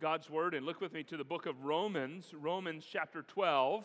God's 0.00 0.28
Word 0.28 0.52
and 0.54 0.66
look 0.66 0.82
with 0.82 0.92
me 0.92 1.02
to 1.04 1.16
the 1.16 1.24
book 1.24 1.46
of 1.46 1.64
Romans, 1.64 2.34
Romans 2.38 2.84
chapter 2.90 3.22
12. 3.22 3.82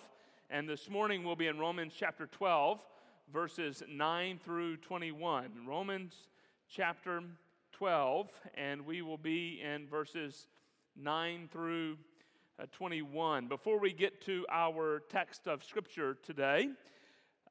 And 0.50 0.68
this 0.68 0.90
morning 0.90 1.24
we'll 1.24 1.38
be 1.38 1.48
in 1.48 1.58
Romans 1.58 1.94
chapter 1.98 2.26
12, 2.28 2.82
verses 3.32 3.82
9 3.88 4.38
through 4.44 4.78
21. 4.78 5.52
Romans 5.66 6.14
chapter 6.70 7.24
12, 7.72 8.30
and 8.56 8.86
we 8.86 9.02
will 9.02 9.18
be 9.18 9.62
in 9.62 9.88
verses 9.88 10.48
9 10.98 11.48
through 11.50 11.98
uh, 12.60 12.66
21. 12.74 13.48
Before 13.48 13.80
we 13.80 13.94
get 13.94 14.22
to 14.26 14.46
our 14.52 15.04
text 15.10 15.48
of 15.48 15.64
Scripture 15.64 16.18
today, 16.26 16.72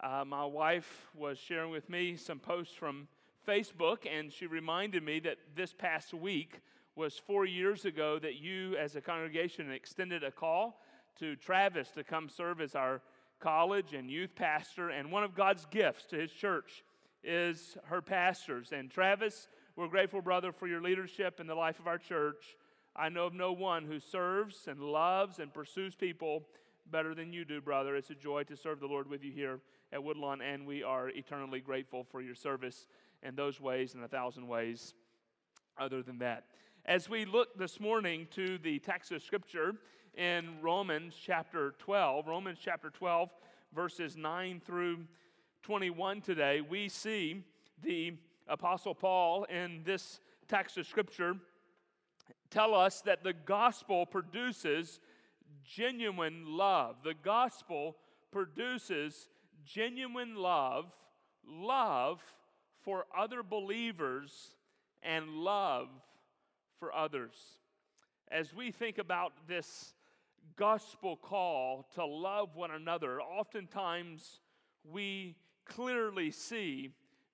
uh, 0.00 0.24
my 0.27 0.45
wife 0.45 1.06
was 1.16 1.38
sharing 1.38 1.70
with 1.70 1.88
me 1.88 2.14
some 2.14 2.38
posts 2.38 2.74
from 2.74 3.08
Facebook, 3.48 4.00
and 4.06 4.30
she 4.30 4.46
reminded 4.46 5.02
me 5.02 5.18
that 5.20 5.38
this 5.56 5.72
past 5.72 6.12
week 6.12 6.61
was 6.96 7.18
four 7.18 7.45
years 7.45 7.84
ago 7.84 8.18
that 8.18 8.36
you, 8.36 8.77
as 8.77 8.96
a 8.96 9.00
congregation, 9.00 9.70
extended 9.70 10.24
a 10.24 10.30
call 10.30 10.80
to 11.19 11.37
Travis 11.37 11.91
to 11.91 12.05
come 12.05 12.28
serve 12.28 12.60
as 12.60 12.74
our 12.74 13.01
college 13.41 13.95
and 13.95 14.10
youth 14.10 14.34
pastor. 14.34 14.91
And 14.91 15.10
one 15.10 15.24
of 15.24 15.34
God's 15.34 15.66
gifts 15.70 16.06
to 16.06 16.16
his 16.16 16.32
church 16.32 16.84
is 17.23 17.77
her 17.84 18.02
pastors. 18.02 18.73
And 18.73 18.91
Travis, 18.91 19.48
we're 19.77 19.88
grateful, 19.88 20.20
brother, 20.20 20.52
for 20.52 20.66
your 20.66 20.82
leadership 20.82 21.41
in 21.41 21.46
the 21.46 21.55
life 21.55 21.79
of 21.79 21.87
our 21.87 21.98
church. 21.98 22.56
I 22.96 23.09
know 23.09 23.27
of 23.27 23.34
no 23.34 23.52
one 23.52 23.84
who 23.84 24.01
serves 24.01 24.66
and 24.66 24.80
loves 24.80 25.38
and 25.38 25.52
pursues 25.52 25.95
people 25.95 26.45
better 26.91 27.15
than 27.15 27.32
you 27.32 27.45
do, 27.45 27.60
brother. 27.60 27.95
It's 27.96 28.10
a 28.10 28.15
joy 28.15 28.45
to 28.45 28.57
serve 28.57 28.80
the 28.80 28.87
Lord 28.87 29.09
with 29.09 29.23
you 29.23 29.30
here 29.30 29.60
at 29.93 30.02
Woodlawn, 30.02 30.41
and 30.41 30.66
we 30.66 30.82
are 30.82 31.09
eternally 31.09 31.60
grateful 31.60 32.04
for 32.10 32.20
your 32.20 32.34
service 32.34 32.87
in 33.23 33.34
those 33.37 33.60
ways 33.60 33.95
and 33.95 34.02
a 34.02 34.09
thousand 34.09 34.46
ways 34.46 34.95
other 35.79 36.02
than 36.02 36.18
that. 36.18 36.45
As 36.87 37.11
we 37.11 37.27
look 37.27 37.59
this 37.59 37.79
morning 37.79 38.27
to 38.30 38.57
the 38.57 38.79
text 38.79 39.12
of 39.12 39.23
Scripture 39.23 39.75
in 40.16 40.61
Romans 40.62 41.15
chapter 41.23 41.74
12, 41.79 42.27
Romans 42.27 42.59
chapter 42.60 42.88
12, 42.88 43.29
verses 43.74 44.16
9 44.16 44.63
through 44.65 45.04
21 45.63 46.23
today, 46.23 46.63
we 46.63 46.88
see 46.88 47.45
the 47.82 48.15
Apostle 48.49 48.95
Paul 48.95 49.45
in 49.45 49.82
this 49.85 50.21
text 50.49 50.79
of 50.79 50.87
Scripture 50.87 51.37
tell 52.49 52.74
us 52.74 53.02
that 53.02 53.23
the 53.23 53.35
gospel 53.35 54.07
produces 54.07 55.01
genuine 55.63 56.45
love. 56.47 56.97
The 57.04 57.15
gospel 57.15 57.97
produces 58.32 59.29
genuine 59.65 60.35
love, 60.35 60.87
love 61.47 62.23
for 62.80 63.04
other 63.16 63.43
believers, 63.43 64.56
and 65.03 65.28
love 65.28 65.88
for 66.81 66.92
others. 66.94 67.34
As 68.32 68.53
we 68.54 68.72
think 68.72 68.98
about 68.98 69.32
this 69.47 69.94
gospel 70.56 71.16
call 71.16 71.86
to 71.94 72.04
love 72.04 72.56
one 72.56 72.72
another, 72.72 73.20
oftentimes 73.20 74.41
we 74.91 75.36
clearly 75.66 76.31
see 76.31 76.91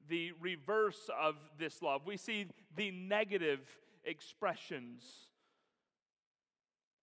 the 0.08 0.32
reverse 0.40 1.08
of 1.18 1.36
this 1.58 1.80
love. 1.80 2.02
We 2.04 2.16
see 2.16 2.46
the 2.76 2.90
negative 2.90 3.60
expressions 4.04 5.02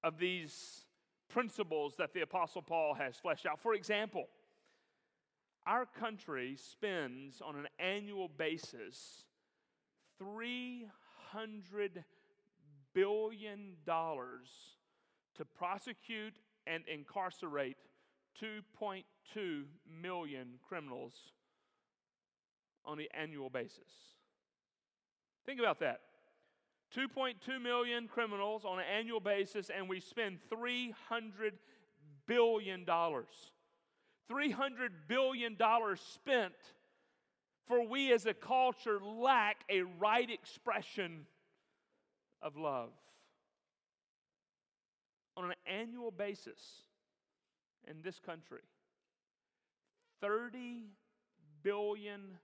of 0.03 0.17
these 0.19 0.85
principles 1.29 1.95
that 1.97 2.13
the 2.13 2.21
Apostle 2.21 2.61
Paul 2.61 2.93
has 2.93 3.15
fleshed 3.17 3.45
out. 3.45 3.59
For 3.59 3.73
example, 3.73 4.27
our 5.65 5.85
country 5.85 6.57
spends 6.57 7.41
on 7.41 7.55
an 7.55 7.67
annual 7.79 8.27
basis 8.27 9.23
300 10.19 12.03
billion 12.93 13.73
dollars 13.85 14.49
to 15.35 15.45
prosecute 15.45 16.37
and 16.67 16.83
incarcerate 16.87 17.77
2.2 18.41 19.03
million 20.01 20.47
criminals 20.67 21.13
on 22.85 22.99
an 22.99 23.07
annual 23.13 23.49
basis. 23.49 23.79
Think 25.45 25.59
about 25.59 25.79
that. 25.79 26.01
2.2 26.95 27.61
million 27.61 28.07
criminals 28.07 28.65
on 28.65 28.79
an 28.79 28.85
annual 28.85 29.19
basis, 29.19 29.71
and 29.75 29.89
we 29.89 29.99
spend 29.99 30.37
$300 30.53 30.93
billion. 32.27 32.85
$300 32.85 33.25
billion 35.07 35.57
spent 35.95 36.53
for 37.67 37.87
we 37.87 38.11
as 38.11 38.25
a 38.25 38.33
culture 38.33 38.99
lack 39.01 39.63
a 39.69 39.83
right 39.99 40.29
expression 40.29 41.25
of 42.43 42.57
love. 42.57 42.91
On 45.35 45.45
an 45.45 45.53
annual 45.65 46.11
basis 46.11 46.59
in 47.87 47.95
this 48.03 48.19
country, 48.19 48.61
$30 50.23 50.83
billion 51.63 52.37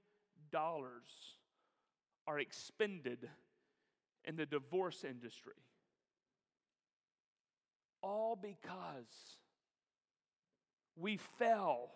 are 2.28 2.40
expended 2.40 3.30
in 4.26 4.36
the 4.36 4.46
divorce 4.46 5.04
industry. 5.04 5.54
All 8.02 8.36
because 8.36 9.38
we 10.96 11.18
fail 11.38 11.92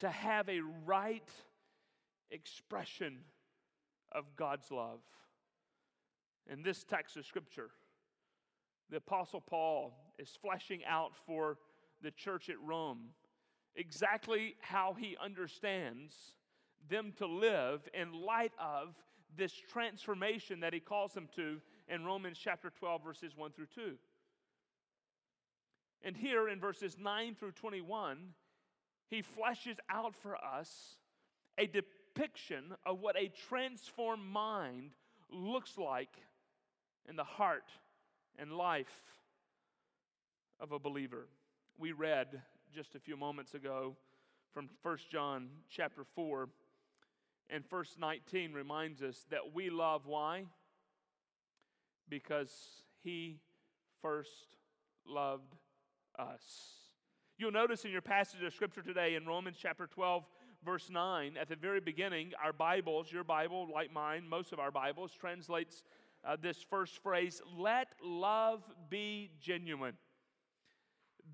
to 0.00 0.08
have 0.08 0.48
a 0.48 0.60
right 0.84 1.28
expression 2.30 3.18
of 4.12 4.24
God's 4.36 4.70
love. 4.70 5.00
In 6.50 6.62
this 6.62 6.84
text 6.84 7.16
of 7.16 7.26
Scripture, 7.26 7.70
the 8.90 8.98
Apostle 8.98 9.40
Paul 9.40 9.92
is 10.18 10.30
fleshing 10.40 10.84
out 10.84 11.12
for 11.26 11.58
the 12.02 12.10
church 12.10 12.48
at 12.48 12.60
Rome 12.60 13.08
exactly 13.74 14.54
how 14.60 14.94
he 14.98 15.16
understands 15.22 16.14
them 16.88 17.12
to 17.18 17.26
live 17.26 17.88
in 17.92 18.12
light 18.12 18.52
of 18.58 18.94
this 19.36 19.52
transformation 19.52 20.60
that 20.60 20.72
he 20.72 20.80
calls 20.80 21.12
them 21.12 21.28
to 21.36 21.60
in 21.88 22.04
Romans 22.04 22.38
chapter 22.42 22.70
12, 22.70 23.02
verses 23.02 23.36
1 23.36 23.52
through 23.52 23.66
2. 23.74 23.96
And 26.02 26.16
here 26.16 26.48
in 26.48 26.60
verses 26.60 26.96
9 26.98 27.34
through 27.34 27.52
21, 27.52 28.18
he 29.08 29.22
fleshes 29.22 29.78
out 29.90 30.14
for 30.14 30.36
us 30.36 30.96
a 31.58 31.66
depiction 31.66 32.74
of 32.84 33.00
what 33.00 33.16
a 33.16 33.30
transformed 33.48 34.24
mind 34.24 34.92
looks 35.30 35.76
like 35.76 36.10
in 37.08 37.16
the 37.16 37.24
heart 37.24 37.70
and 38.38 38.52
life 38.52 38.86
of 40.60 40.72
a 40.72 40.78
believer. 40.78 41.28
We 41.78 41.92
read 41.92 42.42
just 42.74 42.94
a 42.94 43.00
few 43.00 43.16
moments 43.16 43.54
ago 43.54 43.96
from 44.52 44.68
1 44.82 44.98
John 45.10 45.48
chapter 45.70 46.04
4 46.14 46.48
and 47.50 47.68
verse 47.68 47.96
19 47.98 48.52
reminds 48.52 49.02
us 49.02 49.24
that 49.30 49.54
we 49.54 49.70
love 49.70 50.06
why? 50.06 50.44
Because 52.08 52.52
he 53.02 53.38
first 54.02 54.56
loved 55.06 55.54
us. 56.18 56.42
You'll 57.38 57.52
notice 57.52 57.84
in 57.84 57.90
your 57.90 58.02
passage 58.02 58.42
of 58.42 58.54
scripture 58.54 58.82
today 58.82 59.14
in 59.14 59.26
Romans 59.26 59.56
chapter 59.60 59.86
12 59.86 60.24
verse 60.64 60.88
9 60.90 61.36
at 61.40 61.48
the 61.48 61.54
very 61.54 61.80
beginning 61.80 62.32
our 62.42 62.52
bibles 62.52 63.12
your 63.12 63.22
bible 63.22 63.68
like 63.72 63.92
mine 63.92 64.26
most 64.28 64.52
of 64.52 64.58
our 64.58 64.70
bibles 64.70 65.12
translates 65.12 65.84
uh, 66.26 66.36
this 66.40 66.64
first 66.68 67.02
phrase 67.02 67.40
let 67.56 67.88
love 68.02 68.62
be 68.90 69.30
genuine 69.40 69.94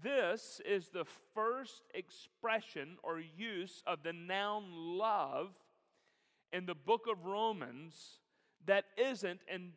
this 0.03 0.61
is 0.65 0.89
the 0.89 1.05
first 1.35 1.83
expression 1.95 2.97
or 3.03 3.21
use 3.21 3.83
of 3.87 4.03
the 4.03 4.13
noun 4.13 4.65
love 4.73 5.51
in 6.53 6.67
the 6.67 6.75
book 6.75 7.07
of 7.11 7.25
Romans 7.25 8.19
that 8.67 8.85
isn't 8.97 9.41
in 9.53 9.73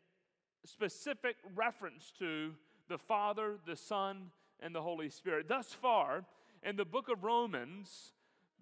specific 0.66 1.36
reference 1.56 2.12
to 2.20 2.52
the 2.88 2.98
Father, 2.98 3.58
the 3.66 3.76
Son, 3.76 4.32
and 4.60 4.74
the 4.74 4.82
Holy 4.82 5.10
Spirit. 5.10 5.48
Thus 5.48 5.74
far, 5.74 6.24
in 6.64 6.76
the 6.76 6.86
book 6.86 7.10
of 7.10 7.24
Romans, 7.24 8.14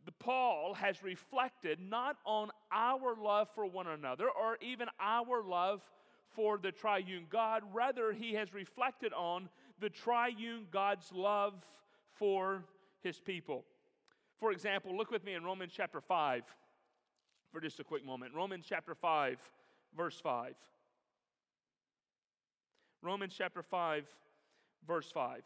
the 0.05 0.11
Paul 0.11 0.73
has 0.73 1.03
reflected 1.03 1.79
not 1.79 2.17
on 2.25 2.49
our 2.71 3.15
love 3.15 3.47
for 3.55 3.65
one 3.65 3.87
another 3.87 4.27
or 4.29 4.57
even 4.61 4.87
our 4.99 5.43
love 5.43 5.81
for 6.35 6.57
the 6.57 6.71
triune 6.71 7.25
God, 7.29 7.63
rather, 7.73 8.11
he 8.11 8.33
has 8.33 8.53
reflected 8.53 9.13
on 9.13 9.49
the 9.79 9.89
triune 9.89 10.65
God's 10.71 11.11
love 11.13 11.53
for 12.13 12.63
his 13.01 13.19
people. 13.19 13.65
For 14.39 14.51
example, 14.51 14.95
look 14.95 15.11
with 15.11 15.23
me 15.23 15.33
in 15.33 15.43
Romans 15.43 15.73
chapter 15.75 16.01
5 16.01 16.43
for 17.51 17.61
just 17.61 17.79
a 17.79 17.83
quick 17.83 18.05
moment. 18.05 18.33
Romans 18.33 18.65
chapter 18.67 18.95
5, 18.95 19.37
verse 19.95 20.19
5. 20.19 20.55
Romans 23.01 23.33
chapter 23.37 23.61
5, 23.61 24.05
verse 24.87 25.11
5. 25.13 25.41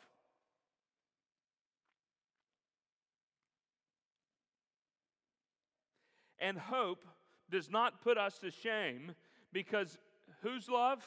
And 6.40 6.58
hope 6.58 7.04
does 7.50 7.70
not 7.70 8.02
put 8.02 8.18
us 8.18 8.38
to 8.40 8.52
shame 8.52 9.14
because 9.52 9.98
whose 10.42 10.70
love? 10.70 11.04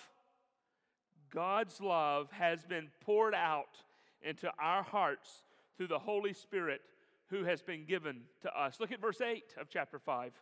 God's 1.33 1.81
love 1.81 2.31
has 2.33 2.65
been 2.65 2.89
poured 3.01 3.35
out 3.35 3.79
into 4.23 4.51
our 4.61 4.83
hearts 4.83 5.31
through 5.77 5.89
the 5.89 5.99
Holy 5.99 6.33
Spirit 6.33 6.81
who 7.29 7.45
has 7.45 7.63
been 7.63 7.85
given 7.85 8.23
to 8.43 8.61
us. 8.61 8.79
Look 8.81 8.93
at 8.93 9.01
verse 9.01 9.21
8 9.21 9.43
of 9.61 9.69
chapter 9.69 9.99
5. 9.99 10.33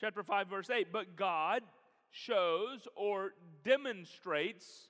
Chapter 0.00 0.22
5, 0.22 0.48
verse 0.48 0.70
8. 0.70 0.88
But 0.92 1.16
God 1.16 1.62
shows 2.10 2.88
or 2.96 3.32
demonstrates 3.64 4.88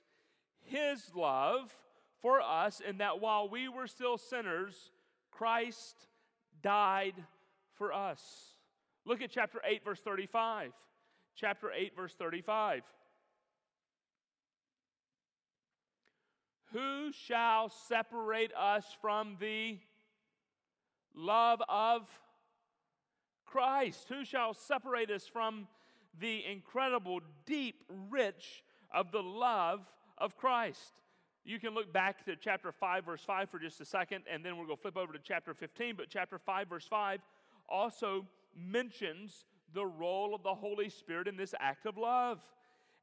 his 0.61 1.03
love 1.15 1.75
for 2.21 2.41
us 2.41 2.81
in 2.81 2.97
that 2.97 3.21
while 3.21 3.47
we 3.47 3.69
were 3.69 3.87
still 3.87 4.17
sinners, 4.17 4.91
Christ 5.31 6.07
died 6.61 7.15
for 7.75 7.93
us. 7.93 8.21
Look 9.05 9.21
at 9.21 9.29
chapter 9.29 9.61
8, 9.63 9.85
verse 9.85 9.99
35. 9.99 10.71
Chapter 11.37 11.71
8, 11.71 11.95
verse 11.95 12.15
35. 12.17 12.81
Who 16.73 17.11
shall 17.11 17.69
separate 17.69 18.51
us 18.57 18.85
from 19.01 19.37
the 19.39 19.77
love 21.13 21.61
of 21.69 22.07
Christ? 23.45 24.07
Who 24.09 24.25
shall 24.25 24.55
separate 24.55 25.11
us 25.11 25.27
from 25.27 25.67
the 26.19 26.43
incredible, 26.43 27.21
deep, 27.45 27.83
rich 28.09 28.63
of 28.91 29.11
the 29.11 29.21
love 29.21 29.81
of 30.17 30.37
Christ? 30.37 30.93
You 31.45 31.59
can 31.59 31.75
look 31.75 31.93
back 31.93 32.25
to 32.25 32.35
chapter 32.35 32.71
5, 32.71 33.05
verse 33.05 33.21
5 33.25 33.49
for 33.49 33.59
just 33.59 33.79
a 33.79 33.85
second, 33.85 34.23
and 34.29 34.43
then 34.43 34.57
we're 34.57 34.65
going 34.65 34.77
to 34.77 34.81
flip 34.81 34.97
over 34.97 35.13
to 35.13 35.19
chapter 35.23 35.53
15. 35.53 35.95
But 35.95 36.07
chapter 36.09 36.39
5, 36.39 36.67
verse 36.67 36.87
5 36.89 37.21
also 37.69 38.25
mentions 38.55 39.45
the 39.73 39.85
role 39.85 40.33
of 40.33 40.43
the 40.43 40.53
Holy 40.53 40.89
Spirit 40.89 41.27
in 41.27 41.37
this 41.37 41.53
act 41.59 41.85
of 41.85 41.97
love. 41.97 42.39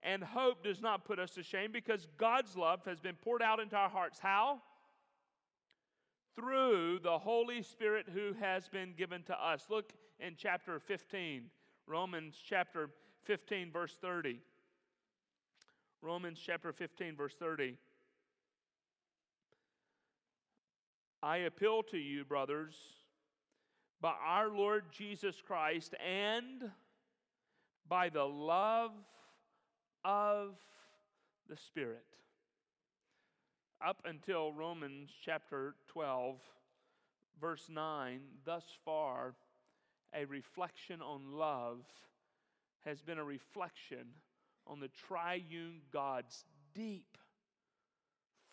And 0.02 0.22
hope 0.22 0.62
does 0.62 0.82
not 0.82 1.04
put 1.04 1.18
us 1.18 1.30
to 1.32 1.42
shame 1.42 1.72
because 1.72 2.06
God's 2.18 2.56
love 2.56 2.84
has 2.84 3.00
been 3.00 3.16
poured 3.16 3.42
out 3.42 3.58
into 3.58 3.76
our 3.76 3.88
hearts. 3.88 4.18
How? 4.18 4.60
Through 6.36 6.98
the 7.02 7.18
Holy 7.18 7.62
Spirit 7.62 8.06
who 8.12 8.34
has 8.38 8.68
been 8.68 8.92
given 8.96 9.22
to 9.24 9.34
us. 9.34 9.66
Look 9.70 9.92
in 10.20 10.34
chapter 10.36 10.78
15, 10.78 11.44
Romans 11.86 12.36
chapter 12.46 12.90
15, 13.24 13.72
verse 13.72 13.96
30. 14.00 14.40
Romans 16.02 16.38
chapter 16.44 16.70
15, 16.72 17.16
verse 17.16 17.34
30. 17.38 17.78
I 21.22 21.38
appeal 21.38 21.82
to 21.84 21.96
you, 21.96 22.26
brothers, 22.26 22.74
by 24.00 24.14
our 24.24 24.48
Lord 24.48 24.84
Jesus 24.90 25.42
Christ 25.46 25.94
and 26.04 26.70
by 27.88 28.08
the 28.08 28.24
love 28.24 28.92
of 30.04 30.56
the 31.48 31.56
Spirit. 31.56 32.04
Up 33.84 34.02
until 34.06 34.52
Romans 34.52 35.10
chapter 35.24 35.74
12, 35.88 36.36
verse 37.40 37.68
9, 37.70 38.20
thus 38.44 38.64
far, 38.84 39.34
a 40.14 40.24
reflection 40.24 41.02
on 41.02 41.32
love 41.32 41.84
has 42.84 43.00
been 43.02 43.18
a 43.18 43.24
reflection 43.24 44.06
on 44.66 44.80
the 44.80 44.88
triune 44.88 45.80
God's 45.92 46.44
deep, 46.74 47.18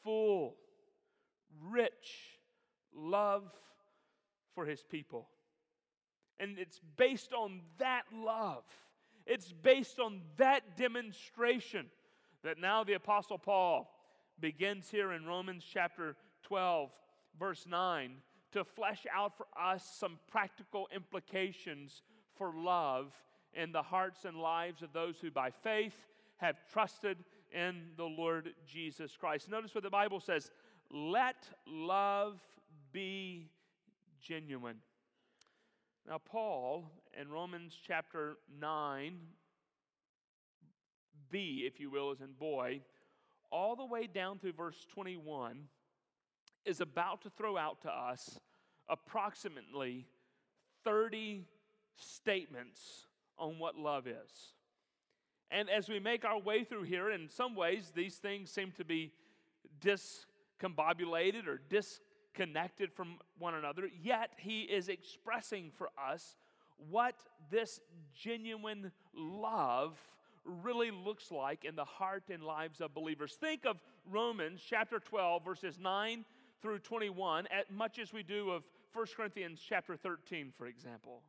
full, 0.04 0.56
rich 1.70 2.40
love 2.94 3.52
for 4.54 4.66
his 4.66 4.84
people. 4.84 5.28
And 6.40 6.58
it's 6.58 6.80
based 6.98 7.34
on 7.34 7.62
that 7.78 8.04
love, 8.14 8.64
it's 9.26 9.52
based 9.52 10.00
on 10.00 10.22
that 10.38 10.78
demonstration 10.78 11.86
that 12.44 12.60
now 12.60 12.84
the 12.84 12.94
Apostle 12.94 13.38
Paul 13.38 13.90
begins 14.40 14.90
here 14.90 15.12
in 15.12 15.26
Romans 15.26 15.64
chapter 15.72 16.16
12, 16.44 16.90
verse 17.40 17.66
9, 17.70 18.14
to 18.54 18.64
flesh 18.64 19.06
out 19.16 19.38
for 19.38 19.46
us 19.60 19.84
some 20.00 20.18
practical 20.32 20.88
implications 20.94 22.02
for 22.36 22.52
love 22.56 23.14
in 23.54 23.72
the 23.72 23.82
hearts 23.82 24.26
and 24.26 24.38
lives 24.38 24.82
of 24.82 24.92
those 24.94 25.18
who 25.20 25.30
by 25.30 25.52
faith 25.52 26.08
have 26.38 26.56
trusted 26.72 27.18
in 27.54 27.90
the 27.98 28.04
Lord 28.04 28.50
Jesus 28.68 29.16
Christ. 29.16 29.50
Notice 29.50 29.76
what 29.76 29.84
the 29.84 29.90
Bible 29.90 30.20
says 30.20 30.50
let 30.90 31.48
love 31.68 32.40
be 32.92 33.50
genuine. 34.22 34.78
Now, 36.08 36.18
Paul 36.18 36.90
in 37.20 37.30
Romans 37.30 37.78
chapter 37.86 38.38
9, 38.60 39.18
B, 41.30 41.64
if 41.66 41.80
you 41.80 41.90
will, 41.90 42.12
is 42.12 42.22
in 42.22 42.34
boy, 42.40 42.82
all 43.52 43.76
the 43.76 43.86
way 43.86 44.08
down 44.08 44.40
through 44.40 44.54
verse 44.54 44.86
21, 44.94 45.68
is 46.66 46.82
about 46.82 47.22
to 47.24 47.30
throw 47.30 47.58
out 47.58 47.82
to 47.82 47.90
us 47.90 48.40
approximately 48.90 50.08
30 50.84 51.46
statements 51.96 53.08
on 53.38 53.60
what 53.60 53.78
love 53.78 54.08
is. 54.08 54.54
And 55.50 55.70
as 55.70 55.90
we 55.90 56.00
make 56.00 56.24
our 56.24 56.40
way 56.40 56.64
through 56.64 56.84
here, 56.84 57.12
in 57.12 57.30
some 57.30 57.56
ways, 57.56 57.92
these 57.94 58.16
things 58.16 58.50
seem 58.50 58.72
to 58.78 58.86
be 58.86 59.12
discombobulated 59.82 61.48
or 61.48 61.62
disconnected 62.32 62.92
from 62.94 63.18
one 63.40 63.56
another, 63.56 63.90
yet 64.02 64.32
he 64.38 64.62
is 64.62 64.90
expressing 64.90 65.72
for 65.78 65.90
us 66.02 66.36
what 66.90 67.16
this 67.50 67.80
genuine 68.16 68.92
love 69.16 69.98
really 70.44 70.92
looks 70.92 71.32
like 71.32 71.66
in 71.66 71.76
the 71.76 71.86
heart 71.86 72.24
and 72.32 72.44
lives 72.44 72.82
of 72.82 72.94
believers. 72.94 73.38
Think 73.40 73.66
of 73.66 73.78
Romans 74.10 74.62
chapter 74.68 75.00
12, 75.00 75.46
verses 75.46 75.78
9 75.80 76.26
through 76.62 76.80
21, 76.80 77.48
as 77.48 77.66
much 77.70 78.00
as 78.00 78.12
we 78.12 78.24
do 78.24 78.50
of 78.52 78.64
1 78.94 79.06
Corinthians 79.16 79.62
chapter 79.68 79.96
13, 79.96 80.52
for 80.58 80.68
example. 80.68 81.22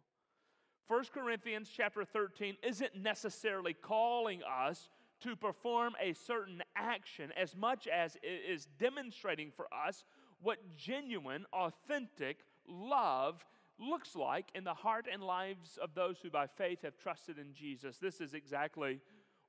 1 0.88 1.04
Corinthians 1.12 1.70
chapter 1.74 2.04
13 2.04 2.56
isn't 2.62 2.96
necessarily 2.96 3.74
calling 3.74 4.40
us 4.42 4.88
to 5.20 5.36
perform 5.36 5.94
a 6.02 6.12
certain 6.12 6.62
action 6.74 7.30
as 7.40 7.54
much 7.54 7.86
as 7.86 8.16
it 8.22 8.50
is 8.50 8.66
demonstrating 8.78 9.52
for 9.54 9.66
us 9.86 10.04
what 10.42 10.58
genuine, 10.76 11.46
authentic 11.52 12.38
love 12.68 13.44
looks 13.78 14.14
like 14.14 14.46
in 14.54 14.64
the 14.64 14.74
heart 14.74 15.06
and 15.10 15.22
lives 15.22 15.78
of 15.82 15.94
those 15.94 16.18
who 16.22 16.30
by 16.30 16.46
faith 16.46 16.82
have 16.82 16.96
trusted 16.96 17.38
in 17.38 17.52
Jesus. 17.52 17.98
This 17.98 18.20
is 18.20 18.34
exactly 18.34 19.00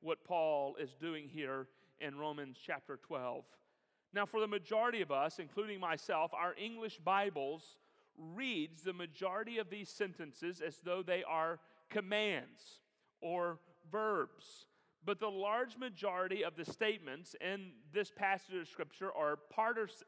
what 0.01 0.23
Paul 0.23 0.75
is 0.79 0.93
doing 0.93 1.27
here 1.29 1.67
in 1.99 2.17
Romans 2.17 2.57
chapter 2.63 2.97
12. 2.97 3.43
Now, 4.13 4.25
for 4.25 4.39
the 4.39 4.47
majority 4.47 5.01
of 5.01 5.11
us, 5.11 5.39
including 5.39 5.79
myself, 5.79 6.31
our 6.33 6.53
English 6.55 6.99
Bibles 6.99 7.77
reads 8.17 8.81
the 8.81 8.93
majority 8.93 9.57
of 9.57 9.69
these 9.69 9.89
sentences 9.89 10.61
as 10.61 10.77
though 10.83 11.01
they 11.01 11.23
are 11.23 11.59
commands 11.89 12.81
or 13.21 13.59
verbs. 13.91 14.67
But 15.05 15.19
the 15.19 15.29
large 15.29 15.77
majority 15.77 16.43
of 16.45 16.55
the 16.55 16.63
statements 16.63 17.35
in 17.41 17.71
this 17.91 18.11
passage 18.15 18.55
of 18.55 18.67
Scripture 18.67 19.11
are 19.11 19.37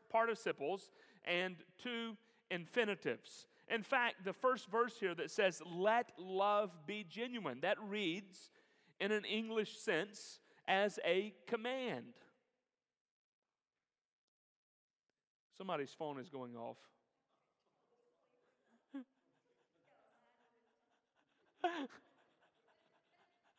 participles 0.10 0.92
and 1.26 1.56
two 1.82 2.16
infinitives. 2.50 3.48
In 3.68 3.84
fact, 3.84 4.24
the 4.24 4.34
first 4.34 4.70
verse 4.70 4.94
here 5.00 5.16
that 5.16 5.32
says, 5.32 5.62
Let 5.66 6.12
love 6.18 6.72
be 6.86 7.06
genuine, 7.10 7.60
that 7.62 7.78
reads 7.82 8.52
in 9.00 9.12
an 9.12 9.26
English 9.26 9.78
sense 9.80 10.40
as 10.68 11.00
a 11.06 11.34
command. 11.48 12.14
Somebody's 15.58 15.96
phone 15.98 16.20
is 16.20 16.30
going 16.30 16.56
off. 16.56 16.78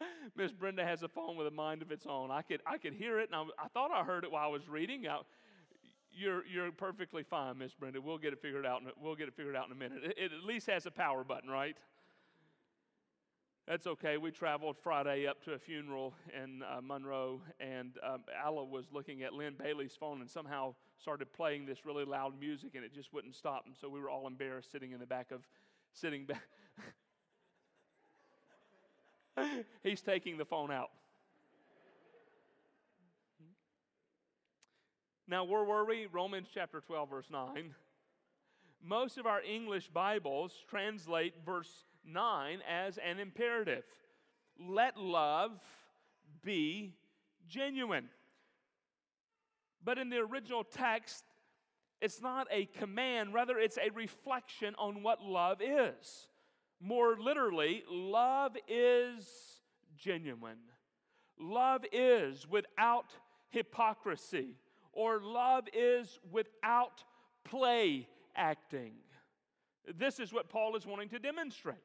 Miss 0.37 0.53
Brenda 0.53 0.85
has 0.85 1.03
a 1.03 1.09
phone 1.09 1.37
with 1.37 1.47
a 1.47 1.51
mind 1.51 1.83
of 1.83 1.91
its 1.91 2.07
own. 2.07 2.31
I 2.31 2.43
could, 2.43 2.61
I 2.67 2.79
could 2.79 2.93
hear 2.93 3.19
it, 3.21 3.31
and 3.33 3.35
I, 3.35 3.65
I 3.65 3.69
thought 3.69 3.91
I 3.91 4.05
heard 4.05 4.25
it 4.25 4.33
while 4.33 4.45
I 4.45 4.51
was 4.51 4.69
reading. 4.69 5.07
I, 5.07 5.21
you're, 6.13 6.45
you're 6.47 6.73
perfectly 6.73 7.23
fine, 7.23 7.59
Miss 7.59 7.75
Brenda. 7.75 8.01
We'll 8.01 8.19
get 8.19 8.33
it 8.33 8.41
figured 8.41 8.67
out. 8.67 8.83
In, 8.83 8.89
we'll 9.01 9.17
get 9.17 9.29
it 9.29 9.35
figured 9.35 9.57
out 9.57 9.67
in 9.67 9.73
a 9.73 9.77
minute. 9.77 10.05
It, 10.05 10.15
it 10.19 10.33
at 10.33 10.45
least 10.45 10.67
has 10.69 10.87
a 10.87 10.91
power 10.91 11.25
button, 11.25 11.51
right? 11.51 11.77
That's 13.67 13.87
okay. 13.89 14.17
We 14.17 14.31
traveled 14.31 14.77
Friday 14.81 15.27
up 15.27 15.43
to 15.45 15.55
a 15.55 15.59
funeral 15.59 16.15
in 16.41 16.63
uh, 16.63 16.81
Monroe, 16.81 17.41
and 17.59 17.99
um, 18.07 18.23
Alla 18.45 18.65
was 18.65 18.87
looking 18.93 19.25
at 19.25 19.33
Lynn 19.33 19.55
Bailey's 19.59 19.97
phone 19.99 20.21
and 20.21 20.31
somehow 20.31 20.75
started 20.99 21.33
playing 21.33 21.67
this 21.67 21.85
really 21.85 22.05
loud 22.05 22.39
music, 22.39 22.77
and 22.77 22.85
it 22.85 22.95
just 22.95 23.13
wouldn't 23.13 23.35
stop. 23.35 23.65
And 23.67 23.75
so 23.77 23.89
we 23.89 24.01
were 24.01 24.09
all 24.09 24.29
embarrassed 24.29 24.71
sitting 24.71 24.93
in 24.93 25.01
the 25.01 25.07
back 25.07 25.33
of, 25.33 25.41
sitting 25.93 26.27
back. 26.27 26.43
He's 29.83 30.01
taking 30.01 30.37
the 30.37 30.45
phone 30.45 30.71
out. 30.71 30.91
Now, 35.29 35.45
where 35.45 35.65
were 35.65 35.85
we? 35.85 36.07
Romans 36.07 36.49
chapter 36.53 36.81
12, 36.81 37.11
verse 37.11 37.27
9. 37.31 37.75
Most 38.83 39.19
of 39.19 39.27
our 39.27 39.43
English 39.43 39.89
Bibles 39.89 40.53
translate 40.69 41.35
verse 41.45 41.85
9 42.05 42.61
as 42.69 42.99
an 42.99 43.19
imperative. 43.19 43.85
Let 44.61 44.97
love 44.97 45.59
be 46.45 46.95
genuine. 47.49 48.09
But 49.85 49.99
in 49.99 50.11
the 50.11 50.19
original 50.19 50.63
text, 50.63 51.25
it's 52.01 52.23
not 52.23 52.47
a 52.51 52.67
command, 52.67 53.35
rather, 53.35 53.59
it's 53.59 53.79
a 53.79 53.91
reflection 53.91 54.75
on 54.79 55.03
what 55.03 55.23
love 55.23 55.61
is. 55.61 56.29
More 56.81 57.17
literally, 57.19 57.83
love 57.91 58.57
is 58.69 59.27
genuine. 59.97 60.59
Love 61.39 61.85
is 61.93 62.47
without 62.49 63.13
hypocrisy, 63.49 64.57
or 64.93 65.21
love 65.21 65.65
is 65.73 66.19
without 66.31 67.05
play 67.45 68.09
acting. 68.35 68.93
This 69.97 70.19
is 70.19 70.33
what 70.33 70.49
Paul 70.49 70.77
is 70.77 70.87
wanting 70.87 71.11
to 71.11 71.19
demonstrate. 71.19 71.79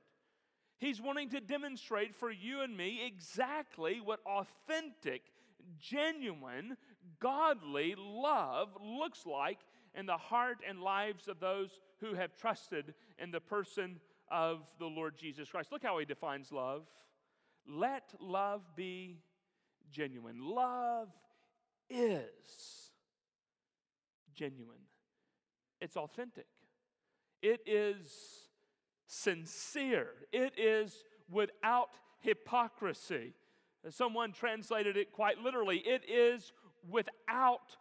He's 0.80 1.00
wanting 1.00 1.30
to 1.30 1.40
demonstrate 1.40 2.16
for 2.16 2.32
you 2.32 2.62
and 2.62 2.76
me 2.76 3.06
exactly 3.06 4.02
what 4.04 4.20
authentic, 4.26 5.22
genuine, 5.80 6.76
godly 7.20 7.94
love 7.98 8.70
looks 8.82 9.26
like 9.26 9.60
in 9.94 10.08
the 10.08 10.18
heart 10.18 10.58
and 10.68 10.82
lives 10.82 11.28
of 11.28 11.40
those 11.40 11.80
who 12.00 12.16
have 12.16 12.36
trusted 12.36 12.96
in 13.20 13.30
the 13.30 13.40
person 13.40 14.00
of 14.32 14.62
the 14.80 14.86
Lord 14.86 15.18
Jesus 15.18 15.50
Christ. 15.50 15.72
Look 15.72 15.84
how 15.84 16.00
he 16.00 16.06
defines 16.06 16.52
love. 16.52 16.84
Let 17.68 18.14
love 18.20 18.62
be 18.76 19.20
genuine. 19.92 20.40
Love 20.42 21.10
is 21.90 22.92
genuine, 24.34 24.88
it's 25.80 25.98
authentic, 25.98 26.48
it 27.42 27.62
is 27.66 28.08
sincere, 29.06 30.08
it 30.32 30.54
is 30.58 31.04
without 31.30 31.90
hypocrisy. 32.22 33.34
Someone 33.90 34.32
translated 34.32 34.96
it 34.96 35.12
quite 35.12 35.40
literally 35.40 35.78
it 35.78 36.04
is 36.10 36.54
without 36.90 37.76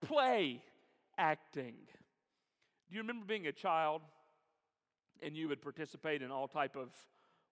play 0.00 0.62
acting. 1.18 1.74
Do 2.88 2.94
you 2.94 3.00
remember 3.00 3.24
being 3.26 3.46
a 3.46 3.52
child 3.52 4.02
and 5.22 5.36
you 5.36 5.48
would 5.48 5.62
participate 5.62 6.22
in 6.22 6.30
all 6.30 6.48
type 6.48 6.76
of 6.76 6.90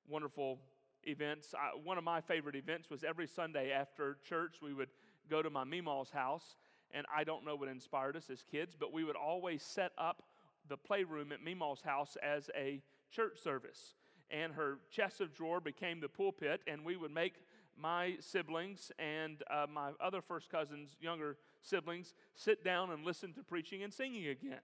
wonderful 0.09 0.59
events. 1.05 1.55
I, 1.55 1.77
one 1.83 1.99
of 1.99 2.05
my 2.05 2.21
favorite 2.21 2.57
events 2.57 2.91
was 2.91 3.05
every 3.05 3.27
Sunday 3.27 3.71
after 3.73 4.19
church, 4.29 4.57
we 4.63 4.75
would 4.75 4.89
go 5.31 5.43
to 5.43 5.51
my 5.51 5.65
Meemaw's 5.65 6.11
house, 6.11 6.57
and 6.93 7.07
I 7.15 7.25
don't 7.25 7.45
know 7.45 7.57
what 7.57 7.69
inspired 7.69 8.17
us 8.17 8.31
as 8.31 8.43
kids, 8.43 8.77
but 8.79 8.93
we 8.93 9.05
would 9.05 9.17
always 9.17 9.63
set 9.63 9.93
up 9.99 10.23
the 10.69 10.77
playroom 10.77 11.33
at 11.33 11.45
Meemaw's 11.45 11.83
house 11.83 12.17
as 12.23 12.51
a 12.57 12.83
church 13.11 13.39
service. 13.43 13.95
And 14.31 14.53
her 14.55 14.79
chest 14.91 15.21
of 15.21 15.35
drawer 15.35 15.61
became 15.61 16.01
the 16.01 16.09
pulpit, 16.09 16.63
and 16.67 16.85
we 16.85 16.97
would 16.97 17.13
make 17.13 17.35
my 17.77 18.15
siblings 18.21 18.93
and 18.99 19.43
uh, 19.51 19.67
my 19.73 19.91
other 20.01 20.21
first 20.23 20.51
cousins, 20.51 20.97
younger 21.01 21.37
siblings, 21.63 22.15
sit 22.35 22.65
down 22.65 22.91
and 22.91 23.05
listen 23.05 23.33
to 23.35 23.43
preaching 23.43 23.83
and 23.83 23.93
singing 23.93 24.29
again. 24.29 24.61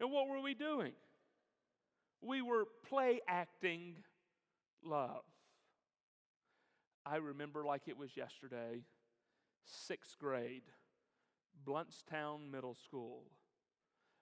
And 0.00 0.10
what 0.10 0.28
were 0.28 0.40
we 0.40 0.54
doing? 0.54 0.92
We 2.22 2.40
were 2.40 2.66
play 2.88 3.20
acting 3.28 3.96
love. 4.84 5.24
I 7.04 7.16
remember 7.16 7.64
like 7.64 7.82
it 7.88 7.98
was 7.98 8.16
yesterday, 8.16 8.84
sixth 9.64 10.16
grade, 10.18 10.62
Blountstown 11.66 12.50
Middle 12.50 12.74
School, 12.74 13.24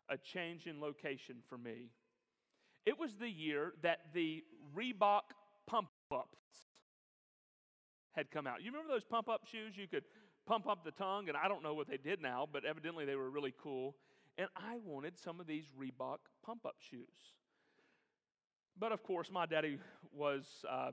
a 0.09 0.17
change 0.17 0.67
in 0.67 0.81
location 0.81 1.37
for 1.49 1.59
me. 1.59 1.91
It 2.87 2.99
was 2.99 3.15
the 3.17 3.29
year 3.29 3.75
that 3.83 3.99
the 4.15 4.43
Reebok 4.75 5.21
pump 5.67 5.89
ups 6.11 6.39
had 8.13 8.31
come 8.31 8.47
out. 8.47 8.63
You 8.63 8.71
remember 8.73 8.93
those 8.93 9.05
pump 9.05 9.29
up 9.29 9.43
shoes? 9.47 9.77
You 9.77 9.87
could 9.87 10.05
pump 10.47 10.67
up 10.67 10.85
the 10.85 10.91
tongue, 10.91 11.29
and 11.29 11.37
I 11.37 11.49
don't 11.49 11.63
know 11.63 11.75
what 11.75 11.87
they 11.87 11.99
did 11.99 12.23
now, 12.23 12.49
but 12.51 12.65
evidently 12.65 13.05
they 13.05 13.15
were 13.15 13.31
really 13.31 13.55
cool. 13.63 13.95
And 14.39 14.49
I 14.57 14.79
wanted 14.85 15.19
some 15.19 15.39
of 15.39 15.47
these 15.47 15.67
Reebok 15.79 16.19
pump 16.43 16.65
up 16.65 16.77
shoes. 16.91 17.37
But 18.81 18.93
of 18.93 19.03
course, 19.03 19.31
my 19.31 19.45
daddy 19.45 19.79
was 20.11 20.45
uh, 20.69 20.93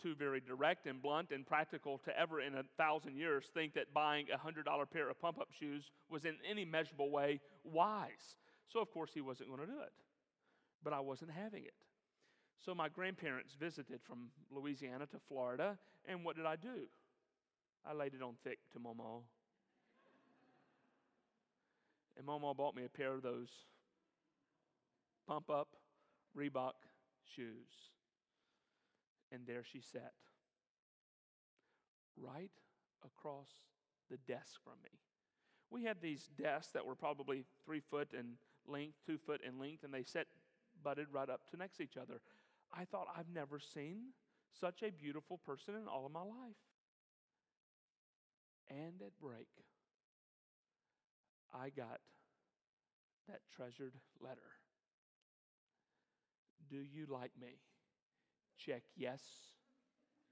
too 0.00 0.14
very 0.14 0.40
direct 0.40 0.86
and 0.86 1.00
blunt 1.00 1.30
and 1.30 1.46
practical 1.46 1.98
to 2.04 2.16
ever 2.18 2.42
in 2.42 2.54
a 2.54 2.62
thousand 2.76 3.16
years 3.16 3.46
think 3.54 3.72
that 3.74 3.94
buying 3.94 4.26
a 4.32 4.36
$100 4.36 4.90
pair 4.90 5.08
of 5.08 5.18
pump 5.18 5.40
up 5.40 5.48
shoes 5.58 5.90
was 6.10 6.26
in 6.26 6.34
any 6.48 6.66
measurable 6.66 7.10
way 7.10 7.40
wise. 7.64 8.36
So, 8.68 8.80
of 8.80 8.90
course, 8.90 9.10
he 9.14 9.22
wasn't 9.22 9.48
going 9.48 9.60
to 9.60 9.66
do 9.66 9.80
it. 9.80 9.92
But 10.84 10.92
I 10.92 11.00
wasn't 11.00 11.30
having 11.30 11.64
it. 11.64 11.72
So, 12.62 12.74
my 12.74 12.90
grandparents 12.90 13.54
visited 13.58 14.00
from 14.06 14.28
Louisiana 14.50 15.06
to 15.06 15.16
Florida, 15.26 15.78
and 16.06 16.22
what 16.22 16.36
did 16.36 16.44
I 16.44 16.56
do? 16.56 16.86
I 17.88 17.94
laid 17.94 18.12
it 18.12 18.22
on 18.22 18.34
thick 18.44 18.58
to 18.74 18.78
Mama. 18.78 19.20
And 22.18 22.26
Mama 22.26 22.52
bought 22.52 22.74
me 22.74 22.84
a 22.84 22.88
pair 22.88 23.14
of 23.14 23.22
those 23.22 23.48
pump 25.26 25.48
up 25.48 25.68
Reebok 26.36 26.72
shoes. 27.34 27.90
And 29.32 29.42
there 29.46 29.64
she 29.64 29.80
sat, 29.80 30.12
right 32.16 32.50
across 33.04 33.48
the 34.10 34.18
desk 34.18 34.62
from 34.62 34.74
me. 34.84 34.90
We 35.70 35.84
had 35.84 36.00
these 36.00 36.30
desks 36.40 36.72
that 36.72 36.86
were 36.86 36.94
probably 36.94 37.44
three 37.64 37.80
foot 37.80 38.12
in 38.12 38.34
length, 38.66 38.98
two 39.04 39.18
foot 39.18 39.40
in 39.46 39.58
length, 39.58 39.82
and 39.84 39.92
they 39.92 40.04
sat 40.04 40.26
butted 40.82 41.08
right 41.12 41.28
up 41.28 41.40
to 41.50 41.56
next 41.56 41.78
to 41.78 41.82
each 41.82 41.96
other. 41.96 42.20
I 42.72 42.84
thought, 42.84 43.06
I've 43.16 43.28
never 43.34 43.58
seen 43.58 44.12
such 44.60 44.82
a 44.82 44.90
beautiful 44.90 45.38
person 45.38 45.74
in 45.74 45.88
all 45.88 46.06
of 46.06 46.12
my 46.12 46.22
life. 46.22 46.56
And 48.70 49.00
at 49.02 49.18
break, 49.20 49.48
I 51.54 51.70
got 51.70 52.00
that 53.28 53.40
treasured 53.54 53.94
letter. 54.20 54.56
Do 56.68 56.76
you 56.76 57.06
like 57.08 57.32
me? 57.40 57.58
Check 58.58 58.82
yes 58.96 59.22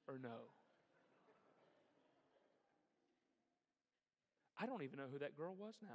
or 0.08 0.18
no. 0.22 0.50
I 4.60 4.66
don't 4.66 4.82
even 4.82 4.98
know 4.98 5.06
who 5.12 5.18
that 5.18 5.36
girl 5.36 5.54
was 5.58 5.74
now. 5.82 5.88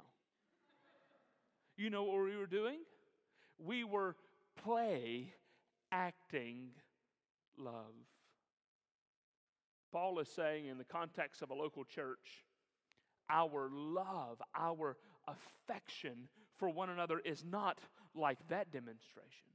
You 1.77 1.89
know 1.89 2.03
what 2.03 2.24
we 2.24 2.38
were 2.38 2.46
doing? 2.46 2.79
We 3.58 3.84
were 3.84 4.15
play 4.63 5.34
acting 5.91 6.69
love. 7.58 7.93
Paul 9.91 10.19
is 10.19 10.29
saying, 10.29 10.67
in 10.67 10.77
the 10.77 10.84
context 10.84 11.41
of 11.41 11.50
a 11.50 11.53
local 11.53 11.84
church, 11.84 12.46
our 13.29 13.69
love, 13.72 14.41
our 14.55 14.98
affection 15.27 16.27
for 16.58 16.69
one 16.69 16.89
another 16.89 17.19
is 17.19 17.43
not 17.50 17.79
like 18.13 18.38
that 18.50 18.72
demonstration. 18.72 19.49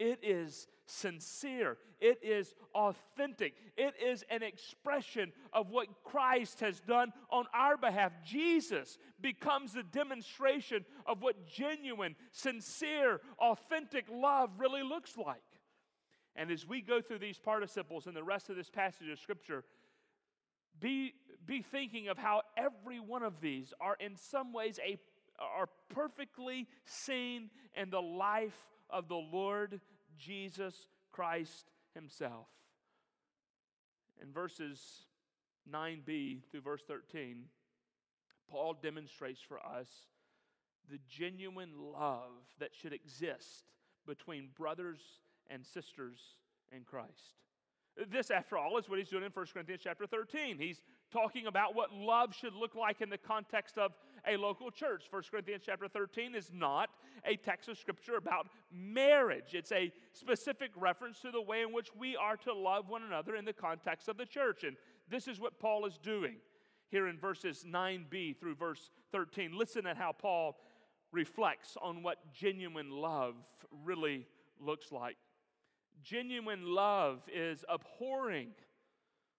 It 0.00 0.20
is 0.22 0.66
sincere. 0.86 1.76
It 2.00 2.20
is 2.22 2.54
authentic. 2.74 3.52
It 3.76 3.92
is 4.02 4.24
an 4.30 4.42
expression 4.42 5.30
of 5.52 5.68
what 5.68 5.88
Christ 6.02 6.60
has 6.60 6.80
done 6.80 7.12
on 7.30 7.44
our 7.52 7.76
behalf. 7.76 8.12
Jesus 8.24 8.96
becomes 9.20 9.76
a 9.76 9.82
demonstration 9.82 10.86
of 11.04 11.20
what 11.20 11.46
genuine, 11.46 12.16
sincere, 12.32 13.20
authentic 13.38 14.06
love 14.10 14.48
really 14.58 14.82
looks 14.82 15.18
like. 15.18 15.42
And 16.34 16.50
as 16.50 16.66
we 16.66 16.80
go 16.80 17.02
through 17.02 17.18
these 17.18 17.38
participles 17.38 18.06
and 18.06 18.16
the 18.16 18.24
rest 18.24 18.48
of 18.48 18.56
this 18.56 18.70
passage 18.70 19.08
of 19.08 19.18
Scripture, 19.18 19.64
be, 20.80 21.12
be 21.44 21.60
thinking 21.60 22.08
of 22.08 22.16
how 22.16 22.40
every 22.56 23.00
one 23.00 23.22
of 23.22 23.42
these 23.42 23.74
are 23.82 23.98
in 24.00 24.16
some 24.16 24.54
ways 24.54 24.78
a, 24.82 24.98
are 25.38 25.68
perfectly 25.90 26.66
seen 26.86 27.50
in 27.76 27.90
the 27.90 28.00
life 28.00 28.56
of 28.92 29.08
the 29.08 29.14
Lord 29.14 29.80
Jesus 30.20 30.86
Christ 31.12 31.70
Himself. 31.94 32.46
In 34.22 34.32
verses 34.32 34.80
9b 35.72 36.42
through 36.50 36.60
verse 36.60 36.82
13, 36.86 37.44
Paul 38.50 38.76
demonstrates 38.82 39.40
for 39.40 39.58
us 39.58 39.88
the 40.90 40.98
genuine 41.08 41.70
love 41.92 42.30
that 42.58 42.70
should 42.74 42.92
exist 42.92 43.64
between 44.06 44.48
brothers 44.56 45.00
and 45.48 45.64
sisters 45.64 46.18
in 46.72 46.82
Christ. 46.84 47.36
This, 48.10 48.30
after 48.30 48.56
all, 48.56 48.78
is 48.78 48.88
what 48.88 48.98
he's 48.98 49.08
doing 49.08 49.24
in 49.24 49.30
1 49.30 49.46
Corinthians 49.52 49.82
chapter 49.84 50.06
13. 50.06 50.58
He's 50.58 50.80
talking 51.12 51.46
about 51.46 51.74
what 51.74 51.92
love 51.92 52.34
should 52.34 52.54
look 52.54 52.74
like 52.74 53.00
in 53.00 53.10
the 53.10 53.18
context 53.18 53.78
of 53.78 53.92
a 54.26 54.36
local 54.36 54.70
church. 54.70 55.04
1 55.10 55.22
Corinthians 55.30 55.62
chapter 55.64 55.88
13 55.88 56.34
is 56.34 56.50
not 56.52 56.90
a 57.24 57.36
text 57.36 57.68
of 57.68 57.78
scripture 57.78 58.16
about 58.16 58.48
marriage. 58.72 59.54
It's 59.54 59.72
a 59.72 59.92
specific 60.12 60.70
reference 60.76 61.20
to 61.20 61.30
the 61.30 61.40
way 61.40 61.62
in 61.62 61.72
which 61.72 61.88
we 61.98 62.16
are 62.16 62.36
to 62.38 62.52
love 62.52 62.88
one 62.88 63.02
another 63.02 63.36
in 63.36 63.44
the 63.44 63.52
context 63.52 64.08
of 64.08 64.16
the 64.16 64.26
church. 64.26 64.64
And 64.64 64.76
this 65.08 65.28
is 65.28 65.40
what 65.40 65.58
Paul 65.58 65.86
is 65.86 65.98
doing 65.98 66.36
here 66.90 67.06
in 67.06 67.18
verses 67.18 67.64
9b 67.68 68.38
through 68.38 68.54
verse 68.56 68.90
13. 69.12 69.56
Listen 69.56 69.86
at 69.86 69.96
how 69.96 70.12
Paul 70.12 70.56
reflects 71.12 71.76
on 71.80 72.02
what 72.02 72.32
genuine 72.32 72.90
love 72.90 73.34
really 73.84 74.26
looks 74.60 74.92
like. 74.92 75.16
Genuine 76.02 76.64
love 76.64 77.22
is 77.32 77.64
abhorring 77.68 78.50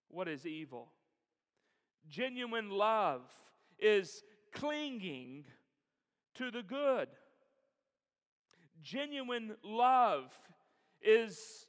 what 0.09 0.27
is 0.27 0.45
evil. 0.45 0.89
Genuine 2.09 2.69
love 2.69 3.21
is 3.79 4.23
clinging 4.51 5.46
to 6.36 6.51
the 6.51 6.63
good. 6.63 7.08
Genuine 8.81 9.55
love 9.63 10.31
is 11.01 11.65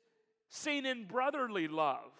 seen 0.48 0.86
in 0.86 1.04
brotherly 1.04 1.68
love, 1.68 2.12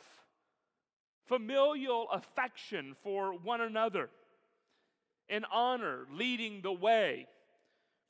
familial 1.27 2.09
affection 2.11 2.95
for 3.03 3.33
one 3.33 3.61
another, 3.61 4.11
and 5.29 5.45
honor 5.53 6.07
leading 6.11 6.61
the 6.63 6.73
way 6.73 7.27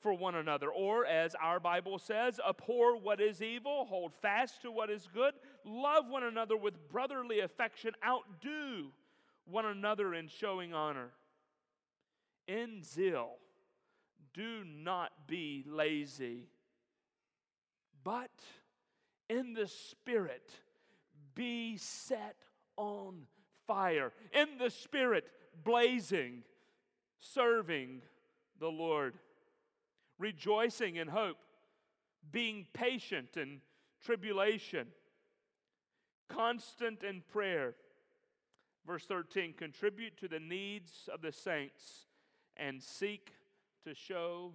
for 0.01 0.13
one 0.13 0.35
another. 0.35 0.69
Or, 0.69 1.05
as 1.05 1.35
our 1.41 1.59
Bible 1.59 1.97
says, 1.97 2.39
abhor 2.47 2.97
what 2.97 3.21
is 3.21 3.41
evil, 3.41 3.85
hold 3.85 4.13
fast 4.21 4.61
to 4.61 4.71
what 4.71 4.89
is 4.89 5.07
good, 5.13 5.33
love 5.63 6.07
one 6.09 6.23
another 6.23 6.57
with 6.57 6.89
brotherly 6.89 7.39
affection, 7.39 7.91
outdo 8.05 8.91
one 9.45 9.65
another 9.65 10.13
in 10.13 10.27
showing 10.27 10.73
honor. 10.73 11.11
In 12.47 12.83
zeal, 12.83 13.31
do 14.33 14.63
not 14.65 15.11
be 15.27 15.63
lazy, 15.67 16.47
but 18.03 18.31
in 19.29 19.53
the 19.53 19.67
Spirit 19.67 20.49
be 21.35 21.77
set 21.77 22.35
on 22.75 23.23
fire. 23.65 24.11
In 24.33 24.57
the 24.57 24.69
Spirit, 24.69 25.25
blazing, 25.63 26.43
serving 27.19 28.01
the 28.59 28.67
Lord 28.67 29.15
rejoicing 30.23 30.95
in 30.95 31.07
hope, 31.09 31.37
being 32.31 32.65
patient 32.73 33.35
in 33.35 33.59
tribulation, 34.03 34.87
constant 36.29 37.03
in 37.03 37.21
prayer. 37.31 37.75
Verse 38.87 39.05
13 39.05 39.53
contribute 39.53 40.17
to 40.17 40.27
the 40.27 40.39
needs 40.39 41.09
of 41.13 41.21
the 41.21 41.31
saints 41.31 42.05
and 42.57 42.81
seek 42.81 43.31
to 43.83 43.93
show 43.93 44.53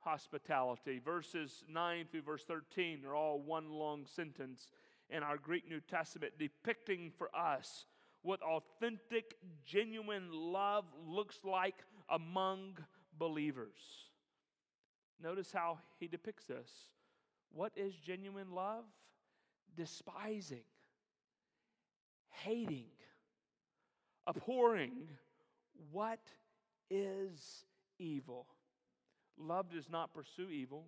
hospitality. 0.00 1.00
Verses 1.04 1.64
9 1.68 2.06
through 2.10 2.22
verse 2.22 2.44
13 2.44 3.04
are 3.04 3.14
all 3.14 3.40
one 3.40 3.70
long 3.70 4.06
sentence 4.06 4.68
in 5.10 5.22
our 5.22 5.36
Greek 5.36 5.68
New 5.68 5.80
Testament 5.80 6.32
depicting 6.38 7.10
for 7.16 7.34
us 7.34 7.86
what 8.22 8.40
authentic, 8.42 9.36
genuine 9.64 10.28
love 10.30 10.84
looks 11.06 11.38
like 11.44 11.76
among 12.10 12.76
believers. 13.18 14.08
Notice 15.22 15.52
how 15.52 15.78
he 15.98 16.06
depicts 16.06 16.44
this. 16.44 16.70
What 17.52 17.72
is 17.76 17.94
genuine 17.94 18.52
love? 18.52 18.84
Despising, 19.76 20.64
hating, 22.28 22.90
abhorring 24.26 25.08
what 25.92 26.20
is 26.90 27.64
evil. 27.98 28.46
Love 29.38 29.70
does 29.70 29.88
not 29.88 30.12
pursue 30.12 30.50
evil. 30.50 30.84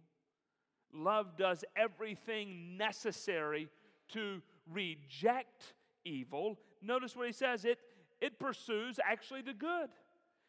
Love 0.93 1.37
does 1.39 1.65
everything 1.77 2.77
necessary 2.77 3.69
to 4.09 4.43
reject 4.71 5.75
evil. 6.05 6.59
Notice 6.83 7.17
what 7.17 7.27
he 7.27 7.33
says 7.33 7.65
it, 7.65 7.79
it 8.21 8.39
pursues 8.39 9.01
actually 9.03 9.43
the 9.43 9.55
good. 9.55 9.89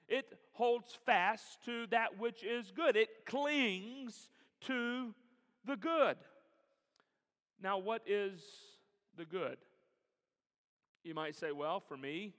It 0.09 0.37
holds 0.51 0.97
fast 1.05 1.63
to 1.65 1.87
that 1.87 2.19
which 2.19 2.43
is 2.43 2.71
good, 2.71 2.97
it 2.97 3.25
clings 3.25 4.29
to 4.61 5.13
the 5.65 5.77
good. 5.77 6.17
Now, 7.61 7.77
what 7.77 8.01
is 8.05 8.41
the 9.17 9.23
good? 9.23 9.57
You 11.03 11.13
might 11.13 11.35
say, 11.35 11.51
well, 11.51 11.79
for 11.79 11.95
me, 11.95 12.33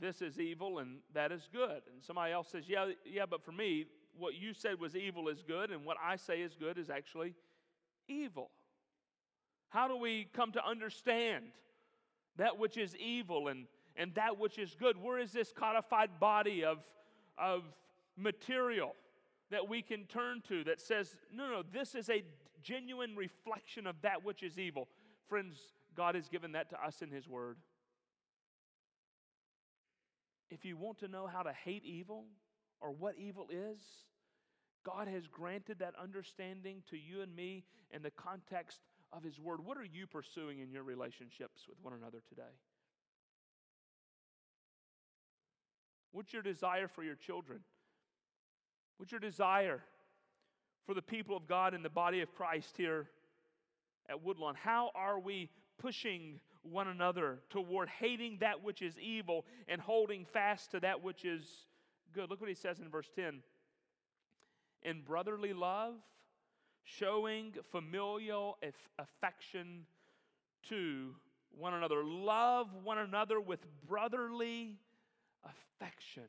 this 0.00 0.22
is 0.22 0.38
evil 0.38 0.78
and 0.78 0.98
that 1.14 1.32
is 1.32 1.48
good. 1.52 1.82
And 1.92 2.02
somebody 2.02 2.32
else 2.32 2.48
says, 2.50 2.64
yeah, 2.68 2.90
yeah, 3.04 3.26
but 3.28 3.44
for 3.44 3.52
me, 3.52 3.86
what 4.18 4.34
you 4.34 4.54
said 4.54 4.80
was 4.80 4.96
evil 4.96 5.28
is 5.28 5.42
good, 5.46 5.70
and 5.70 5.84
what 5.84 5.98
I 6.02 6.16
say 6.16 6.40
is 6.40 6.56
good 6.58 6.78
is 6.78 6.88
actually 6.88 7.34
evil. 8.08 8.50
How 9.68 9.88
do 9.88 9.96
we 9.96 10.26
come 10.32 10.52
to 10.52 10.66
understand 10.66 11.44
that 12.36 12.58
which 12.58 12.78
is 12.78 12.96
evil 12.96 13.48
and 13.48 13.66
and 13.96 14.14
that 14.14 14.38
which 14.38 14.58
is 14.58 14.76
good. 14.78 15.00
Where 15.00 15.18
is 15.18 15.32
this 15.32 15.52
codified 15.52 16.20
body 16.20 16.64
of, 16.64 16.78
of 17.38 17.62
material 18.16 18.94
that 19.50 19.68
we 19.68 19.82
can 19.82 20.04
turn 20.04 20.42
to 20.48 20.64
that 20.64 20.80
says, 20.80 21.16
no, 21.32 21.48
no, 21.48 21.62
this 21.72 21.94
is 21.94 22.10
a 22.10 22.22
genuine 22.62 23.16
reflection 23.16 23.86
of 23.86 23.96
that 24.02 24.24
which 24.24 24.42
is 24.42 24.58
evil? 24.58 24.88
Friends, 25.28 25.56
God 25.96 26.14
has 26.14 26.28
given 26.28 26.52
that 26.52 26.70
to 26.70 26.84
us 26.84 27.02
in 27.02 27.10
His 27.10 27.28
Word. 27.28 27.56
If 30.50 30.64
you 30.64 30.76
want 30.76 30.98
to 30.98 31.08
know 31.08 31.26
how 31.26 31.42
to 31.42 31.52
hate 31.52 31.84
evil 31.84 32.24
or 32.80 32.92
what 32.92 33.16
evil 33.18 33.48
is, 33.50 33.78
God 34.84 35.08
has 35.08 35.26
granted 35.26 35.80
that 35.80 35.94
understanding 36.00 36.82
to 36.90 36.96
you 36.96 37.22
and 37.22 37.34
me 37.34 37.64
in 37.90 38.02
the 38.02 38.10
context 38.10 38.78
of 39.12 39.22
His 39.22 39.40
Word. 39.40 39.64
What 39.64 39.76
are 39.76 39.84
you 39.84 40.06
pursuing 40.06 40.60
in 40.60 40.70
your 40.70 40.84
relationships 40.84 41.62
with 41.68 41.78
one 41.82 41.94
another 41.94 42.22
today? 42.28 42.42
What's 46.12 46.32
your 46.32 46.42
desire 46.42 46.88
for 46.88 47.02
your 47.02 47.16
children? 47.16 47.60
What's 48.96 49.12
your 49.12 49.20
desire 49.20 49.82
for 50.86 50.94
the 50.94 51.02
people 51.02 51.36
of 51.36 51.46
God 51.46 51.74
in 51.74 51.82
the 51.82 51.90
body 51.90 52.20
of 52.20 52.32
Christ 52.34 52.74
here 52.76 53.08
at 54.08 54.22
Woodlawn? 54.22 54.54
How 54.54 54.90
are 54.94 55.18
we 55.18 55.50
pushing 55.78 56.40
one 56.66 56.88
another 56.88 57.38
toward 57.50 57.88
hating 57.88 58.38
that 58.40 58.62
which 58.62 58.82
is 58.82 58.98
evil 58.98 59.44
and 59.68 59.80
holding 59.80 60.24
fast 60.24 60.70
to 60.72 60.80
that 60.80 61.02
which 61.02 61.24
is 61.24 61.66
good? 62.12 62.30
Look 62.30 62.40
what 62.40 62.48
he 62.48 62.54
says 62.54 62.80
in 62.80 62.88
verse 62.88 63.10
10 63.14 63.42
in 64.82 65.02
brotherly 65.02 65.52
love, 65.52 65.94
showing 66.84 67.52
familial 67.72 68.56
affection 68.98 69.84
to 70.68 71.14
one 71.50 71.74
another. 71.74 72.04
Love 72.04 72.68
one 72.84 72.98
another 72.98 73.40
with 73.40 73.66
brotherly 73.88 74.76
affection. 75.44 76.24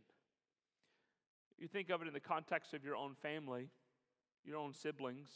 You 1.60 1.68
think 1.68 1.90
of 1.90 2.02
it 2.02 2.08
in 2.08 2.14
the 2.14 2.20
context 2.20 2.74
of 2.74 2.84
your 2.84 2.96
own 2.96 3.16
family, 3.22 3.70
your 4.44 4.58
own 4.58 4.74
siblings, 4.74 5.30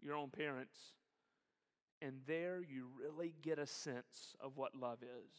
your 0.00 0.16
own 0.16 0.30
parents, 0.30 0.76
and 2.02 2.16
there 2.26 2.60
you 2.60 2.88
really 3.00 3.34
get 3.42 3.58
a 3.58 3.66
sense 3.66 4.34
of 4.40 4.56
what 4.56 4.74
love 4.74 4.98
is. 5.02 5.32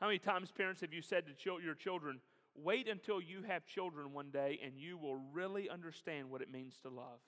How 0.00 0.06
many 0.06 0.18
times, 0.18 0.50
parents, 0.50 0.80
have 0.80 0.92
you 0.92 1.02
said 1.02 1.24
to 1.26 1.58
your 1.62 1.74
children, 1.74 2.20
wait 2.54 2.88
until 2.88 3.20
you 3.20 3.42
have 3.46 3.64
children 3.66 4.12
one 4.12 4.30
day 4.30 4.60
and 4.64 4.74
you 4.76 4.96
will 4.96 5.16
really 5.32 5.68
understand 5.68 6.30
what 6.30 6.42
it 6.42 6.50
means 6.50 6.74
to 6.82 6.88
love? 6.88 7.20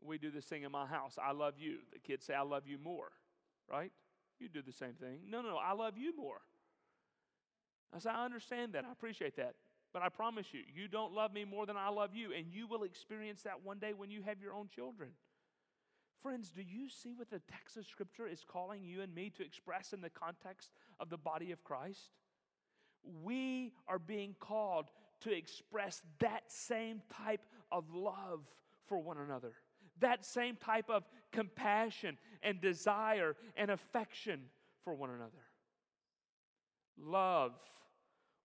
We 0.00 0.18
do 0.18 0.30
this 0.30 0.44
thing 0.44 0.62
in 0.62 0.72
my 0.72 0.86
house 0.86 1.16
I 1.22 1.32
love 1.32 1.54
you. 1.58 1.78
The 1.92 1.98
kids 1.98 2.26
say, 2.26 2.34
I 2.34 2.42
love 2.42 2.64
you 2.66 2.78
more, 2.78 3.10
right? 3.70 3.90
You 4.38 4.48
do 4.48 4.62
the 4.62 4.72
same 4.72 4.94
thing. 4.94 5.20
No, 5.28 5.40
no, 5.40 5.50
no, 5.50 5.56
I 5.56 5.72
love 5.72 5.96
you 5.96 6.14
more. 6.16 6.40
I 7.94 7.98
say, 8.00 8.10
I 8.10 8.24
understand 8.24 8.72
that. 8.74 8.84
I 8.84 8.92
appreciate 8.92 9.36
that. 9.36 9.54
But 9.94 10.02
I 10.02 10.10
promise 10.10 10.48
you, 10.52 10.60
you 10.74 10.88
don't 10.88 11.14
love 11.14 11.32
me 11.32 11.46
more 11.46 11.64
than 11.64 11.76
I 11.76 11.88
love 11.88 12.10
you, 12.14 12.32
and 12.36 12.46
you 12.52 12.66
will 12.66 12.82
experience 12.82 13.42
that 13.42 13.64
one 13.64 13.78
day 13.78 13.92
when 13.96 14.10
you 14.10 14.20
have 14.22 14.42
your 14.42 14.52
own 14.52 14.68
children. 14.68 15.10
Friends, 16.22 16.50
do 16.50 16.62
you 16.62 16.88
see 16.90 17.14
what 17.14 17.30
the 17.30 17.40
text 17.50 17.78
of 17.78 17.86
Scripture 17.86 18.26
is 18.26 18.44
calling 18.46 18.84
you 18.84 19.00
and 19.00 19.14
me 19.14 19.30
to 19.36 19.44
express 19.44 19.92
in 19.92 20.02
the 20.02 20.10
context 20.10 20.70
of 21.00 21.08
the 21.08 21.16
body 21.16 21.52
of 21.52 21.64
Christ? 21.64 22.10
We 23.22 23.72
are 23.88 23.98
being 23.98 24.34
called 24.38 24.86
to 25.20 25.32
express 25.32 26.02
that 26.18 26.42
same 26.48 27.00
type 27.24 27.46
of 27.70 27.84
love 27.94 28.40
for 28.86 28.98
one 28.98 29.18
another 29.18 29.54
that 30.00 30.24
same 30.24 30.56
type 30.56 30.90
of 30.90 31.04
compassion 31.32 32.18
and 32.42 32.60
desire 32.60 33.36
and 33.56 33.70
affection 33.70 34.40
for 34.82 34.94
one 34.94 35.10
another. 35.10 35.30
Love 36.98 37.52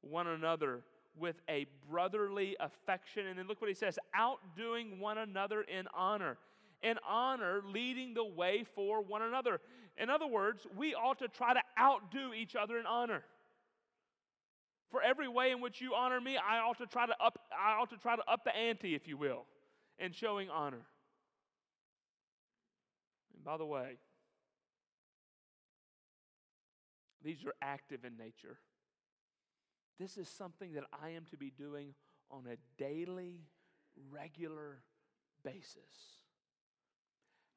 one 0.01 0.27
another 0.27 0.81
with 1.17 1.41
a 1.49 1.65
brotherly 1.89 2.55
affection. 2.59 3.27
And 3.27 3.37
then 3.37 3.47
look 3.47 3.61
what 3.61 3.69
he 3.69 3.73
says 3.73 3.97
outdoing 4.13 4.99
one 4.99 5.17
another 5.17 5.61
in 5.61 5.87
honor. 5.93 6.37
In 6.81 6.97
honor, 7.07 7.61
leading 7.65 8.13
the 8.13 8.23
way 8.23 8.63
for 8.75 9.01
one 9.01 9.21
another. 9.21 9.59
In 9.97 10.09
other 10.09 10.27
words, 10.27 10.65
we 10.77 10.95
ought 10.95 11.19
to 11.19 11.27
try 11.27 11.53
to 11.53 11.61
outdo 11.77 12.33
each 12.33 12.55
other 12.55 12.79
in 12.79 12.85
honor. 12.85 13.23
For 14.89 15.01
every 15.03 15.27
way 15.27 15.51
in 15.51 15.61
which 15.61 15.81
you 15.81 15.93
honor 15.93 16.19
me, 16.19 16.37
I 16.37 16.59
ought 16.59 16.77
to 16.79 16.87
try 16.87 17.05
to 17.05 17.15
up, 17.23 17.39
I 17.51 17.79
ought 17.79 17.89
to 17.91 17.97
try 17.97 18.15
to 18.15 18.23
up 18.27 18.43
the 18.43 18.55
ante, 18.55 18.95
if 18.95 19.07
you 19.07 19.17
will, 19.17 19.45
in 19.99 20.13
showing 20.13 20.49
honor. 20.49 20.81
And 23.35 23.43
by 23.43 23.57
the 23.57 23.65
way, 23.65 23.97
these 27.23 27.45
are 27.45 27.53
active 27.61 28.03
in 28.03 28.17
nature. 28.17 28.57
This 29.99 30.17
is 30.17 30.29
something 30.29 30.73
that 30.73 30.85
I 31.03 31.09
am 31.09 31.25
to 31.31 31.37
be 31.37 31.51
doing 31.51 31.93
on 32.31 32.45
a 32.47 32.57
daily, 32.81 33.41
regular 34.11 34.81
basis. 35.43 36.23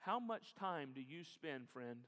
How 0.01 0.19
much 0.19 0.55
time 0.55 0.91
do 0.95 1.01
you 1.01 1.23
spend, 1.23 1.69
friend, 1.73 1.99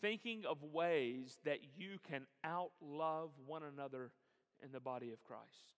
thinking 0.00 0.44
of 0.48 0.62
ways 0.62 1.38
that 1.44 1.58
you 1.76 1.98
can 2.08 2.26
outlove 2.46 3.30
one 3.46 3.62
another 3.62 4.12
in 4.62 4.72
the 4.72 4.80
body 4.80 5.12
of 5.12 5.22
Christ. 5.24 5.74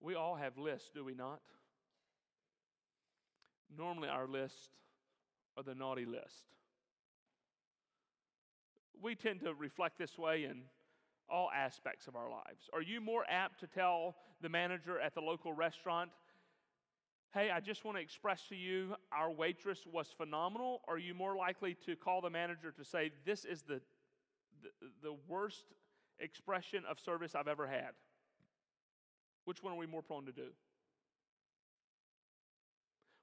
We 0.00 0.14
all 0.14 0.36
have 0.36 0.58
lists, 0.58 0.90
do 0.94 1.04
we 1.04 1.14
not? 1.14 1.40
Normally, 3.76 4.08
our 4.08 4.28
lists 4.28 4.68
are 5.56 5.62
the 5.62 5.74
naughty 5.74 6.04
list. 6.04 6.44
We 9.02 9.14
tend 9.14 9.40
to 9.40 9.54
reflect 9.54 9.98
this 9.98 10.18
way 10.18 10.44
in 10.44 10.62
all 11.28 11.50
aspects 11.54 12.06
of 12.06 12.16
our 12.16 12.30
lives. 12.30 12.70
Are 12.72 12.82
you 12.82 13.00
more 13.00 13.24
apt 13.28 13.60
to 13.60 13.66
tell 13.66 14.14
the 14.40 14.48
manager 14.48 15.00
at 15.00 15.14
the 15.14 15.20
local 15.20 15.52
restaurant, 15.52 16.10
hey, 17.34 17.50
I 17.50 17.60
just 17.60 17.84
want 17.84 17.98
to 17.98 18.02
express 18.02 18.42
to 18.48 18.56
you 18.56 18.94
our 19.12 19.30
waitress 19.30 19.80
was 19.90 20.08
phenomenal? 20.16 20.80
Or 20.86 20.94
are 20.94 20.98
you 20.98 21.14
more 21.14 21.36
likely 21.36 21.76
to 21.86 21.96
call 21.96 22.20
the 22.20 22.30
manager 22.30 22.70
to 22.70 22.84
say, 22.84 23.10
this 23.24 23.44
is 23.44 23.62
the, 23.62 23.80
the, 24.62 24.70
the 25.02 25.16
worst 25.28 25.64
expression 26.18 26.84
of 26.88 26.98
service 26.98 27.34
I've 27.34 27.48
ever 27.48 27.66
had? 27.66 27.90
Which 29.44 29.62
one 29.62 29.74
are 29.74 29.76
we 29.76 29.86
more 29.86 30.02
prone 30.02 30.26
to 30.26 30.32
do? 30.32 30.48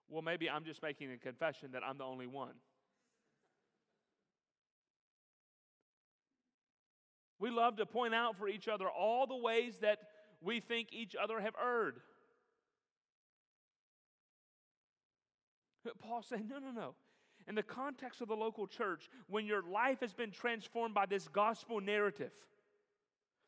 Well, 0.09 0.21
maybe 0.21 0.49
I'm 0.49 0.63
just 0.63 0.83
making 0.83 1.11
a 1.11 1.17
confession 1.17 1.71
that 1.71 1.81
I'm 1.83 1.97
the 1.97 2.03
only 2.03 2.27
one. 2.27 2.53
We 7.43 7.49
love 7.49 7.75
to 7.75 7.85
point 7.85 8.15
out 8.15 8.37
for 8.37 8.47
each 8.47 8.69
other 8.69 8.89
all 8.89 9.27
the 9.27 9.35
ways 9.35 9.79
that 9.81 9.99
we 10.41 10.61
think 10.61 10.93
each 10.93 11.13
other 11.21 11.41
have 11.41 11.53
erred. 11.61 11.99
Paul 15.99 16.21
saying, 16.21 16.47
no, 16.47 16.59
no, 16.59 16.71
no. 16.71 16.95
In 17.45 17.55
the 17.55 17.61
context 17.61 18.21
of 18.21 18.29
the 18.29 18.33
local 18.33 18.65
church, 18.65 19.09
when 19.27 19.45
your 19.45 19.61
life 19.61 19.99
has 19.99 20.13
been 20.13 20.31
transformed 20.31 20.93
by 20.93 21.05
this 21.05 21.27
gospel 21.27 21.81
narrative, 21.81 22.31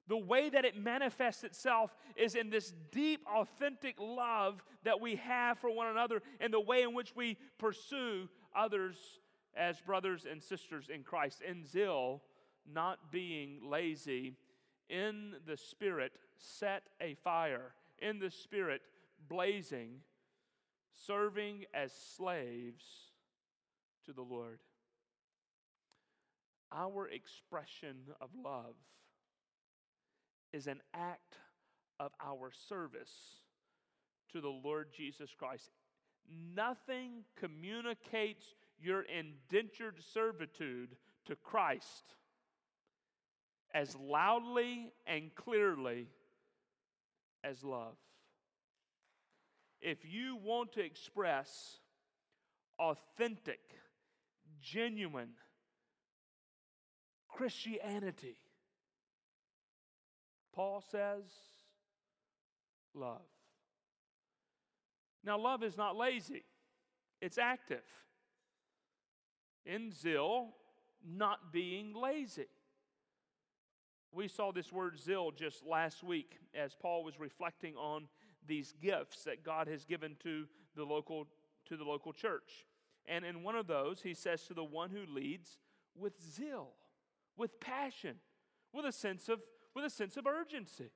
the 0.09 0.17
way 0.17 0.49
that 0.49 0.65
it 0.65 0.75
manifests 0.75 1.45
itself 1.45 1.95
is 2.17 2.35
in 2.35 2.49
this 2.49 2.73
deep, 2.91 3.21
authentic 3.33 3.95
love 3.97 4.61
that 4.83 4.99
we 4.99 5.15
have 5.15 5.57
for 5.59 5.73
one 5.73 5.87
another 5.87 6.21
and 6.41 6.51
the 6.51 6.59
way 6.59 6.81
in 6.81 6.93
which 6.93 7.15
we 7.15 7.37
pursue 7.57 8.27
others 8.53 8.97
as 9.55 9.79
brothers 9.79 10.25
and 10.29 10.43
sisters 10.43 10.89
in 10.93 11.01
Christ. 11.01 11.41
In 11.49 11.65
zeal, 11.65 12.21
not 12.71 13.11
being 13.11 13.59
lazy, 13.63 14.35
in 14.89 15.33
the 15.47 15.57
Spirit, 15.57 16.13
set 16.37 16.83
a 17.01 17.15
fire, 17.23 17.73
in 17.99 18.19
the 18.19 18.31
Spirit, 18.31 18.81
blazing, 19.27 20.01
serving 21.07 21.65
as 21.73 21.91
slaves 22.15 22.85
to 24.05 24.13
the 24.13 24.21
Lord. 24.21 24.59
Our 26.71 27.07
expression 27.07 27.95
of 28.21 28.29
love 28.43 28.75
is 30.53 30.67
an 30.67 30.81
act 30.93 31.35
of 31.99 32.11
our 32.23 32.51
service 32.67 33.13
to 34.31 34.41
the 34.41 34.49
Lord 34.49 34.89
Jesus 34.95 35.29
Christ. 35.37 35.69
Nothing 36.55 37.23
communicates 37.39 38.55
your 38.79 39.03
indentured 39.03 39.99
servitude 40.13 40.95
to 41.25 41.35
Christ 41.35 42.15
as 43.75 43.93
loudly 43.97 44.93
and 45.05 45.35
clearly 45.35 46.07
as 47.43 47.61
love. 47.61 47.97
If 49.81 50.05
you 50.05 50.37
want 50.37 50.71
to 50.73 50.79
express 50.79 51.79
authentic, 52.79 53.59
genuine 54.61 55.33
Christianity, 57.27 58.37
Paul 60.55 60.81
says, 60.89 61.25
love. 62.93 63.27
Now, 65.25 65.37
love 65.37 65.63
is 65.63 65.75
not 65.75 65.97
lazy, 65.97 66.45
it's 67.21 67.37
active. 67.37 67.83
In 69.65 69.91
zeal, 69.91 70.53
not 71.05 71.51
being 71.51 71.93
lazy. 71.93 72.45
We 74.15 74.29
saw 74.29 74.53
this 74.53 74.71
word 74.71 74.97
zeal 74.97 75.31
just 75.31 75.65
last 75.65 76.01
week 76.01 76.37
as 76.53 76.73
Paul 76.73 77.03
was 77.03 77.19
reflecting 77.19 77.75
on 77.75 78.07
these 78.47 78.73
gifts 78.81 79.25
that 79.25 79.43
God 79.43 79.67
has 79.67 79.83
given 79.83 80.15
to 80.23 80.45
the 80.73 80.85
local 80.85 81.27
to 81.67 81.75
the 81.75 81.83
local 81.83 82.13
church. 82.13 82.65
And 83.07 83.25
in 83.25 83.43
one 83.43 83.55
of 83.55 83.67
those, 83.67 84.01
he 84.01 84.13
says 84.13 84.43
to 84.43 84.53
the 84.53 84.63
one 84.63 84.89
who 84.89 85.05
leads 85.13 85.57
with 85.97 86.13
zeal, 86.21 86.69
with 87.35 87.59
passion, 87.59 88.15
with 88.71 88.85
a 88.85 88.91
sense 88.93 89.27
of 89.27 89.41
with 89.75 89.83
a 89.83 89.89
sense 89.89 90.15
of 90.15 90.25
urgency. 90.25 90.91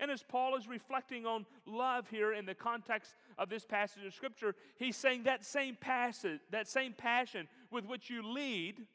And 0.00 0.10
as 0.10 0.24
Paul 0.24 0.56
is 0.56 0.66
reflecting 0.66 1.26
on 1.26 1.46
love 1.66 2.08
here 2.08 2.32
in 2.32 2.46
the 2.46 2.54
context 2.54 3.14
of 3.38 3.48
this 3.48 3.64
passage 3.64 4.04
of 4.04 4.12
scripture, 4.12 4.56
he's 4.76 4.96
saying 4.96 5.22
that 5.24 5.44
same 5.44 5.76
passage, 5.76 6.40
that 6.50 6.66
same 6.66 6.94
passion 6.94 7.46
with 7.70 7.86
which 7.86 8.10
you 8.10 8.26
lead 8.26 8.86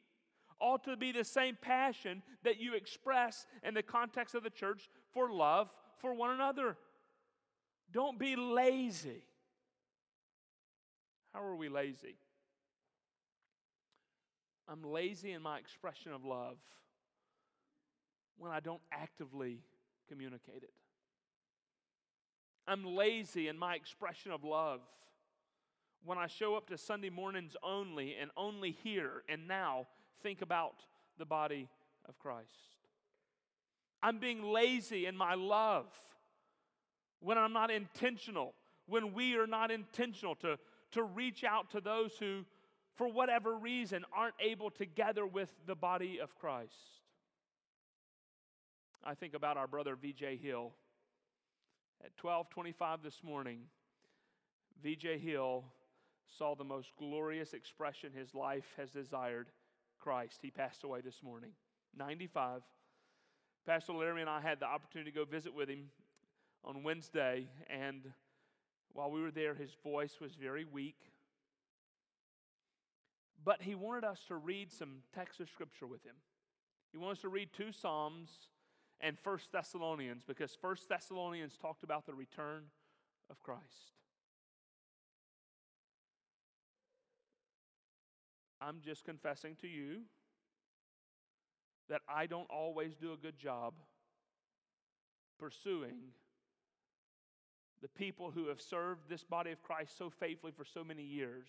ought 0.60 0.84
to 0.84 0.96
be 0.96 1.12
the 1.12 1.24
same 1.24 1.56
passion 1.60 2.22
that 2.44 2.60
you 2.60 2.74
express 2.74 3.46
in 3.62 3.74
the 3.74 3.82
context 3.82 4.34
of 4.34 4.42
the 4.42 4.50
church 4.50 4.88
for 5.12 5.30
love 5.30 5.70
for 5.98 6.14
one 6.14 6.30
another. 6.30 6.76
Don't 7.92 8.18
be 8.18 8.36
lazy. 8.36 9.22
How 11.32 11.42
are 11.42 11.56
we 11.56 11.68
lazy? 11.68 12.16
I'm 14.68 14.82
lazy 14.82 15.32
in 15.32 15.42
my 15.42 15.58
expression 15.58 16.12
of 16.12 16.24
love 16.24 16.56
when 18.38 18.50
I 18.50 18.60
don't 18.60 18.80
actively 18.90 19.60
communicate 20.08 20.62
it. 20.62 20.72
I'm 22.66 22.84
lazy 22.84 23.48
in 23.48 23.56
my 23.56 23.74
expression 23.74 24.32
of 24.32 24.42
love 24.42 24.80
when 26.04 26.18
I 26.18 26.26
show 26.26 26.56
up 26.56 26.68
to 26.68 26.78
Sunday 26.78 27.10
mornings 27.10 27.56
only 27.62 28.16
and 28.20 28.30
only 28.36 28.72
here 28.82 29.22
and 29.28 29.46
now 29.46 29.86
think 30.22 30.42
about 30.42 30.74
the 31.18 31.24
body 31.24 31.68
of 32.08 32.18
Christ. 32.18 32.76
I'm 34.02 34.18
being 34.18 34.42
lazy 34.42 35.06
in 35.06 35.16
my 35.16 35.34
love 35.34 35.86
when 37.20 37.38
I'm 37.38 37.52
not 37.52 37.70
intentional, 37.70 38.54
when 38.86 39.14
we 39.14 39.36
are 39.36 39.46
not 39.46 39.70
intentional 39.70 40.34
to, 40.36 40.58
to 40.92 41.02
reach 41.02 41.44
out 41.44 41.70
to 41.70 41.80
those 41.80 42.12
who, 42.18 42.44
for 42.94 43.08
whatever 43.08 43.56
reason, 43.56 44.04
aren't 44.14 44.34
able 44.40 44.70
to 44.72 44.86
gather 44.86 45.26
with 45.26 45.52
the 45.66 45.74
body 45.74 46.20
of 46.20 46.36
Christ. 46.36 46.74
I 49.04 49.14
think 49.14 49.34
about 49.34 49.56
our 49.56 49.66
brother 49.66 49.96
VJ 49.96 50.38
Hill. 50.42 50.72
At 52.04 52.16
12:25 52.16 53.02
this 53.02 53.22
morning, 53.22 53.60
VJ 54.82 55.18
Hill 55.18 55.64
saw 56.38 56.54
the 56.54 56.64
most 56.64 56.92
glorious 56.98 57.54
expression 57.54 58.12
his 58.12 58.34
life 58.34 58.66
has 58.76 58.90
desired 58.90 59.48
Christ. 60.06 60.38
He 60.40 60.52
passed 60.52 60.84
away 60.84 61.00
this 61.00 61.20
morning, 61.20 61.50
95. 61.98 62.62
Pastor 63.66 63.92
Larry 63.92 64.20
and 64.20 64.30
I 64.30 64.40
had 64.40 64.60
the 64.60 64.66
opportunity 64.66 65.10
to 65.10 65.16
go 65.16 65.24
visit 65.24 65.52
with 65.52 65.68
him 65.68 65.90
on 66.64 66.84
Wednesday, 66.84 67.48
and 67.68 68.12
while 68.92 69.10
we 69.10 69.20
were 69.20 69.32
there, 69.32 69.52
his 69.52 69.70
voice 69.82 70.20
was 70.20 70.36
very 70.36 70.64
weak. 70.64 70.94
But 73.44 73.62
he 73.62 73.74
wanted 73.74 74.04
us 74.04 74.20
to 74.28 74.36
read 74.36 74.70
some 74.70 74.98
text 75.12 75.40
of 75.40 75.50
scripture 75.50 75.88
with 75.88 76.04
him. 76.04 76.14
He 76.92 76.98
wanted 76.98 77.14
us 77.14 77.22
to 77.22 77.28
read 77.28 77.48
two 77.52 77.72
Psalms 77.72 78.30
and 79.00 79.18
First 79.18 79.50
Thessalonians 79.50 80.22
because 80.24 80.56
First 80.62 80.88
Thessalonians 80.88 81.56
talked 81.60 81.82
about 81.82 82.06
the 82.06 82.14
return 82.14 82.66
of 83.28 83.42
Christ. 83.42 83.96
I'm 88.66 88.80
just 88.84 89.04
confessing 89.04 89.54
to 89.60 89.68
you 89.68 90.00
that 91.88 92.00
I 92.08 92.26
don't 92.26 92.50
always 92.50 92.96
do 92.96 93.12
a 93.12 93.16
good 93.16 93.38
job 93.38 93.74
pursuing 95.38 95.98
the 97.80 97.86
people 97.88 98.32
who 98.32 98.48
have 98.48 98.60
served 98.60 99.08
this 99.08 99.22
body 99.22 99.52
of 99.52 99.62
Christ 99.62 99.96
so 99.96 100.10
faithfully 100.10 100.50
for 100.50 100.64
so 100.64 100.82
many 100.82 101.04
years, 101.04 101.46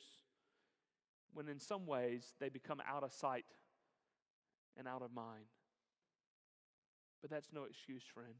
when 1.34 1.49
in 1.49 1.60
some 1.60 1.88
ways 1.88 2.36
they 2.39 2.49
become 2.49 2.84
out 2.88 3.03
of 3.03 3.12
sight 3.12 3.45
and 4.77 4.88
out 4.88 5.01
of 5.01 5.12
mind. 5.12 5.45
But 7.21 7.32
that's 7.32 7.47
no 7.51 7.63
excuse, 7.63 8.03
friend. 8.13 8.36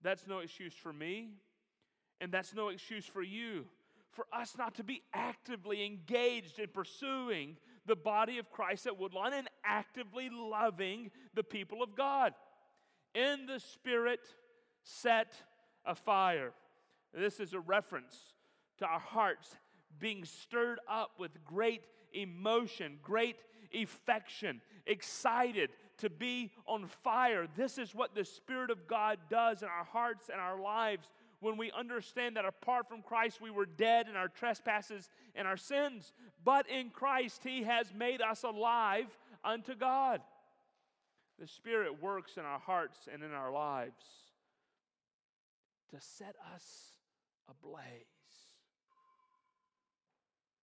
That's 0.00 0.26
no 0.26 0.38
excuse 0.38 0.74
for 0.74 0.94
me, 0.94 1.32
and 2.22 2.32
that's 2.32 2.54
no 2.54 2.68
excuse 2.68 3.04
for 3.04 3.22
you 3.22 3.66
for 4.16 4.26
us 4.32 4.56
not 4.58 4.74
to 4.76 4.84
be 4.84 5.02
actively 5.12 5.84
engaged 5.84 6.58
in 6.58 6.68
pursuing 6.68 7.56
the 7.86 7.94
body 7.94 8.38
of 8.38 8.50
Christ 8.50 8.86
at 8.86 8.98
Woodlawn 8.98 9.32
and 9.34 9.48
actively 9.64 10.28
loving 10.32 11.10
the 11.34 11.44
people 11.44 11.82
of 11.82 11.94
God. 11.94 12.32
In 13.14 13.46
the 13.46 13.60
Spirit, 13.60 14.20
set 14.82 15.34
a 15.84 15.94
fire. 15.94 16.52
This 17.14 17.38
is 17.38 17.52
a 17.52 17.60
reference 17.60 18.16
to 18.78 18.86
our 18.86 18.98
hearts 18.98 19.54
being 19.98 20.24
stirred 20.24 20.80
up 20.88 21.12
with 21.18 21.44
great 21.44 21.82
emotion, 22.12 22.98
great 23.02 23.36
affection, 23.74 24.60
excited 24.86 25.70
to 25.98 26.10
be 26.10 26.50
on 26.66 26.86
fire. 27.02 27.46
This 27.56 27.78
is 27.78 27.94
what 27.94 28.14
the 28.14 28.24
Spirit 28.24 28.70
of 28.70 28.86
God 28.86 29.18
does 29.30 29.62
in 29.62 29.68
our 29.68 29.84
hearts 29.84 30.28
and 30.30 30.40
our 30.40 30.60
lives 30.60 31.08
when 31.46 31.56
we 31.56 31.70
understand 31.70 32.36
that 32.36 32.44
apart 32.44 32.88
from 32.88 33.02
Christ 33.02 33.40
we 33.40 33.52
were 33.52 33.66
dead 33.66 34.08
in 34.08 34.16
our 34.16 34.26
trespasses 34.26 35.08
and 35.36 35.46
our 35.46 35.56
sins, 35.56 36.12
but 36.44 36.68
in 36.68 36.90
Christ 36.90 37.42
He 37.44 37.62
has 37.62 37.94
made 37.94 38.20
us 38.20 38.42
alive 38.42 39.06
unto 39.44 39.76
God. 39.76 40.20
The 41.38 41.46
Spirit 41.46 42.02
works 42.02 42.36
in 42.36 42.44
our 42.44 42.58
hearts 42.58 43.08
and 43.12 43.22
in 43.22 43.32
our 43.32 43.52
lives 43.52 44.04
to 45.90 46.00
set 46.00 46.34
us 46.52 46.64
ablaze, 47.48 47.80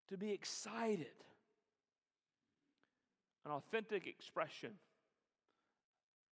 to 0.09 0.17
be 0.17 0.33
excited. 0.33 1.07
An 3.45 3.51
authentic 3.51 4.05
expression 4.05 4.71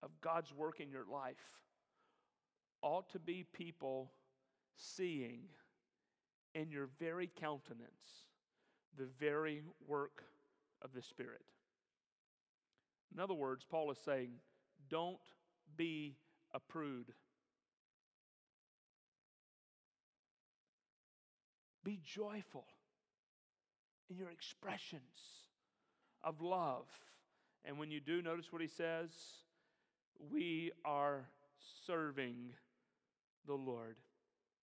of 0.03 0.11
God's 0.21 0.53
work 0.53 0.81
in 0.81 0.91
your 0.91 1.05
life 1.09 1.61
ought 2.83 3.11
to 3.11 3.21
be 3.21 3.45
people 3.53 4.11
seeing 4.81 5.41
in 6.55 6.71
your 6.71 6.89
very 6.99 7.31
countenance 7.41 8.25
the 8.97 9.07
very 9.19 9.63
work 9.87 10.25
of 10.83 10.93
the 10.93 11.03
Spirit. 11.03 11.43
In 13.15 13.21
other 13.21 13.35
words, 13.35 13.65
Paul 13.69 13.91
is 13.91 13.99
saying, 14.05 14.31
don't 14.89 15.19
be 15.77 16.17
a 16.55 16.61
prude. 16.61 17.13
Be 21.85 22.01
joyful 22.05 22.67
in 24.09 24.17
your 24.17 24.31
expressions 24.31 25.03
of 26.23 26.41
love. 26.41 26.87
And 27.65 27.79
when 27.79 27.91
you 27.91 28.01
do, 28.01 28.23
notice 28.23 28.53
what 28.53 28.63
he 28.63 28.69
says 28.69 29.11
we 30.31 30.71
are 30.85 31.25
serving 31.87 32.53
the 33.47 33.55
Lord. 33.55 33.97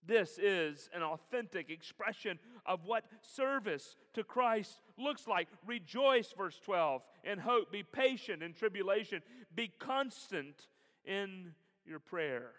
This 0.06 0.38
is 0.38 0.88
an 0.94 1.02
authentic 1.02 1.70
expression 1.70 2.38
of 2.64 2.84
what 2.84 3.04
service 3.20 3.96
to 4.14 4.24
Christ 4.24 4.80
looks 4.96 5.26
like. 5.26 5.48
Rejoice, 5.66 6.32
verse 6.36 6.58
12, 6.64 7.02
in 7.24 7.38
hope. 7.38 7.70
Be 7.70 7.82
patient 7.82 8.42
in 8.42 8.54
tribulation. 8.54 9.22
Be 9.54 9.70
constant 9.78 10.68
in 11.04 11.52
your 11.84 11.98
prayer. 11.98 12.52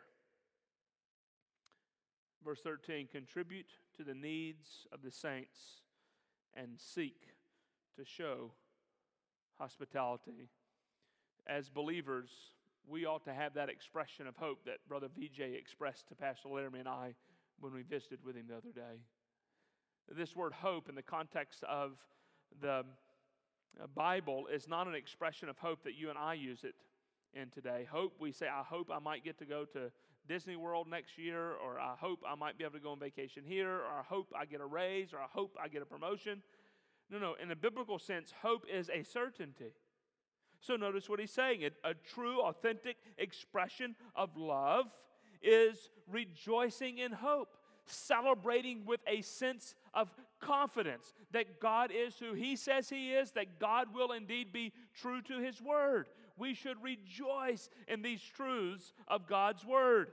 Verse 2.44 2.62
13 2.62 3.08
contribute 3.12 3.70
to 3.98 4.04
the 4.04 4.14
needs 4.14 4.88
of 4.92 5.02
the 5.02 5.12
saints 5.12 5.82
and 6.56 6.70
seek 6.78 7.34
to 7.98 8.06
show 8.06 8.52
hospitality. 9.58 10.50
As 11.48 11.70
believers, 11.70 12.30
we 12.88 13.06
ought 13.06 13.24
to 13.26 13.34
have 13.34 13.54
that 13.56 13.70
expression 13.70 14.26
of 14.26 14.36
hope 14.38 14.66
that 14.66 14.88
Brother 14.88 15.08
VJ 15.16 15.42
expressed 15.42 16.08
to 16.10 16.16
Pastor 16.16 16.50
Laramie 16.50 16.80
and 16.80 16.88
I 16.88 17.14
when 17.62 17.74
we 17.74 17.84
visited 17.84 18.20
with 18.24 18.36
him 18.36 18.46
the 18.48 18.58
other 18.58 18.72
day. 18.74 19.02
This 20.16 20.36
word 20.36 20.54
hope, 20.54 20.90
in 20.90 20.96
the 20.96 21.04
context 21.04 21.64
of 21.64 21.92
the 22.62 22.84
uh, 23.82 23.88
Bible, 23.96 24.48
is 24.52 24.68
not 24.68 24.88
an 24.88 24.96
expression 24.96 25.50
of 25.50 25.58
hope 25.58 25.84
that 25.84 25.94
you 25.96 26.10
and 26.10 26.18
I 26.18 26.34
use 26.34 26.64
it 26.64 26.76
in 27.34 27.50
today. 27.50 27.88
Hope, 27.90 28.14
we 28.20 28.32
say, 28.32 28.48
I 28.48 28.64
hope 28.64 28.90
I 28.92 29.00
might 29.00 29.24
get 29.24 29.38
to 29.40 29.46
go 29.46 29.66
to 29.66 29.92
Disney 30.28 30.56
World 30.56 30.88
next 30.90 31.18
year, 31.18 31.54
or 31.64 31.80
I 31.80 31.96
hope 32.00 32.20
I 32.28 32.36
might 32.36 32.58
be 32.58 32.64
able 32.64 32.74
to 32.74 32.80
go 32.80 32.92
on 32.92 33.00
vacation 33.00 33.44
here, 33.46 33.70
or 33.70 34.00
I 34.00 34.04
hope 34.08 34.34
I 34.38 34.46
get 34.46 34.62
a 34.62 34.66
raise, 34.66 35.14
or 35.14 35.20
I 35.20 35.28
hope 35.32 35.56
I 35.62 35.68
get 35.68 35.82
a 35.82 35.86
promotion. 35.86 36.42
No, 37.12 37.20
no, 37.20 37.36
in 37.42 37.52
a 37.52 37.56
biblical 37.56 38.00
sense, 38.00 38.34
hope 38.42 38.66
is 38.72 38.90
a 38.90 39.04
certainty. 39.04 39.74
So 40.60 40.76
notice 40.76 41.10
what 41.10 41.20
he's 41.20 41.32
saying 41.32 41.64
a, 41.64 41.90
a 41.90 41.94
true, 41.94 42.42
authentic 42.42 42.98
expression 43.18 43.96
of 44.16 44.36
love 44.36 44.88
is 45.42 45.90
rejoicing 46.12 46.98
in 46.98 47.12
hope, 47.12 47.50
celebrating 47.86 48.86
with 48.86 49.02
a 49.08 49.22
sense 49.22 49.76
of 49.94 50.10
confidence 50.40 51.14
that 51.32 51.60
God 51.60 51.92
is 51.94 52.16
who 52.18 52.34
He 52.34 52.56
says 52.56 52.90
He 52.90 53.14
is, 53.14 53.32
that 53.32 53.60
God 53.60 53.88
will 53.94 54.12
indeed 54.12 54.52
be 54.52 54.74
true 54.94 55.22
to 55.24 55.40
His 55.40 55.62
word. 55.62 56.08
We 56.38 56.54
should 56.54 56.82
rejoice 56.82 57.70
in 57.88 58.02
these 58.02 58.22
truths 58.22 58.94
of 59.08 59.28
God's 59.28 59.66
word. 59.66 60.12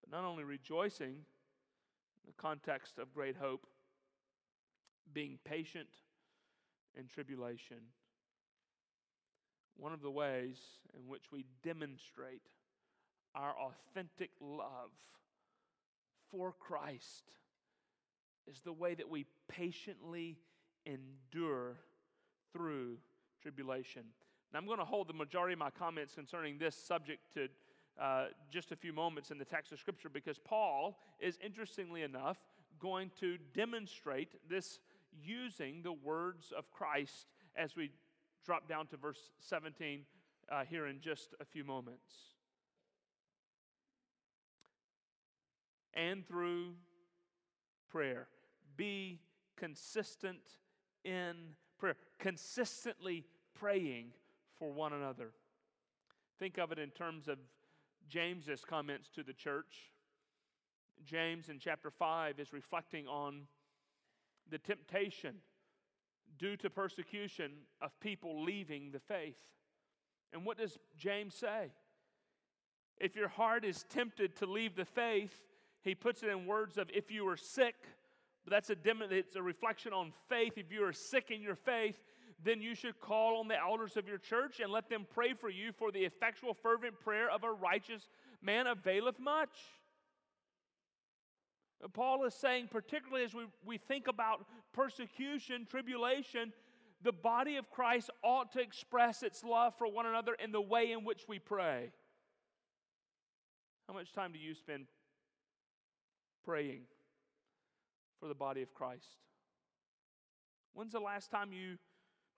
But 0.00 0.16
not 0.16 0.26
only 0.26 0.44
rejoicing 0.44 1.06
in 1.08 2.26
the 2.26 2.32
context 2.42 2.98
of 2.98 3.12
great 3.12 3.36
hope, 3.36 3.66
being 5.12 5.38
patient 5.44 5.88
in 6.96 7.06
tribulation. 7.06 7.78
One 9.76 9.92
of 9.92 10.02
the 10.02 10.10
ways 10.10 10.58
in 10.96 11.08
which 11.08 11.32
we 11.32 11.44
demonstrate 11.62 12.42
our 13.38 13.54
authentic 13.56 14.30
love 14.40 14.90
for 16.30 16.52
Christ 16.58 17.24
is 18.50 18.60
the 18.62 18.72
way 18.72 18.94
that 18.94 19.08
we 19.08 19.26
patiently 19.48 20.38
endure 20.84 21.76
through 22.52 22.98
tribulation. 23.40 24.02
Now, 24.52 24.58
I'm 24.58 24.66
going 24.66 24.78
to 24.78 24.84
hold 24.84 25.08
the 25.08 25.14
majority 25.14 25.52
of 25.52 25.58
my 25.58 25.70
comments 25.70 26.14
concerning 26.14 26.58
this 26.58 26.74
subject 26.74 27.20
to 27.34 27.48
uh, 28.02 28.26
just 28.50 28.72
a 28.72 28.76
few 28.76 28.92
moments 28.92 29.30
in 29.30 29.38
the 29.38 29.44
text 29.44 29.72
of 29.72 29.78
Scripture 29.78 30.08
because 30.08 30.38
Paul 30.38 30.98
is, 31.20 31.38
interestingly 31.44 32.02
enough, 32.02 32.38
going 32.80 33.10
to 33.20 33.38
demonstrate 33.54 34.34
this 34.48 34.80
using 35.22 35.82
the 35.82 35.92
words 35.92 36.52
of 36.56 36.70
Christ 36.70 37.26
as 37.56 37.76
we 37.76 37.90
drop 38.44 38.68
down 38.68 38.86
to 38.88 38.96
verse 38.96 39.30
17 39.40 40.02
uh, 40.50 40.64
here 40.64 40.86
in 40.86 41.00
just 41.00 41.34
a 41.40 41.44
few 41.44 41.64
moments. 41.64 42.37
And 45.94 46.26
through 46.26 46.74
prayer. 47.90 48.28
Be 48.76 49.20
consistent 49.56 50.40
in 51.04 51.34
prayer, 51.78 51.96
consistently 52.18 53.24
praying 53.58 54.12
for 54.58 54.70
one 54.72 54.92
another. 54.92 55.30
Think 56.38 56.58
of 56.58 56.72
it 56.72 56.78
in 56.78 56.90
terms 56.90 57.28
of 57.28 57.38
James's 58.08 58.64
comments 58.64 59.10
to 59.10 59.22
the 59.22 59.32
church. 59.32 59.92
James 61.04 61.48
in 61.48 61.58
chapter 61.58 61.90
5 61.90 62.38
is 62.40 62.52
reflecting 62.52 63.06
on 63.06 63.42
the 64.50 64.58
temptation 64.58 65.36
due 66.38 66.56
to 66.56 66.70
persecution 66.70 67.52
of 67.80 67.98
people 68.00 68.42
leaving 68.42 68.90
the 68.90 68.98
faith. 68.98 69.38
And 70.32 70.44
what 70.44 70.58
does 70.58 70.78
James 70.96 71.34
say? 71.34 71.72
If 72.98 73.16
your 73.16 73.28
heart 73.28 73.64
is 73.64 73.84
tempted 73.88 74.36
to 74.36 74.46
leave 74.46 74.74
the 74.74 74.84
faith, 74.84 75.47
he 75.82 75.94
puts 75.94 76.22
it 76.22 76.28
in 76.28 76.46
words 76.46 76.78
of 76.78 76.90
if 76.92 77.10
you 77.10 77.26
are 77.28 77.36
sick, 77.36 77.74
but 78.44 78.50
that's 78.50 78.70
a 78.70 78.76
it's 79.10 79.36
a 79.36 79.42
reflection 79.42 79.92
on 79.92 80.12
faith. 80.28 80.54
If 80.56 80.72
you 80.72 80.84
are 80.84 80.92
sick 80.92 81.30
in 81.30 81.42
your 81.42 81.54
faith, 81.54 82.02
then 82.42 82.60
you 82.60 82.74
should 82.74 83.00
call 83.00 83.40
on 83.40 83.48
the 83.48 83.58
elders 83.58 83.96
of 83.96 84.06
your 84.06 84.18
church 84.18 84.60
and 84.60 84.72
let 84.72 84.88
them 84.88 85.06
pray 85.12 85.34
for 85.34 85.50
you, 85.50 85.72
for 85.72 85.90
the 85.90 86.00
effectual, 86.00 86.54
fervent 86.54 86.98
prayer 87.00 87.30
of 87.30 87.44
a 87.44 87.50
righteous 87.50 88.08
man 88.42 88.66
availeth 88.66 89.18
much. 89.18 89.50
Paul 91.92 92.24
is 92.24 92.34
saying, 92.34 92.68
particularly 92.70 93.24
as 93.24 93.34
we, 93.34 93.44
we 93.64 93.78
think 93.78 94.08
about 94.08 94.44
persecution, 94.72 95.66
tribulation, 95.70 96.52
the 97.02 97.12
body 97.12 97.56
of 97.56 97.70
Christ 97.70 98.10
ought 98.24 98.52
to 98.52 98.60
express 98.60 99.22
its 99.22 99.44
love 99.44 99.74
for 99.78 99.86
one 99.86 100.06
another 100.06 100.34
in 100.34 100.50
the 100.50 100.60
way 100.60 100.90
in 100.90 101.04
which 101.04 101.22
we 101.28 101.38
pray. 101.38 101.92
How 103.86 103.94
much 103.94 104.12
time 104.12 104.32
do 104.32 104.38
you 104.38 104.54
spend 104.54 104.86
praying 106.48 106.80
for 108.18 108.26
the 108.26 108.34
body 108.34 108.62
of 108.62 108.72
Christ? 108.72 109.18
When's 110.72 110.92
the 110.92 111.00
last 111.00 111.30
time 111.30 111.52
you 111.52 111.76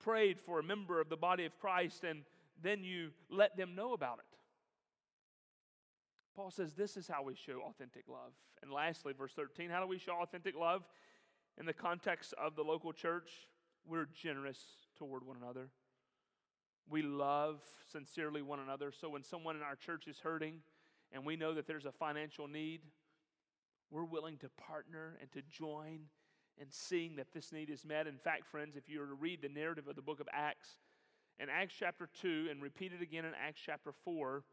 prayed 0.03 0.41
for 0.41 0.59
a 0.59 0.65
member 0.65 1.01
of 1.01 1.09
the 1.09 1.17
body 1.17 1.45
of 1.45 1.57
Christ 1.61 2.03
and 2.03 2.23
then 2.61 2.83
you 2.83 3.11
let 3.31 3.57
them 3.57 3.77
know 3.77 3.93
about 3.93 4.19
it? 4.19 4.37
Paul 6.35 6.51
says 6.51 6.73
this 6.73 6.97
is 6.97 7.07
how 7.07 7.23
we 7.23 7.37
show 7.37 7.61
authentic 7.69 8.09
love. 8.09 8.33
And 8.63 8.73
lastly, 8.73 9.13
verse 9.17 9.33
13, 9.35 9.71
how 9.71 9.81
do 9.81 9.87
we 9.87 9.99
show 9.99 10.17
authentic 10.21 10.57
love? 10.57 10.83
In 11.59 11.67
the 11.67 11.73
context 11.73 12.35
of 12.43 12.57
the 12.57 12.63
local 12.63 12.93
church, 12.93 13.31
we're 13.87 14.07
generous 14.07 14.59
toward 14.99 15.25
one 15.25 15.37
another. 15.41 15.69
We 16.89 17.03
love 17.03 17.61
sincerely 17.93 18.43
one 18.43 18.59
another. 18.59 18.91
So 18.91 19.09
when 19.09 19.23
someone 19.23 19.55
in 19.55 19.63
our 19.63 19.77
church 19.77 20.09
is 20.09 20.19
hurting 20.19 20.55
and 21.13 21.25
we 21.25 21.37
know 21.37 21.55
that 21.55 21.69
there's 21.69 21.87
a 21.87 21.93
financial 21.93 22.49
need, 22.49 22.81
we're 23.91 24.05
willing 24.05 24.37
to 24.39 24.49
partner 24.51 25.17
and 25.21 25.31
to 25.33 25.43
join 25.43 26.01
in 26.59 26.67
seeing 26.71 27.17
that 27.17 27.33
this 27.33 27.53
need 27.53 27.71
is 27.71 27.85
met. 27.85 28.07
In 28.07 28.19
fact, 28.19 28.47
friends, 28.47 28.77
if 28.77 28.89
you 28.89 29.01
were 29.01 29.07
to 29.07 29.15
read 29.15 29.43
the 29.43 29.49
narrative 29.49 29.89
of 29.89 29.97
the 29.97 30.03
book 30.03 30.21
of 30.21 30.29
Acts, 30.33 30.69
in 31.39 31.49
Acts 31.49 31.75
chapter 31.79 32.09
2 32.21 32.49
and 32.51 32.63
repeat 32.63 32.93
it 32.93 33.03
again 33.03 33.25
in 33.25 33.33
Acts 33.35 33.61
chapter 33.65 33.93
4, 34.05 34.45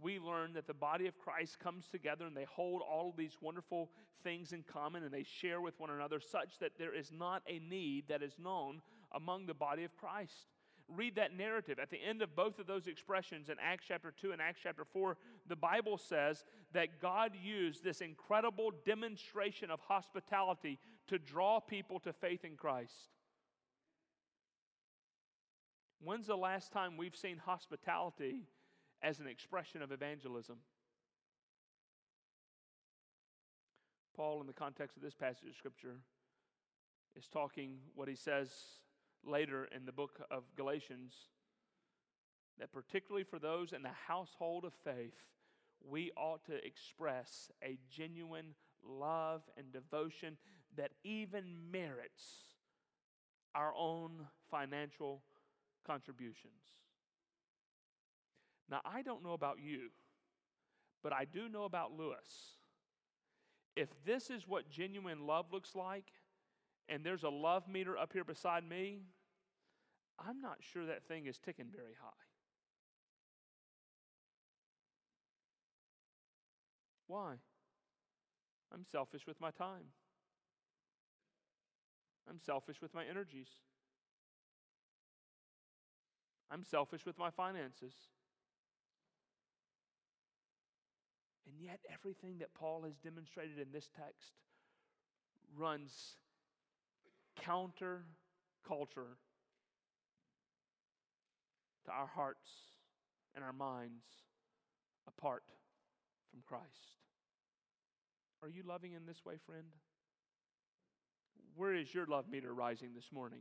we 0.00 0.18
learn 0.18 0.52
that 0.52 0.66
the 0.66 0.74
body 0.74 1.06
of 1.06 1.18
Christ 1.18 1.58
comes 1.58 1.86
together 1.88 2.26
and 2.26 2.36
they 2.36 2.44
hold 2.44 2.82
all 2.82 3.10
of 3.10 3.16
these 3.16 3.36
wonderful 3.40 3.90
things 4.22 4.52
in 4.52 4.62
common 4.62 5.04
and 5.04 5.12
they 5.12 5.22
share 5.22 5.60
with 5.60 5.78
one 5.78 5.90
another, 5.90 6.20
such 6.20 6.58
that 6.58 6.72
there 6.78 6.94
is 6.94 7.10
not 7.12 7.42
a 7.48 7.60
need 7.60 8.08
that 8.08 8.22
is 8.22 8.34
known 8.38 8.82
among 9.12 9.46
the 9.46 9.54
body 9.54 9.84
of 9.84 9.96
Christ. 9.96 10.48
Read 10.88 11.16
that 11.16 11.36
narrative. 11.36 11.78
At 11.78 11.90
the 11.90 12.02
end 12.02 12.20
of 12.20 12.36
both 12.36 12.58
of 12.58 12.66
those 12.66 12.86
expressions 12.86 13.48
in 13.48 13.56
Acts 13.60 13.86
chapter 13.88 14.12
2 14.20 14.32
and 14.32 14.42
Acts 14.42 14.60
chapter 14.62 14.84
4, 14.84 15.16
the 15.48 15.56
Bible 15.56 15.96
says 15.96 16.44
that 16.72 17.00
God 17.00 17.32
used 17.42 17.82
this 17.82 18.00
incredible 18.00 18.70
demonstration 18.84 19.70
of 19.70 19.80
hospitality 19.80 20.78
to 21.08 21.18
draw 21.18 21.58
people 21.58 22.00
to 22.00 22.12
faith 22.12 22.44
in 22.44 22.56
Christ. 22.56 22.92
When's 26.02 26.26
the 26.26 26.36
last 26.36 26.70
time 26.70 26.98
we've 26.98 27.16
seen 27.16 27.38
hospitality 27.38 28.46
as 29.02 29.20
an 29.20 29.26
expression 29.26 29.80
of 29.80 29.90
evangelism? 29.90 30.56
Paul, 34.14 34.42
in 34.42 34.46
the 34.46 34.52
context 34.52 34.96
of 34.96 35.02
this 35.02 35.14
passage 35.14 35.48
of 35.48 35.56
Scripture, 35.56 35.96
is 37.16 37.26
talking 37.26 37.78
what 37.94 38.06
he 38.06 38.16
says 38.16 38.50
later 39.26 39.68
in 39.74 39.86
the 39.86 39.92
book 39.92 40.20
of 40.30 40.44
Galatians 40.56 41.14
that, 42.58 42.72
particularly 42.72 43.24
for 43.24 43.38
those 43.38 43.72
in 43.72 43.82
the 43.82 43.90
household 44.06 44.64
of 44.64 44.72
faith, 44.84 45.14
we 45.86 46.12
ought 46.16 46.44
to 46.46 46.64
express 46.64 47.50
a 47.62 47.78
genuine 47.90 48.54
love 48.86 49.42
and 49.56 49.72
devotion 49.72 50.36
that 50.76 50.92
even 51.02 51.44
merits 51.70 52.44
our 53.54 53.72
own 53.78 54.26
financial 54.50 55.22
contributions. 55.86 56.52
Now, 58.70 58.80
I 58.84 59.02
don't 59.02 59.22
know 59.22 59.34
about 59.34 59.58
you, 59.62 59.90
but 61.02 61.12
I 61.12 61.24
do 61.24 61.48
know 61.48 61.64
about 61.64 61.92
Lewis. 61.96 62.58
If 63.76 63.88
this 64.04 64.30
is 64.30 64.48
what 64.48 64.70
genuine 64.70 65.26
love 65.26 65.46
looks 65.52 65.74
like, 65.74 66.06
and 66.88 67.04
there's 67.04 67.22
a 67.22 67.28
love 67.28 67.68
meter 67.68 67.96
up 67.96 68.12
here 68.12 68.24
beside 68.24 68.68
me, 68.68 69.00
I'm 70.18 70.40
not 70.40 70.58
sure 70.60 70.86
that 70.86 71.06
thing 71.08 71.26
is 71.26 71.38
ticking 71.38 71.66
very 71.74 71.94
high. 72.00 72.10
Why? 77.06 77.34
I'm 78.72 78.84
selfish 78.90 79.26
with 79.26 79.40
my 79.40 79.50
time. 79.50 79.84
I'm 82.28 82.40
selfish 82.40 82.80
with 82.80 82.94
my 82.94 83.04
energies. 83.04 83.48
I'm 86.50 86.64
selfish 86.64 87.04
with 87.04 87.18
my 87.18 87.30
finances. 87.30 87.94
And 91.46 91.60
yet, 91.60 91.80
everything 91.92 92.38
that 92.38 92.54
Paul 92.54 92.82
has 92.84 92.96
demonstrated 92.96 93.58
in 93.58 93.70
this 93.72 93.88
text 93.96 94.32
runs 95.56 96.16
counter 97.42 98.04
culture 98.66 99.18
to 101.84 101.90
our 101.90 102.06
hearts 102.06 102.50
and 103.34 103.44
our 103.44 103.52
minds 103.52 104.04
apart 105.06 105.42
from 106.30 106.40
Christ. 106.46 106.98
Are 108.42 108.48
you 108.48 108.62
loving 108.66 108.92
in 108.92 109.06
this 109.06 109.24
way, 109.24 109.34
friend? 109.46 109.66
Where 111.56 111.74
is 111.74 111.94
your 111.94 112.06
love 112.06 112.28
meter 112.30 112.52
rising 112.52 112.90
this 112.94 113.10
morning? 113.12 113.40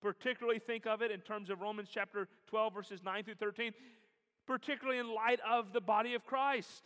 Particularly 0.00 0.58
think 0.58 0.86
of 0.86 1.02
it 1.02 1.10
in 1.10 1.20
terms 1.20 1.50
of 1.50 1.60
Romans 1.60 1.88
chapter 1.92 2.28
12, 2.48 2.74
verses 2.74 3.00
9 3.02 3.24
through 3.24 3.34
13, 3.34 3.72
particularly 4.46 4.98
in 4.98 5.12
light 5.12 5.40
of 5.48 5.72
the 5.72 5.80
body 5.80 6.14
of 6.14 6.24
Christ. 6.24 6.82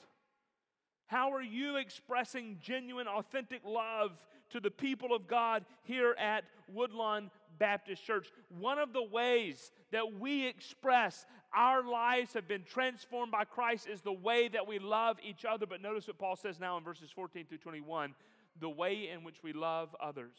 How 1.07 1.33
are 1.33 1.43
you 1.43 1.77
expressing 1.77 2.59
genuine, 2.61 3.09
authentic 3.09 3.63
love 3.65 4.13
to 4.51 4.61
the 4.61 4.71
people 4.71 5.15
of 5.15 5.27
God 5.27 5.65
here 5.83 6.15
at 6.19 6.45
Woodlawn 6.73 7.31
Baptist 7.59 8.05
Church? 8.05 8.29
One 8.59 8.79
of 8.79 8.93
the 8.93 9.03
ways 9.03 9.73
that 9.93 10.19
we 10.19 10.47
express 10.47 11.27
our 11.55 11.83
lives 11.83 12.35
have 12.35 12.47
been 12.47 12.65
transformed 12.65 13.33
by 13.33 13.45
Christ 13.45 13.89
is 13.89 14.03
the 14.03 14.13
way 14.13 14.49
that 14.49 14.67
we 14.67 14.79
love 14.79 15.17
each 15.23 15.45
other. 15.45 15.67
But 15.67 15.83
notice 15.83 16.07
what 16.07 16.19
Paul 16.19 16.37
says 16.37 16.61
now 16.61 16.77
in 16.77 16.85
verses 16.85 17.11
14 17.11 17.47
through 17.47 17.59
21 17.59 18.15
the 18.61 18.69
way 18.69 19.09
in 19.09 19.23
which 19.25 19.43
we 19.43 19.53
love 19.53 19.95
others. 20.03 20.37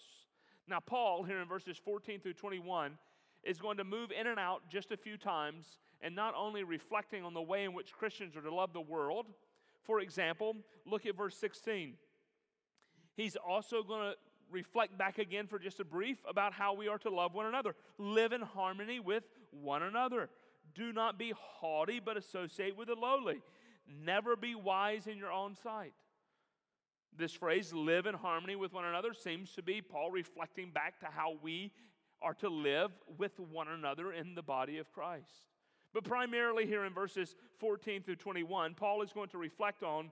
Now, 0.68 0.80
Paul, 0.80 1.24
here 1.24 1.40
in 1.40 1.48
verses 1.48 1.78
14 1.84 2.20
through 2.20 2.34
21, 2.34 2.98
is 3.44 3.58
going 3.58 3.78
to 3.78 3.84
move 3.84 4.12
in 4.12 4.28
and 4.28 4.40
out 4.40 4.62
just 4.70 4.92
a 4.92 4.98
few 4.98 5.18
times 5.18 5.66
and 6.02 6.16
not 6.16 6.34
only 6.36 6.64
reflecting 6.64 7.24
on 7.24 7.34
the 7.34 7.42
way 7.42 7.64
in 7.64 7.74
which 7.74 7.94
Christians 7.94 8.36
are 8.36 8.42
to 8.42 8.54
love 8.54 8.74
the 8.74 8.82
world. 8.82 9.28
For 9.84 10.00
example, 10.02 10.56
look 10.86 11.06
at 11.06 11.16
verse 11.16 11.36
16. 11.38 11.94
He's 13.20 13.36
also 13.36 13.84
going 13.84 14.12
to 14.12 14.16
reflect 14.50 14.98
back 14.98 15.18
again 15.18 15.46
for 15.48 15.60
just 15.60 15.82
a 15.82 15.84
brief 15.84 16.20
about 16.26 16.54
how 16.54 16.74
we 16.74 16.88
are 16.88 16.98
to 17.00 17.10
love 17.10 17.34
one 17.34 17.48
another. 17.48 17.76
Live 17.98 18.32
in 18.32 18.40
harmony 18.40 19.02
with 19.02 19.26
one 19.52 19.84
another. 19.84 20.30
Do 20.74 20.94
not 20.94 21.20
be 21.20 21.34
haughty, 21.36 22.00
but 22.00 22.16
associate 22.16 22.78
with 22.78 22.88
the 22.88 22.96
lowly. 22.96 23.42
Never 24.06 24.38
be 24.38 24.56
wise 24.56 25.06
in 25.06 25.18
your 25.18 25.34
own 25.34 25.54
sight. 25.54 25.92
This 27.18 27.34
phrase, 27.34 27.74
live 27.74 28.06
in 28.06 28.16
harmony 28.16 28.56
with 28.56 28.72
one 28.72 28.86
another, 28.86 29.14
seems 29.14 29.52
to 29.56 29.62
be 29.62 29.82
Paul 29.82 30.12
reflecting 30.12 30.72
back 30.72 31.02
to 31.02 31.08
how 31.08 31.34
we 31.42 31.74
are 32.22 32.36
to 32.36 32.48
live 32.48 32.92
with 33.18 33.38
one 33.38 33.68
another 33.68 34.14
in 34.14 34.34
the 34.34 34.44
body 34.44 34.78
of 34.78 34.94
Christ. 34.94 35.50
But 35.94 36.06
primarily 36.06 36.66
here 36.66 36.86
in 36.86 36.94
verses 36.94 37.36
14 37.58 38.02
through 38.02 38.16
21, 38.16 38.76
Paul 38.76 39.02
is 39.02 39.12
going 39.12 39.28
to 39.30 39.38
reflect 39.38 39.84
on 39.84 40.10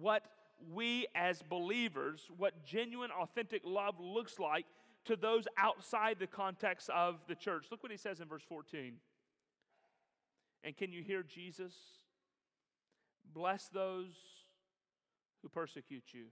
what 0.00 0.24
we 0.72 1.06
as 1.14 1.42
believers, 1.42 2.28
what 2.36 2.64
genuine, 2.64 3.10
authentic 3.10 3.62
love 3.64 3.94
looks 4.00 4.38
like 4.38 4.66
to 5.04 5.16
those 5.16 5.46
outside 5.56 6.18
the 6.18 6.26
context 6.26 6.90
of 6.90 7.16
the 7.28 7.34
church. 7.34 7.66
Look 7.70 7.82
what 7.82 7.92
he 7.92 7.98
says 7.98 8.20
in 8.20 8.28
verse 8.28 8.42
14. 8.48 8.94
And 10.64 10.76
can 10.76 10.92
you 10.92 11.02
hear 11.02 11.22
Jesus? 11.22 11.72
Bless 13.32 13.68
those 13.68 14.12
who 15.42 15.48
persecute 15.48 16.04
you. 16.12 16.26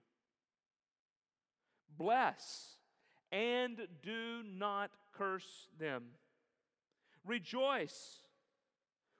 Bless 1.97 2.77
and 3.33 3.87
do 4.03 4.43
not 4.45 4.91
curse 5.17 5.69
them. 5.79 6.05
Rejoice 7.25 8.21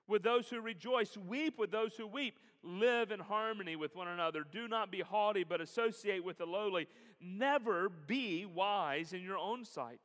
with 0.09 0.23
those 0.23 0.49
who 0.49 0.61
rejoice, 0.61 1.17
weep 1.17 1.59
with 1.59 1.71
those 1.71 1.95
who 1.97 2.07
weep. 2.07 2.39
Live 2.67 3.13
in 3.13 3.21
harmony 3.21 3.77
with 3.77 3.95
one 3.95 4.09
another. 4.09 4.45
Do 4.51 4.67
not 4.67 4.91
be 4.91 5.01
haughty, 5.01 5.45
but 5.45 5.61
associate 5.61 6.25
with 6.25 6.39
the 6.39 6.47
lowly. 6.47 6.89
Never 7.21 7.89
be 7.89 8.45
wise 8.45 9.13
in 9.13 9.23
your 9.23 9.39
own 9.39 9.65
sight. 9.65 10.01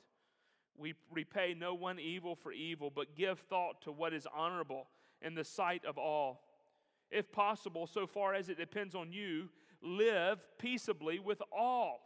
We 0.77 0.93
repay 1.11 1.55
no 1.57 1.73
one 1.73 1.99
evil 1.99 2.35
for 2.35 2.51
evil, 2.51 2.91
but 2.93 3.15
give 3.15 3.39
thought 3.39 3.81
to 3.83 3.91
what 3.91 4.13
is 4.13 4.27
honorable 4.33 4.87
in 5.21 5.33
the 5.33 5.43
sight 5.43 5.85
of 5.85 5.97
all. 5.97 6.41
If 7.09 7.31
possible, 7.31 7.87
so 7.87 8.05
far 8.05 8.33
as 8.33 8.47
it 8.47 8.57
depends 8.57 8.95
on 8.95 9.11
you, 9.11 9.49
live 9.81 10.39
peaceably 10.57 11.19
with 11.19 11.41
all. 11.51 12.01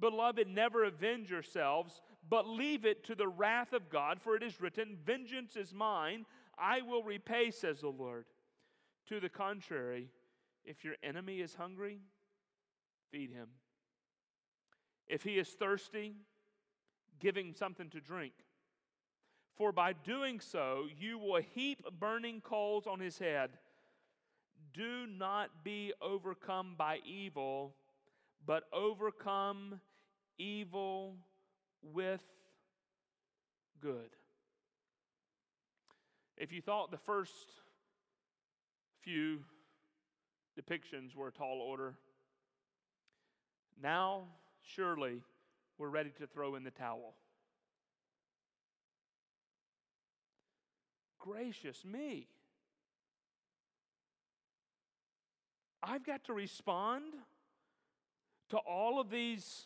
Beloved, 0.00 0.48
never 0.48 0.84
avenge 0.84 1.30
yourselves, 1.30 2.00
but 2.28 2.48
leave 2.48 2.84
it 2.86 3.04
to 3.04 3.14
the 3.14 3.28
wrath 3.28 3.72
of 3.72 3.90
God, 3.90 4.20
for 4.20 4.34
it 4.34 4.42
is 4.42 4.60
written, 4.60 4.96
Vengeance 5.04 5.56
is 5.56 5.74
mine, 5.74 6.24
I 6.58 6.80
will 6.80 7.02
repay, 7.02 7.50
says 7.50 7.80
the 7.80 7.88
Lord. 7.88 8.24
To 9.10 9.18
the 9.18 9.28
contrary, 9.28 10.08
if 10.64 10.84
your 10.84 10.94
enemy 11.02 11.40
is 11.40 11.54
hungry, 11.54 11.98
feed 13.10 13.32
him. 13.32 13.48
If 15.08 15.24
he 15.24 15.30
is 15.30 15.48
thirsty, 15.48 16.14
give 17.18 17.36
him 17.36 17.52
something 17.52 17.90
to 17.90 18.00
drink. 18.00 18.34
For 19.56 19.72
by 19.72 19.94
doing 19.94 20.38
so, 20.38 20.84
you 20.96 21.18
will 21.18 21.42
heap 21.42 21.82
burning 21.98 22.40
coals 22.40 22.86
on 22.86 23.00
his 23.00 23.18
head. 23.18 23.50
Do 24.72 25.08
not 25.08 25.64
be 25.64 25.92
overcome 26.00 26.76
by 26.78 27.00
evil, 27.04 27.74
but 28.46 28.62
overcome 28.72 29.80
evil 30.38 31.16
with 31.82 32.22
good. 33.80 34.10
If 36.36 36.52
you 36.52 36.62
thought 36.62 36.92
the 36.92 36.96
first 36.96 37.34
few 39.02 39.40
depictions 40.58 41.14
were 41.14 41.28
a 41.28 41.32
tall 41.32 41.60
order, 41.60 41.94
now 43.82 44.24
surely 44.62 45.22
we're 45.78 45.88
ready 45.88 46.10
to 46.18 46.26
throw 46.26 46.54
in 46.54 46.64
the 46.64 46.70
towel. 46.70 47.14
Gracious 51.18 51.84
me. 51.84 52.26
I've 55.82 56.04
got 56.04 56.24
to 56.24 56.34
respond 56.34 57.04
to 58.50 58.58
all 58.58 59.00
of 59.00 59.10
these 59.10 59.64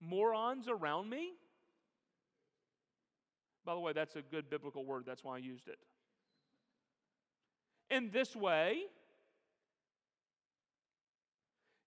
morons 0.00 0.68
around 0.68 1.08
me? 1.08 1.32
By 3.64 3.74
the 3.74 3.80
way, 3.80 3.92
that's 3.92 4.16
a 4.16 4.22
good 4.22 4.50
biblical 4.50 4.84
word, 4.84 5.04
that's 5.06 5.24
why 5.24 5.36
I 5.36 5.38
used 5.38 5.68
it. 5.68 5.78
In 7.90 8.10
this 8.10 8.34
way? 8.36 8.82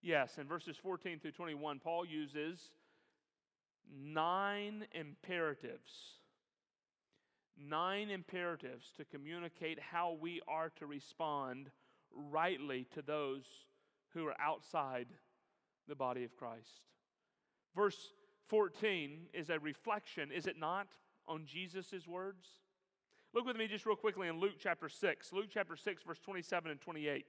Yes, 0.02 0.38
in 0.38 0.47
verses 0.47 0.76
14 0.78 1.20
through 1.20 1.32
21, 1.32 1.80
Paul 1.80 2.06
uses 2.06 2.72
nine 3.93 4.86
imperatives. 4.93 5.91
Nine 7.58 8.10
imperatives 8.10 8.88
to 8.97 9.06
communicate 9.06 9.80
how 9.80 10.18
we 10.20 10.41
are 10.47 10.72
to 10.80 10.88
respond 10.88 11.70
rightly 12.14 12.88
to 12.95 13.02
those 13.02 13.43
who 14.14 14.26
are 14.26 14.36
outside 14.39 15.08
the 15.88 15.95
body 15.95 16.24
of 16.24 16.36
Christ. 16.36 16.82
Verse 17.76 18.14
14 18.47 19.28
is 19.34 19.49
a 19.49 19.60
reflection, 19.60 20.32
is 20.32 20.47
it 20.47 20.58
not, 20.58 20.88
on 21.28 21.45
Jesus' 21.45 22.08
words? 22.08 22.47
Look 23.34 23.45
with 23.45 23.55
me 23.55 23.67
just 23.67 23.86
real 23.86 23.95
quickly 23.95 24.27
in 24.27 24.39
Luke 24.39 24.55
chapter 24.59 24.89
6. 24.89 25.32
Luke 25.32 25.47
chapter 25.49 25.77
6, 25.77 26.03
verse 26.03 26.19
27 26.19 26.69
and 26.69 26.82
28. 26.82 27.25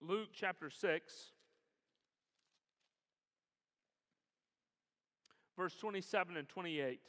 Luke 0.00 0.30
chapter 0.32 0.68
6, 0.70 1.14
verse 5.56 5.74
27 5.76 6.36
and 6.36 6.48
28. 6.48 7.00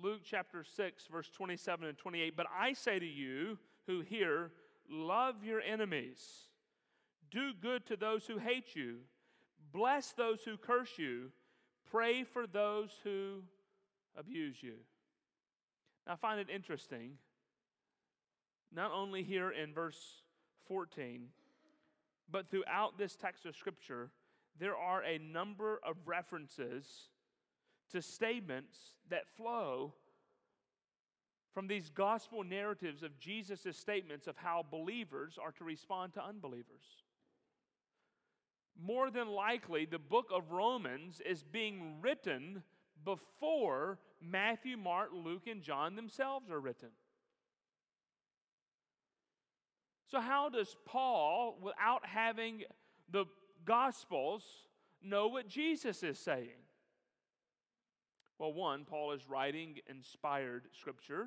Luke 0.00 0.20
chapter 0.22 0.62
6, 0.62 1.06
verse 1.10 1.28
27 1.30 1.88
and 1.88 1.98
28. 1.98 2.36
But 2.36 2.46
I 2.56 2.74
say 2.74 2.98
to 2.98 3.06
you 3.06 3.58
who 3.86 4.00
hear, 4.00 4.52
love 4.88 5.42
your 5.42 5.60
enemies, 5.60 6.47
do 7.30 7.52
good 7.60 7.86
to 7.86 7.96
those 7.96 8.26
who 8.26 8.38
hate 8.38 8.74
you, 8.74 8.98
bless 9.72 10.12
those 10.12 10.42
who 10.42 10.56
curse 10.56 10.98
you, 10.98 11.30
pray 11.90 12.24
for 12.24 12.46
those 12.46 12.90
who 13.04 13.42
abuse 14.16 14.62
you. 14.62 14.74
Now, 16.06 16.14
I 16.14 16.16
find 16.16 16.40
it 16.40 16.48
interesting, 16.50 17.12
not 18.72 18.92
only 18.92 19.22
here 19.22 19.50
in 19.50 19.72
verse 19.72 20.22
14, 20.66 21.28
but 22.30 22.50
throughout 22.50 22.98
this 22.98 23.16
text 23.16 23.46
of 23.46 23.56
Scripture, 23.56 24.10
there 24.58 24.76
are 24.76 25.02
a 25.02 25.18
number 25.18 25.80
of 25.86 25.96
references 26.06 27.08
to 27.90 28.02
statements 28.02 28.76
that 29.08 29.28
flow 29.36 29.94
from 31.54 31.66
these 31.66 31.90
gospel 31.90 32.44
narratives 32.44 33.02
of 33.02 33.18
Jesus' 33.18 33.76
statements 33.76 34.26
of 34.26 34.36
how 34.36 34.64
believers 34.70 35.38
are 35.42 35.52
to 35.52 35.64
respond 35.64 36.12
to 36.14 36.24
unbelievers. 36.24 37.04
More 38.80 39.10
than 39.10 39.28
likely, 39.28 39.86
the 39.86 39.98
book 39.98 40.30
of 40.32 40.52
Romans 40.52 41.20
is 41.28 41.42
being 41.42 41.96
written 42.00 42.62
before 43.04 43.98
Matthew, 44.20 44.76
Mark, 44.76 45.10
Luke, 45.12 45.48
and 45.48 45.62
John 45.62 45.96
themselves 45.96 46.50
are 46.50 46.60
written. 46.60 46.90
So, 50.06 50.20
how 50.20 50.48
does 50.48 50.76
Paul, 50.86 51.58
without 51.60 52.06
having 52.06 52.62
the 53.10 53.26
Gospels, 53.64 54.44
know 55.02 55.28
what 55.28 55.48
Jesus 55.48 56.02
is 56.02 56.18
saying? 56.18 56.62
Well, 58.38 58.52
one, 58.52 58.84
Paul 58.84 59.12
is 59.12 59.28
writing 59.28 59.78
inspired 59.88 60.68
scripture. 60.72 61.26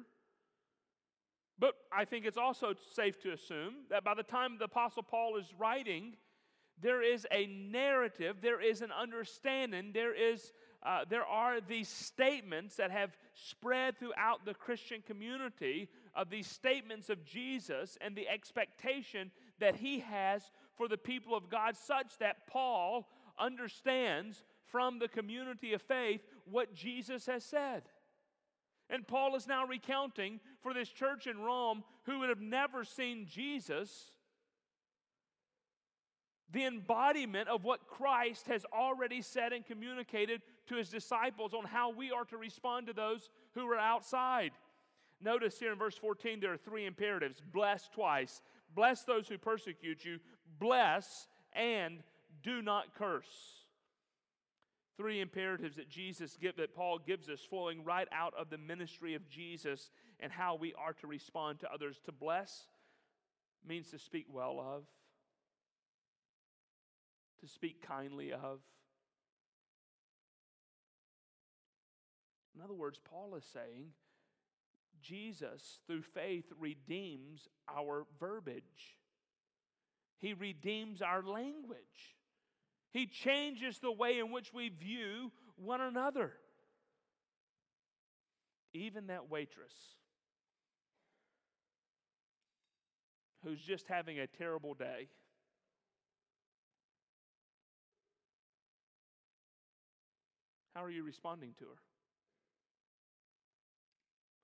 But 1.59 1.75
I 1.91 2.05
think 2.05 2.25
it's 2.25 2.37
also 2.37 2.73
safe 2.95 3.19
to 3.21 3.33
assume 3.33 3.85
that 3.89 4.03
by 4.03 4.15
the 4.15 4.23
time 4.23 4.57
the 4.57 4.65
Apostle 4.65 5.03
Paul 5.03 5.37
is 5.37 5.53
writing, 5.59 6.15
there 6.81 7.01
is 7.03 7.27
a 7.31 7.47
narrative, 7.47 8.37
there 8.41 8.61
is 8.61 8.81
an 8.81 8.91
understanding, 8.91 9.91
there, 9.93 10.15
is, 10.15 10.51
uh, 10.83 11.05
there 11.09 11.25
are 11.25 11.61
these 11.61 11.87
statements 11.87 12.75
that 12.75 12.91
have 12.91 13.15
spread 13.33 13.97
throughout 13.97 14.45
the 14.45 14.53
Christian 14.53 15.01
community 15.05 15.89
of 16.15 16.29
these 16.29 16.47
statements 16.47 17.09
of 17.09 17.23
Jesus 17.23 17.97
and 18.01 18.15
the 18.15 18.27
expectation 18.27 19.31
that 19.59 19.75
he 19.75 19.99
has 19.99 20.51
for 20.75 20.87
the 20.87 20.97
people 20.97 21.35
of 21.35 21.49
God, 21.49 21.77
such 21.77 22.17
that 22.19 22.47
Paul 22.47 23.07
understands 23.39 24.43
from 24.71 24.99
the 24.99 25.07
community 25.07 25.73
of 25.73 25.81
faith 25.81 26.21
what 26.45 26.73
Jesus 26.73 27.25
has 27.27 27.43
said. 27.43 27.83
And 28.89 29.07
Paul 29.07 29.35
is 29.35 29.47
now 29.47 29.65
recounting 29.65 30.39
for 30.61 30.73
this 30.73 30.89
church 30.89 31.27
in 31.27 31.39
Rome 31.39 31.83
who 32.03 32.19
would 32.19 32.29
have 32.29 32.41
never 32.41 32.83
seen 32.83 33.25
Jesus 33.25 34.11
the 36.51 36.65
embodiment 36.65 37.47
of 37.47 37.63
what 37.63 37.87
Christ 37.87 38.47
has 38.47 38.65
already 38.73 39.21
said 39.21 39.53
and 39.53 39.65
communicated 39.65 40.41
to 40.67 40.75
his 40.75 40.89
disciples 40.89 41.53
on 41.53 41.65
how 41.65 41.91
we 41.91 42.11
are 42.11 42.25
to 42.25 42.37
respond 42.37 42.87
to 42.87 42.93
those 42.93 43.29
who 43.55 43.67
are 43.69 43.77
outside. 43.77 44.51
Notice 45.21 45.59
here 45.59 45.71
in 45.71 45.77
verse 45.77 45.95
14, 45.95 46.39
there 46.39 46.53
are 46.53 46.57
three 46.57 46.85
imperatives 46.85 47.41
bless 47.53 47.87
twice, 47.87 48.41
bless 48.75 49.03
those 49.03 49.27
who 49.27 49.37
persecute 49.37 50.03
you, 50.03 50.19
bless, 50.59 51.27
and 51.53 51.99
do 52.43 52.61
not 52.61 52.95
curse. 52.95 53.65
Three 54.97 55.21
imperatives 55.21 55.77
that 55.77 55.89
Jesus 55.89 56.37
give, 56.39 56.57
that 56.57 56.75
Paul 56.75 56.99
gives 56.99 57.29
us, 57.29 57.39
flowing 57.39 57.83
right 57.83 58.07
out 58.11 58.33
of 58.37 58.49
the 58.49 58.57
ministry 58.57 59.15
of 59.15 59.27
Jesus 59.29 59.89
and 60.19 60.31
how 60.31 60.55
we 60.55 60.73
are 60.73 60.93
to 60.93 61.07
respond 61.07 61.59
to 61.61 61.73
others. 61.73 61.99
To 62.05 62.11
bless 62.11 62.67
means 63.67 63.89
to 63.91 63.99
speak 63.99 64.25
well 64.31 64.59
of, 64.59 64.83
to 67.41 67.47
speak 67.47 67.85
kindly 67.85 68.31
of. 68.31 68.59
In 72.55 72.61
other 72.61 72.73
words, 72.73 72.99
Paul 73.03 73.35
is 73.35 73.45
saying 73.51 73.87
Jesus, 75.01 75.79
through 75.87 76.03
faith, 76.03 76.45
redeems 76.59 77.47
our 77.67 78.05
verbiage. 78.19 78.97
He 80.19 80.33
redeems 80.33 81.01
our 81.01 81.23
language. 81.23 81.79
He 82.91 83.07
changes 83.07 83.79
the 83.79 83.91
way 83.91 84.19
in 84.19 84.31
which 84.31 84.53
we 84.53 84.69
view 84.69 85.31
one 85.55 85.81
another. 85.81 86.33
Even 88.73 89.07
that 89.07 89.29
waitress 89.29 89.73
who's 93.43 93.61
just 93.61 93.87
having 93.87 94.19
a 94.19 94.27
terrible 94.27 94.73
day. 94.73 95.07
How 100.75 100.83
are 100.83 100.91
you 100.91 101.03
responding 101.03 101.53
to 101.59 101.65
her? 101.65 101.79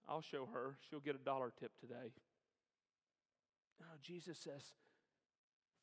I'll 0.09 0.21
show 0.21 0.47
her. 0.53 0.78
She'll 0.89 0.99
get 0.99 1.15
a 1.15 1.23
dollar 1.23 1.51
tip 1.59 1.71
today. 1.80 2.13
No, 3.80 3.86
Jesus 4.01 4.38
says, 4.38 4.63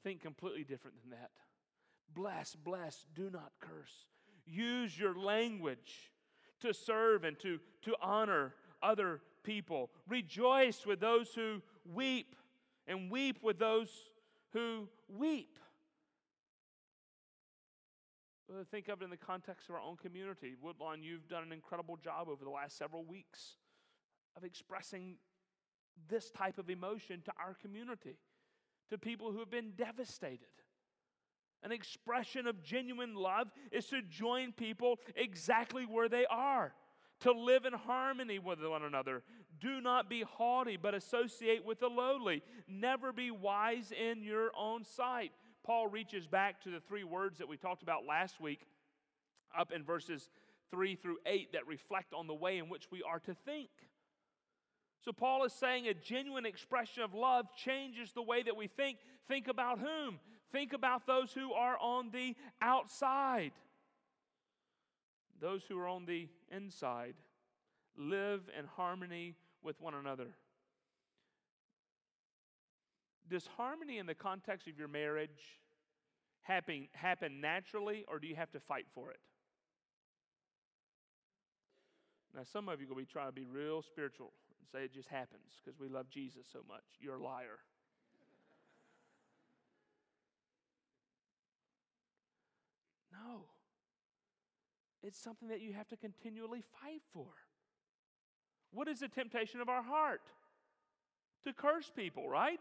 think 0.02 0.22
completely 0.22 0.64
different 0.64 0.96
than 1.02 1.10
that. 1.18 1.30
Bless, 2.14 2.54
bless, 2.54 3.06
do 3.14 3.30
not 3.30 3.52
curse. 3.60 4.06
Use 4.46 4.98
your 4.98 5.16
language 5.18 6.12
to 6.60 6.74
serve 6.74 7.24
and 7.24 7.38
to, 7.40 7.58
to 7.82 7.94
honor 8.02 8.54
other 8.82 9.20
people. 9.42 9.90
Rejoice 10.08 10.86
with 10.86 11.00
those 11.00 11.34
who 11.34 11.62
weep 11.92 12.36
and 12.86 13.10
weep 13.10 13.38
with 13.42 13.58
those 13.58 13.90
who 14.52 14.88
weep. 15.08 15.58
Well, 18.48 18.64
think 18.70 18.88
of 18.88 19.00
it 19.00 19.04
in 19.04 19.10
the 19.10 19.16
context 19.16 19.68
of 19.68 19.74
our 19.74 19.80
own 19.80 19.96
community. 19.96 20.54
Woodlawn, 20.60 21.02
you've 21.02 21.28
done 21.28 21.42
an 21.42 21.52
incredible 21.52 21.96
job 21.96 22.28
over 22.28 22.44
the 22.44 22.50
last 22.50 22.76
several 22.76 23.04
weeks 23.04 23.56
of 24.36 24.44
expressing 24.44 25.16
this 26.08 26.30
type 26.30 26.58
of 26.58 26.68
emotion 26.68 27.22
to 27.24 27.32
our 27.38 27.54
community, 27.54 28.18
to 28.90 28.98
people 28.98 29.32
who 29.32 29.38
have 29.38 29.50
been 29.50 29.72
devastated. 29.76 30.48
An 31.62 31.72
expression 31.72 32.46
of 32.46 32.62
genuine 32.62 33.14
love 33.14 33.48
is 33.72 33.86
to 33.86 34.02
join 34.02 34.52
people 34.52 34.98
exactly 35.16 35.86
where 35.86 36.10
they 36.10 36.26
are, 36.28 36.74
to 37.20 37.32
live 37.32 37.64
in 37.64 37.72
harmony 37.72 38.38
with 38.38 38.58
one 38.62 38.82
another. 38.82 39.22
Do 39.58 39.80
not 39.80 40.10
be 40.10 40.22
haughty, 40.22 40.76
but 40.76 40.94
associate 40.94 41.64
with 41.64 41.80
the 41.80 41.88
lowly. 41.88 42.42
Never 42.68 43.12
be 43.12 43.30
wise 43.30 43.90
in 43.90 44.22
your 44.22 44.50
own 44.58 44.84
sight. 44.84 45.32
Paul 45.64 45.88
reaches 45.88 46.26
back 46.26 46.62
to 46.62 46.70
the 46.70 46.80
three 46.80 47.04
words 47.04 47.38
that 47.38 47.48
we 47.48 47.56
talked 47.56 47.82
about 47.82 48.04
last 48.06 48.40
week, 48.40 48.60
up 49.58 49.72
in 49.72 49.82
verses 49.82 50.28
3 50.70 50.94
through 50.94 51.16
8, 51.26 51.52
that 51.52 51.66
reflect 51.66 52.12
on 52.12 52.26
the 52.26 52.34
way 52.34 52.58
in 52.58 52.68
which 52.68 52.90
we 52.90 53.02
are 53.02 53.18
to 53.20 53.34
think. 53.46 53.70
So, 55.04 55.12
Paul 55.12 55.44
is 55.44 55.52
saying 55.52 55.86
a 55.86 55.94
genuine 55.94 56.46
expression 56.46 57.02
of 57.02 57.14
love 57.14 57.46
changes 57.56 58.12
the 58.12 58.22
way 58.22 58.42
that 58.42 58.56
we 58.56 58.68
think. 58.68 58.98
Think 59.28 59.48
about 59.48 59.78
whom? 59.78 60.18
Think 60.52 60.72
about 60.72 61.06
those 61.06 61.32
who 61.32 61.52
are 61.52 61.76
on 61.78 62.10
the 62.10 62.34
outside, 62.62 63.52
those 65.40 65.62
who 65.68 65.78
are 65.78 65.88
on 65.88 66.06
the 66.06 66.28
inside. 66.50 67.14
Live 67.96 68.42
in 68.58 68.64
harmony 68.64 69.34
with 69.62 69.80
one 69.80 69.94
another. 69.94 70.28
Does 73.28 73.46
harmony 73.56 73.98
in 73.98 74.06
the 74.06 74.14
context 74.14 74.68
of 74.68 74.78
your 74.78 74.88
marriage 74.88 75.60
happen, 76.42 76.88
happen 76.92 77.40
naturally, 77.40 78.04
or 78.08 78.18
do 78.18 78.26
you 78.26 78.36
have 78.36 78.50
to 78.52 78.60
fight 78.60 78.86
for 78.94 79.10
it? 79.10 79.20
Now, 82.34 82.42
some 82.42 82.68
of 82.68 82.80
you 82.80 82.86
to 82.86 82.94
be 82.94 83.04
trying 83.04 83.28
to 83.28 83.32
be 83.32 83.44
real 83.44 83.80
spiritual 83.82 84.32
and 84.58 84.68
say 84.70 84.84
it 84.84 84.92
just 84.92 85.08
happens 85.08 85.60
because 85.64 85.78
we 85.78 85.88
love 85.88 86.10
Jesus 86.10 86.46
so 86.52 86.60
much. 86.68 86.82
You're 87.00 87.16
a 87.16 87.22
liar. 87.22 87.60
no. 93.24 93.44
It's 95.02 95.18
something 95.18 95.48
that 95.48 95.60
you 95.60 95.72
have 95.72 95.88
to 95.88 95.96
continually 95.96 96.62
fight 96.82 97.02
for. 97.12 97.26
What 98.72 98.88
is 98.88 99.00
the 99.00 99.08
temptation 99.08 99.60
of 99.60 99.68
our 99.68 99.82
heart? 99.82 100.22
To 101.44 101.52
curse 101.52 101.92
people, 101.94 102.28
right? 102.28 102.60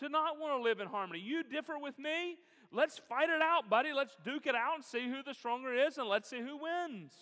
To 0.00 0.08
not 0.08 0.38
want 0.38 0.58
to 0.58 0.62
live 0.62 0.80
in 0.80 0.88
harmony. 0.88 1.20
You 1.20 1.42
differ 1.42 1.78
with 1.78 1.98
me? 1.98 2.36
Let's 2.72 2.98
fight 2.98 3.28
it 3.28 3.42
out, 3.42 3.68
buddy. 3.68 3.92
Let's 3.92 4.16
duke 4.24 4.46
it 4.46 4.54
out 4.54 4.76
and 4.76 4.84
see 4.84 5.08
who 5.08 5.22
the 5.22 5.34
stronger 5.34 5.74
is 5.74 5.98
and 5.98 6.08
let's 6.08 6.28
see 6.28 6.40
who 6.40 6.56
wins. 6.56 7.12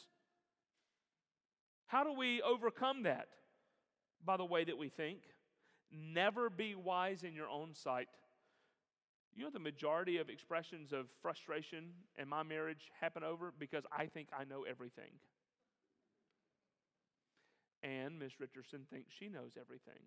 How 1.87 2.05
do 2.05 2.13
we 2.13 2.43
overcome 2.43 3.05
that? 3.05 3.29
By 4.25 4.37
the 4.37 4.45
way 4.45 4.65
that 4.65 4.77
we 4.77 4.89
think. 4.89 5.21
Never 5.91 6.51
be 6.51 6.75
wise 6.75 7.25
in 7.25 7.35
your 7.35 7.49
own 7.49 7.75
sight. 7.75 8.09
You 9.35 9.45
know, 9.45 9.51
the 9.51 9.59
majority 9.59 10.19
of 10.19 10.29
expressions 10.29 10.93
of 10.93 11.07
frustration 11.23 11.91
in 12.21 12.29
my 12.29 12.43
marriage 12.43 12.91
happen 13.01 13.23
over 13.23 13.53
because 13.59 13.85
I 13.97 14.07
think 14.07 14.29
I 14.39 14.45
know 14.45 14.65
everything. 14.69 15.13
And 17.83 18.19
Miss 18.19 18.33
Richardson 18.41 18.81
thinks 18.91 19.13
she 19.19 19.29
knows 19.29 19.53
everything. 19.59 20.03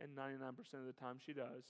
And 0.00 0.10
99% 0.16 0.58
of 0.74 0.86
the 0.86 0.92
time 0.92 1.16
she 1.24 1.32
does. 1.32 1.64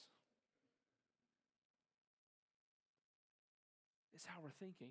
It's 4.15 4.25
how 4.25 4.41
we're 4.43 4.51
thinking. 4.51 4.89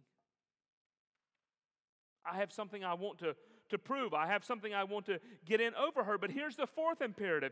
I 2.26 2.38
have 2.38 2.52
something 2.52 2.84
I 2.84 2.94
want 2.94 3.20
to, 3.20 3.36
to 3.70 3.78
prove. 3.78 4.14
I 4.14 4.28
have 4.28 4.44
something 4.44 4.74
I 4.74 4.86
want 4.86 5.06
to 5.08 5.20
get 5.46 5.62
in 5.62 5.74
over 5.76 6.04
her. 6.04 6.18
But 6.18 6.32
here's 6.32 6.56
the 6.56 6.68
fourth 6.68 7.02
imperative 7.02 7.52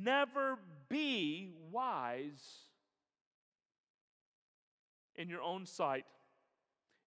never 0.00 0.56
be 0.88 1.50
wise 1.70 2.42
in 5.16 5.28
your 5.28 5.42
own 5.42 5.66
sight. 5.66 6.04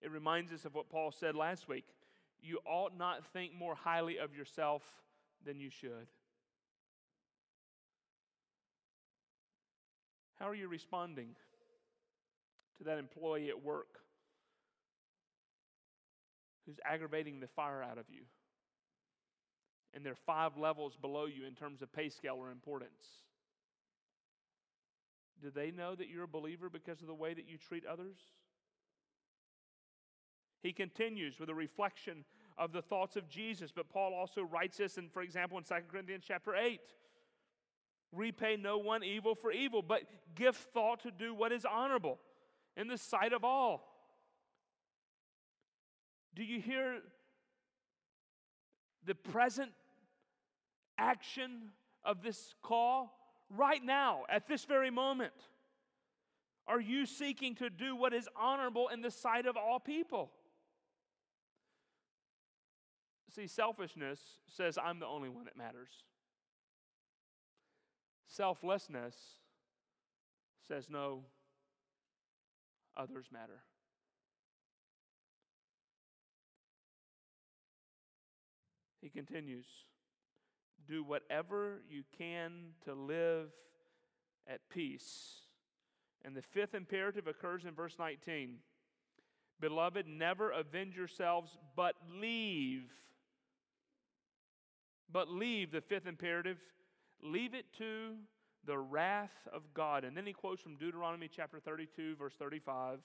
It 0.01 0.11
reminds 0.11 0.51
us 0.51 0.65
of 0.65 0.75
what 0.75 0.89
Paul 0.89 1.11
said 1.11 1.35
last 1.35 1.67
week. 1.67 1.85
You 2.41 2.59
ought 2.65 2.97
not 2.97 3.25
think 3.33 3.55
more 3.55 3.75
highly 3.75 4.19
of 4.19 4.35
yourself 4.35 4.83
than 5.45 5.59
you 5.59 5.69
should. 5.69 6.07
How 10.39 10.47
are 10.47 10.55
you 10.55 10.67
responding 10.67 11.29
to 12.77 12.83
that 12.83 12.97
employee 12.97 13.49
at 13.49 13.63
work 13.63 13.99
who's 16.65 16.79
aggravating 16.85 17.39
the 17.39 17.47
fire 17.47 17.81
out 17.83 17.97
of 17.97 18.05
you? 18.09 18.21
And 19.93 20.05
they're 20.05 20.15
five 20.15 20.57
levels 20.57 20.95
below 20.95 21.25
you 21.25 21.47
in 21.47 21.55
terms 21.55 21.81
of 21.81 21.91
pay 21.91 22.09
scale 22.09 22.35
or 22.37 22.51
importance. 22.51 23.23
Do 25.41 25.49
they 25.49 25.71
know 25.71 25.95
that 25.95 26.07
you're 26.07 26.23
a 26.23 26.27
believer 26.27 26.69
because 26.69 27.01
of 27.01 27.07
the 27.07 27.13
way 27.13 27.33
that 27.33 27.47
you 27.47 27.57
treat 27.57 27.85
others? 27.85 28.17
He 30.61 30.73
continues 30.73 31.39
with 31.39 31.49
a 31.49 31.55
reflection 31.55 32.25
of 32.57 32.71
the 32.71 32.81
thoughts 32.81 33.15
of 33.15 33.29
Jesus, 33.29 33.71
but 33.71 33.89
Paul 33.89 34.13
also 34.13 34.41
writes 34.41 34.77
this, 34.77 34.97
in, 34.97 35.09
for 35.09 35.21
example, 35.21 35.57
in 35.57 35.63
2 35.63 35.75
Corinthians 35.89 36.23
chapter 36.27 36.55
8. 36.55 36.79
Repay 38.11 38.57
no 38.57 38.77
one 38.77 39.03
evil 39.03 39.35
for 39.35 39.51
evil, 39.51 39.81
but 39.81 40.03
give 40.35 40.55
thought 40.55 41.03
to 41.03 41.11
do 41.11 41.33
what 41.33 41.51
is 41.51 41.65
honorable 41.65 42.19
in 42.75 42.87
the 42.87 42.97
sight 42.97 43.33
of 43.33 43.43
all. 43.43 43.93
Do 46.35 46.43
you 46.43 46.61
hear 46.61 46.99
the 49.05 49.15
present 49.15 49.71
action 50.97 51.71
of 52.03 52.21
this 52.21 52.53
call? 52.61 53.13
Right 53.49 53.83
now, 53.83 54.23
at 54.29 54.47
this 54.47 54.65
very 54.65 54.91
moment. 54.91 55.33
Are 56.67 56.81
you 56.81 57.05
seeking 57.05 57.55
to 57.55 57.69
do 57.69 57.95
what 57.95 58.13
is 58.13 58.27
honorable 58.35 58.89
in 58.89 59.01
the 59.01 59.09
sight 59.09 59.45
of 59.45 59.55
all 59.55 59.79
people? 59.79 60.31
See, 63.33 63.47
selfishness 63.47 64.19
says, 64.47 64.77
I'm 64.81 64.99
the 64.99 65.05
only 65.05 65.29
one 65.29 65.45
that 65.45 65.55
matters. 65.55 65.89
Selflessness 68.27 69.15
says, 70.67 70.87
no, 70.89 71.21
others 72.95 73.27
matter. 73.31 73.61
He 79.01 79.09
continues 79.09 79.65
do 80.87 81.03
whatever 81.03 81.81
you 81.89 82.03
can 82.17 82.51
to 82.85 82.93
live 82.93 83.49
at 84.47 84.61
peace. 84.69 85.41
And 86.23 86.35
the 86.35 86.41
fifth 86.41 86.73
imperative 86.73 87.27
occurs 87.27 87.65
in 87.65 87.73
verse 87.73 87.95
19 87.99 88.57
Beloved, 89.59 90.05
never 90.07 90.51
avenge 90.51 90.95
yourselves, 90.95 91.57
but 91.75 91.95
leave. 92.21 92.83
But 95.11 95.29
leave, 95.29 95.71
the 95.71 95.81
fifth 95.81 96.05
imperative, 96.05 96.59
leave 97.21 97.53
it 97.53 97.65
to 97.77 98.15
the 98.65 98.77
wrath 98.77 99.47
of 99.53 99.73
God. 99.73 100.03
And 100.03 100.15
then 100.15 100.25
he 100.25 100.33
quotes 100.33 100.61
from 100.61 100.75
Deuteronomy 100.75 101.29
chapter 101.33 101.59
32, 101.59 102.15
verse 102.15 102.33
35. 102.37 102.99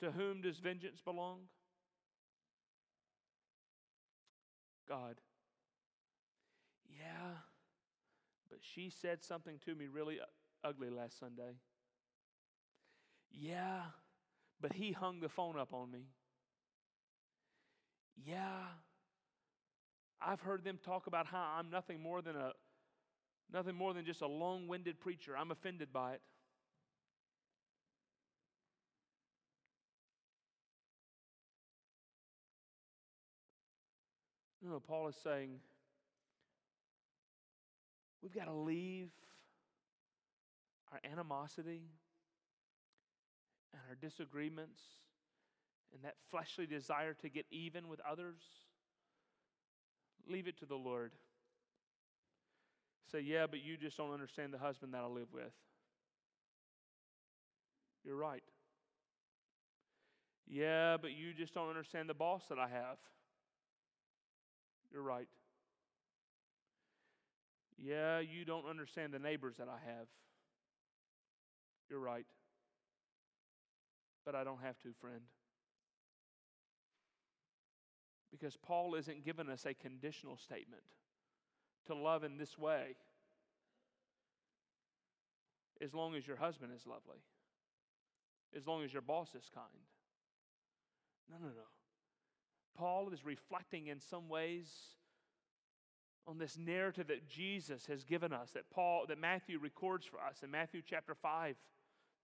To 0.00 0.10
whom 0.10 0.40
does 0.42 0.58
vengeance 0.58 1.00
belong? 1.04 1.40
God. 4.88 5.16
Yeah, 6.88 7.38
but 8.50 8.58
she 8.60 8.90
said 8.90 9.22
something 9.22 9.58
to 9.64 9.74
me 9.74 9.86
really 9.86 10.18
ugly 10.62 10.90
last 10.90 11.18
Sunday. 11.18 11.56
Yeah, 13.30 13.80
but 14.60 14.72
he 14.72 14.92
hung 14.92 15.20
the 15.20 15.28
phone 15.28 15.58
up 15.58 15.72
on 15.72 15.90
me. 15.90 16.06
Yeah, 18.24 18.64
I've 20.24 20.40
heard 20.40 20.64
them 20.64 20.78
talk 20.84 21.06
about 21.06 21.26
how 21.26 21.56
I'm 21.58 21.70
nothing 21.70 22.00
more 22.00 22.22
than 22.22 22.36
a 22.36 22.52
nothing 23.52 23.74
more 23.74 23.92
than 23.92 24.04
just 24.04 24.22
a 24.22 24.26
long-winded 24.26 24.98
preacher. 25.00 25.36
I'm 25.36 25.50
offended 25.50 25.92
by 25.92 26.12
it. 26.12 26.20
No, 34.64 34.78
Paul 34.78 35.08
is 35.08 35.16
saying 35.24 35.58
we've 38.22 38.34
got 38.34 38.44
to 38.44 38.52
leave 38.52 39.10
our 40.92 41.00
animosity 41.10 41.82
and 43.72 43.82
our 43.88 43.96
disagreements 43.96 44.80
and 45.92 46.04
that 46.04 46.14
fleshly 46.30 46.66
desire 46.66 47.14
to 47.14 47.28
get 47.28 47.44
even 47.50 47.88
with 47.88 48.00
others. 48.08 48.40
Leave 50.28 50.46
it 50.46 50.58
to 50.58 50.66
the 50.66 50.76
Lord. 50.76 51.12
Say, 53.10 53.20
yeah, 53.20 53.46
but 53.50 53.62
you 53.62 53.76
just 53.76 53.96
don't 53.96 54.12
understand 54.12 54.54
the 54.54 54.58
husband 54.58 54.94
that 54.94 55.02
I 55.02 55.06
live 55.06 55.28
with. 55.32 55.52
You're 58.04 58.16
right. 58.16 58.42
Yeah, 60.48 60.96
but 61.00 61.12
you 61.12 61.32
just 61.32 61.54
don't 61.54 61.68
understand 61.68 62.08
the 62.08 62.14
boss 62.14 62.42
that 62.48 62.58
I 62.58 62.68
have. 62.68 62.98
You're 64.92 65.02
right. 65.02 65.28
Yeah, 67.78 68.20
you 68.20 68.44
don't 68.44 68.66
understand 68.68 69.12
the 69.12 69.18
neighbors 69.18 69.56
that 69.58 69.68
I 69.68 69.78
have. 69.90 70.06
You're 71.90 72.00
right. 72.00 72.26
But 74.24 74.34
I 74.34 74.44
don't 74.44 74.60
have 74.62 74.78
to, 74.82 74.92
friend. 75.00 75.22
Because 78.32 78.56
Paul 78.56 78.94
isn't 78.94 79.24
giving 79.24 79.48
us 79.48 79.66
a 79.66 79.74
conditional 79.74 80.36
statement 80.36 80.82
to 81.86 81.94
love 81.94 82.24
in 82.24 82.38
this 82.38 82.58
way 82.58 82.96
as 85.82 85.92
long 85.92 86.14
as 86.14 86.26
your 86.26 86.36
husband 86.36 86.72
is 86.74 86.86
lovely, 86.86 87.20
as 88.56 88.66
long 88.66 88.82
as 88.84 88.92
your 88.92 89.02
boss 89.02 89.28
is 89.34 89.50
kind. 89.54 89.66
No, 91.30 91.36
no, 91.40 91.48
no. 91.48 91.62
Paul 92.76 93.10
is 93.12 93.24
reflecting 93.24 93.88
in 93.88 94.00
some 94.00 94.28
ways 94.28 94.68
on 96.26 96.38
this 96.38 96.56
narrative 96.56 97.08
that 97.08 97.28
Jesus 97.28 97.86
has 97.86 98.04
given 98.04 98.32
us, 98.32 98.52
that 98.52 98.70
Paul, 98.70 99.04
that 99.08 99.18
Matthew 99.18 99.58
records 99.58 100.06
for 100.06 100.18
us 100.20 100.42
in 100.42 100.50
Matthew 100.50 100.80
chapter 100.88 101.14
5, 101.14 101.56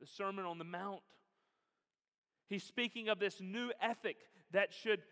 the 0.00 0.06
Sermon 0.06 0.44
on 0.44 0.58
the 0.58 0.64
Mount. 0.64 1.02
He's 2.48 2.62
speaking 2.62 3.08
of 3.08 3.18
this 3.18 3.40
new 3.40 3.72
ethic 3.82 4.16
that 4.52 4.72
should 4.72 5.02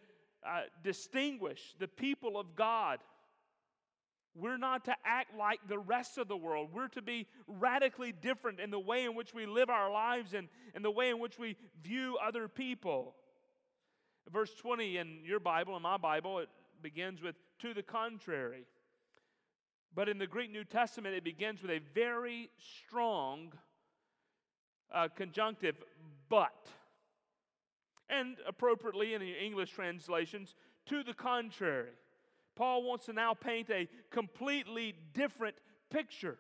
uh, 0.47 0.63
distinguish 0.83 1.75
the 1.79 1.89
people 1.89 2.39
of 2.39 2.55
God. 2.55 2.99
We're 4.35 4.59
not 4.59 4.85
to 4.85 4.95
act 5.05 5.37
like 5.37 5.61
the 5.67 5.79
rest 5.79 6.19
of 6.19 6.29
the 6.29 6.37
world. 6.37 6.69
We're 6.73 6.89
to 6.89 7.03
be 7.03 7.27
radically 7.47 8.13
different 8.13 8.61
in 8.61 8.71
the 8.71 8.79
way 8.79 9.05
in 9.05 9.15
which 9.15 9.33
we 9.33 9.47
live 9.47 9.71
our 9.71 9.91
lives 9.91 10.35
and, 10.35 10.49
and 10.75 10.85
the 10.85 10.91
way 10.91 11.09
in 11.09 11.19
which 11.19 11.39
we 11.39 11.57
view 11.83 12.19
other 12.23 12.47
people. 12.47 13.15
Verse 14.31 14.53
20 14.55 14.99
in 14.99 15.19
your 15.25 15.41
Bible, 15.41 15.75
in 15.77 15.83
my 15.83 15.97
Bible, 15.97 16.41
it 16.41 16.49
begins 16.83 17.23
with 17.23 17.35
to 17.61 17.73
the 17.73 17.83
contrary. 17.83 18.67
But 19.95 20.11
in 20.11 20.19
the 20.19 20.27
Greek 20.27 20.53
New 20.53 20.65
Testament, 20.65 21.15
it 21.15 21.25
begins 21.25 21.63
with 21.63 21.71
a 21.71 21.81
very 21.95 22.51
strong 22.85 23.53
uh, 24.93 25.09
conjunctive, 25.17 25.77
but. 26.29 26.69
And 28.09 28.37
appropriately 28.47 29.15
in 29.15 29.21
the 29.21 29.33
English 29.33 29.71
translations, 29.71 30.55
to 30.87 31.03
the 31.03 31.15
contrary. 31.15 31.91
Paul 32.55 32.85
wants 32.85 33.07
to 33.07 33.13
now 33.13 33.35
paint 33.35 33.69
a 33.71 33.89
completely 34.11 34.95
different 35.13 35.57
picture. 35.91 36.39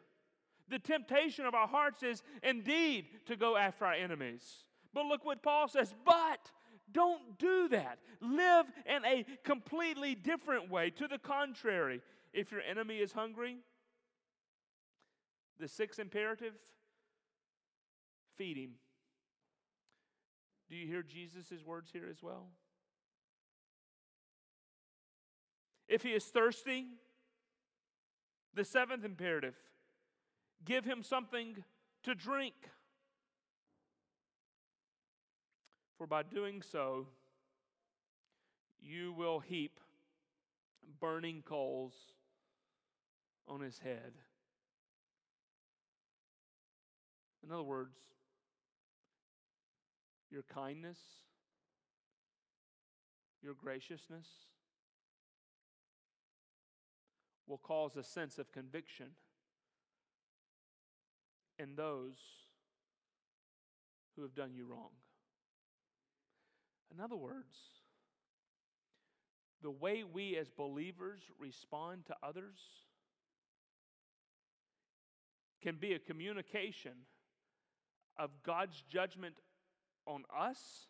The 0.69 0.79
temptation 0.79 1.45
of 1.45 1.55
our 1.55 1.69
hearts 1.69 2.03
is 2.03 2.23
indeed 2.43 3.07
to 3.27 3.37
go 3.37 3.57
after 3.57 3.85
our 3.85 3.93
enemies. 3.93 4.65
But 4.95 5.07
look 5.07 5.25
what 5.25 5.43
Paul 5.43 5.69
says, 5.69 5.95
but 6.05 6.51
don't 6.93 7.39
do 7.39 7.69
that. 7.69 7.99
Live 8.21 8.67
in 8.87 9.05
a 9.05 9.27
completely 9.45 10.15
different 10.15 10.71
way. 10.71 10.91
To 10.91 11.07
the 11.07 11.19
contrary, 11.19 12.01
if 12.33 12.51
your 12.51 12.63
enemy 12.63 12.99
is 12.99 13.13
hungry, 13.13 13.59
the 15.59 15.69
sixth 15.69 15.99
imperative 15.99 16.55
feed 18.37 18.57
him. 18.57 18.71
Do 20.69 20.77
you 20.77 20.87
hear 20.87 21.03
Jesus' 21.03 21.65
words 21.65 21.91
here 21.93 22.09
as 22.11 22.23
well? 22.23 22.49
If 25.89 26.03
he 26.03 26.11
is 26.11 26.25
thirsty, 26.25 26.87
the 28.55 28.65
seventh 28.65 29.05
imperative 29.05 29.55
give 30.65 30.85
him 30.85 31.03
something 31.03 31.63
to 32.03 32.15
drink. 32.15 32.55
For 35.97 36.07
by 36.07 36.23
doing 36.23 36.63
so, 36.63 37.07
you 38.81 39.13
will 39.13 39.41
heap 39.41 39.81
burning 41.01 41.43
coals 41.43 41.95
on 43.49 43.61
his 43.61 43.79
head. 43.79 44.13
In 47.45 47.53
other 47.53 47.63
words, 47.63 47.97
your 50.37 50.45
kindness, 50.55 50.99
your 53.43 53.55
graciousness 53.55 54.27
will 57.47 57.57
cause 57.57 57.97
a 57.97 58.03
sense 58.03 58.37
of 58.39 58.53
conviction 58.53 59.07
in 61.59 61.75
those 61.75 62.17
who 64.15 64.21
have 64.21 64.35
done 64.35 64.53
you 64.53 64.67
wrong. 64.67 64.91
In 66.93 67.01
other 67.01 67.17
words, 67.17 67.57
the 69.63 69.71
way 69.71 70.05
we 70.05 70.37
as 70.37 70.51
believers 70.51 71.21
respond 71.39 72.05
to 72.09 72.17
others 72.23 72.59
can 75.63 75.77
be 75.77 75.95
a 75.95 75.99
communication 75.99 76.93
of 78.19 78.29
God's 78.45 78.83
judgment 78.91 79.37
on 80.07 80.25
us 80.37 80.89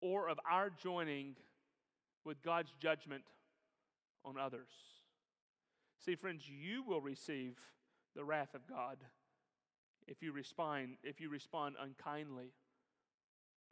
or 0.00 0.28
of 0.28 0.38
our 0.50 0.70
joining 0.70 1.36
with 2.24 2.42
God's 2.42 2.72
judgment 2.80 3.24
on 4.24 4.38
others. 4.38 4.70
See, 6.04 6.14
friends, 6.14 6.44
you 6.48 6.82
will 6.82 7.00
receive 7.00 7.56
the 8.14 8.24
wrath 8.24 8.54
of 8.54 8.66
God 8.66 8.98
if 10.06 10.22
you 10.22 10.32
respond 10.32 10.96
if 11.04 11.20
you 11.20 11.28
respond 11.28 11.76
unkindly 11.80 12.52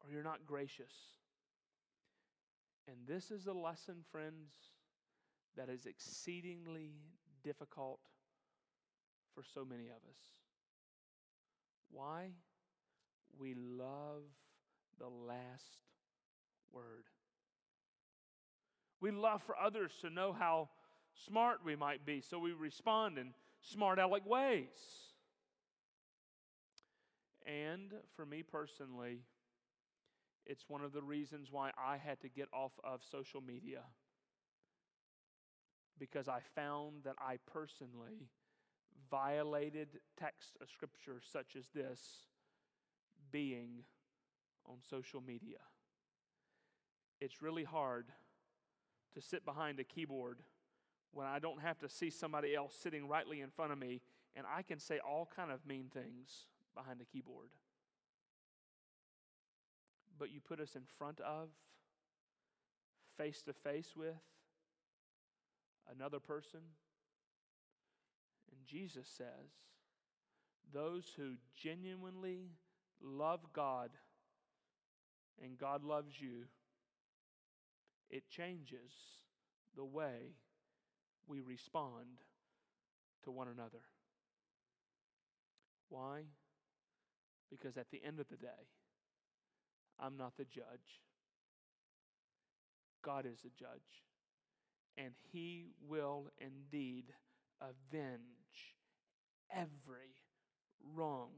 or 0.01 0.11
you're 0.11 0.23
not 0.23 0.47
gracious. 0.47 0.93
And 2.87 2.97
this 3.07 3.31
is 3.31 3.47
a 3.47 3.53
lesson, 3.53 3.97
friends, 4.11 4.53
that 5.57 5.69
is 5.69 5.85
exceedingly 5.85 6.93
difficult 7.43 8.01
for 9.35 9.43
so 9.43 9.65
many 9.65 9.89
of 9.89 9.97
us. 10.09 10.19
Why? 11.91 12.31
We 13.39 13.55
love 13.55 14.23
the 14.99 15.09
last 15.09 15.85
word. 16.73 17.05
We 19.01 19.11
love 19.11 19.43
for 19.43 19.57
others 19.57 19.93
to 20.01 20.11
know 20.11 20.35
how 20.37 20.69
smart 21.27 21.61
we 21.65 21.77
might 21.77 22.05
be, 22.05 22.21
so 22.21 22.39
we 22.39 22.53
respond 22.53 23.17
in 23.17 23.33
smart 23.61 23.99
aleck 23.99 24.27
ways. 24.27 24.67
And 27.47 27.93
for 28.17 28.27
me 28.27 28.43
personally, 28.43 29.21
it's 30.45 30.69
one 30.69 30.83
of 30.83 30.93
the 30.93 31.03
reasons 31.03 31.49
why 31.51 31.71
I 31.79 31.97
had 31.97 32.21
to 32.23 32.29
get 32.29 32.49
off 32.53 32.73
of 32.83 33.01
social 33.11 33.41
media. 33.41 33.83
Because 35.99 36.29
I 36.29 36.41
found 36.55 37.05
that 37.05 37.17
I 37.19 37.39
personally 37.51 38.29
violated 39.11 39.89
text 40.19 40.57
of 40.61 40.69
scripture 40.71 41.21
such 41.33 41.57
as 41.57 41.67
this 41.75 42.01
being 43.31 43.85
on 44.67 44.77
social 44.89 45.21
media. 45.21 45.59
It's 47.21 47.43
really 47.43 47.65
hard 47.65 48.07
to 49.15 49.21
sit 49.21 49.45
behind 49.45 49.81
a 49.81 49.85
keyboard 49.85 50.41
when 51.13 51.27
I 51.27 51.39
don't 51.39 51.61
have 51.61 51.79
to 51.81 51.89
see 51.89 52.11
somebody 52.11 52.55
else 52.55 52.75
sitting 52.81 53.09
rightly 53.09 53.41
in 53.41 53.51
front 53.51 53.73
of 53.73 53.79
me 53.79 54.03
and 54.37 54.47
I 54.47 54.63
can 54.63 54.79
say 54.79 54.99
all 54.99 55.29
kind 55.35 55.51
of 55.51 55.67
mean 55.67 55.91
things 55.93 56.47
behind 56.75 57.01
the 57.01 57.05
keyboard. 57.05 57.49
But 60.19 60.31
you 60.31 60.41
put 60.41 60.61
us 60.61 60.77
in 60.77 60.83
front 60.99 61.21
of, 61.21 61.49
face 63.17 63.43
to 63.43 63.53
face 63.53 63.95
with 63.97 64.15
another 65.91 66.21
person. 66.21 66.61
And 68.51 68.67
Jesus 68.67 69.09
says, 69.09 69.51
those 70.73 71.13
who 71.17 71.35
genuinely 71.57 72.51
love 73.03 73.41
God 73.53 73.91
and 75.43 75.59
God 75.59 75.85
loves 75.85 76.15
you, 76.19 76.45
it 78.11 78.29
changes 78.29 78.93
the 79.77 79.85
way 79.85 80.35
we 81.27 81.41
respond 81.41 82.23
to 83.25 83.31
one 83.31 83.49
another. 83.49 83.83
Why? 85.89 86.23
Because 87.51 87.77
at 87.77 87.91
the 87.91 88.03
end 88.05 88.21
of 88.21 88.29
the 88.29 88.37
day, 88.37 88.69
I'm 89.99 90.17
not 90.17 90.37
the 90.37 90.45
judge. 90.45 91.03
God 93.05 93.27
is 93.27 93.41
the 93.43 93.51
judge. 93.59 94.05
And 94.97 95.13
he 95.33 95.67
will 95.89 96.29
indeed 96.39 97.13
avenge 97.61 98.75
every 99.51 100.15
wrong 100.95 101.31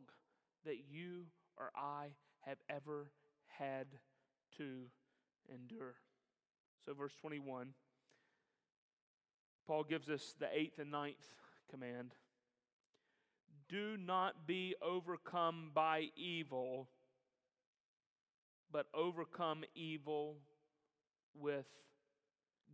that 0.65 0.79
you 0.91 1.27
or 1.61 1.71
I 1.77 2.09
have 2.41 2.59
ever 2.69 3.11
had 3.47 3.87
to 4.57 4.87
endure. 5.53 5.95
So, 6.85 6.95
verse 6.95 7.13
21, 7.21 7.69
Paul 9.67 9.85
gives 9.85 10.09
us 10.09 10.35
the 10.39 10.47
eighth 10.53 10.79
and 10.79 10.91
ninth 10.91 11.27
command 11.71 12.15
Do 13.69 13.97
not 13.99 14.47
be 14.47 14.75
overcome 14.83 15.71
by 15.75 16.09
evil, 16.17 16.89
but 18.73 18.87
overcome 18.95 19.65
evil 19.75 20.39
with 21.39 21.67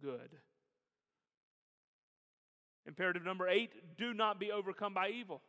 good. 0.00 0.30
Imperative 2.86 3.24
number 3.24 3.48
eight 3.48 3.72
do 3.98 4.14
not 4.14 4.38
be 4.38 4.52
overcome 4.52 4.94
by 4.94 5.08
evil. 5.08 5.42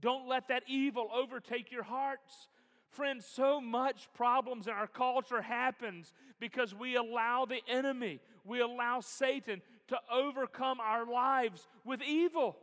Don't 0.00 0.26
let 0.26 0.48
that 0.48 0.62
evil 0.66 1.08
overtake 1.14 1.70
your 1.70 1.82
hearts. 1.82 2.48
Friends, 2.92 3.24
so 3.26 3.60
much 3.60 4.08
problems 4.14 4.66
in 4.66 4.74
our 4.74 4.86
culture 4.86 5.40
happens 5.40 6.12
because 6.38 6.74
we 6.74 6.96
allow 6.96 7.46
the 7.46 7.60
enemy, 7.66 8.20
we 8.44 8.60
allow 8.60 9.00
Satan 9.00 9.62
to 9.88 9.98
overcome 10.12 10.78
our 10.78 11.06
lives 11.06 11.66
with 11.84 12.02
evil. 12.02 12.56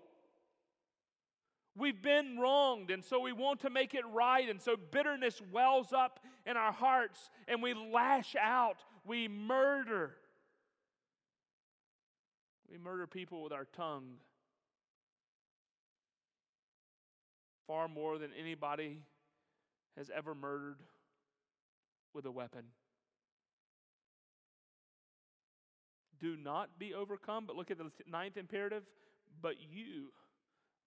We've 1.76 2.02
been 2.02 2.38
wronged, 2.38 2.92
and 2.92 3.04
so 3.04 3.20
we 3.20 3.32
want 3.32 3.62
to 3.62 3.70
make 3.70 3.94
it 3.96 4.04
right, 4.14 4.48
and 4.48 4.62
so 4.62 4.76
bitterness 4.76 5.42
wells 5.52 5.94
up 5.94 6.20
in 6.46 6.58
our 6.58 6.74
hearts, 6.74 7.32
and 7.48 7.64
we 7.64 7.74
lash 7.74 8.36
out, 8.40 8.84
we 9.06 9.28
murder. 9.28 10.12
We 12.72 12.78
murder 12.78 13.08
people 13.08 13.42
with 13.42 13.52
our 13.52 13.66
tongue 13.66 14.18
far 17.66 17.88
more 17.88 18.18
than 18.18 18.32
anybody 18.40 18.98
has 20.00 20.10
ever 20.16 20.34
murdered 20.34 20.80
with 22.16 22.26
a 22.26 22.32
weapon. 22.32 22.64
do 26.20 26.36
not 26.38 26.78
be 26.78 26.94
overcome. 26.94 27.46
But 27.46 27.56
look 27.56 27.72
at 27.72 27.78
the 27.78 27.92
ninth 28.10 28.38
imperative. 28.38 28.84
But 29.42 29.56
you 29.72 30.12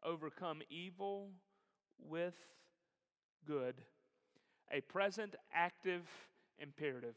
overcome 0.04 0.62
evil 0.70 1.30
with 1.98 2.34
good. 3.46 3.74
A 4.70 4.80
present 4.80 5.34
active 5.54 6.02
imperative. 6.58 7.14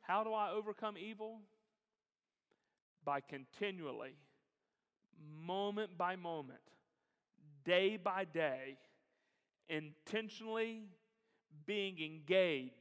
How 0.00 0.22
do 0.22 0.32
I 0.32 0.50
overcome 0.50 0.96
evil? 0.98 1.40
By 3.04 3.20
continually, 3.20 4.16
moment 5.44 5.96
by 5.96 6.16
moment, 6.16 6.58
day 7.64 7.96
by 7.96 8.24
day, 8.24 8.78
intentionally 9.68 10.84
being 11.66 11.98
engaged 12.00 12.72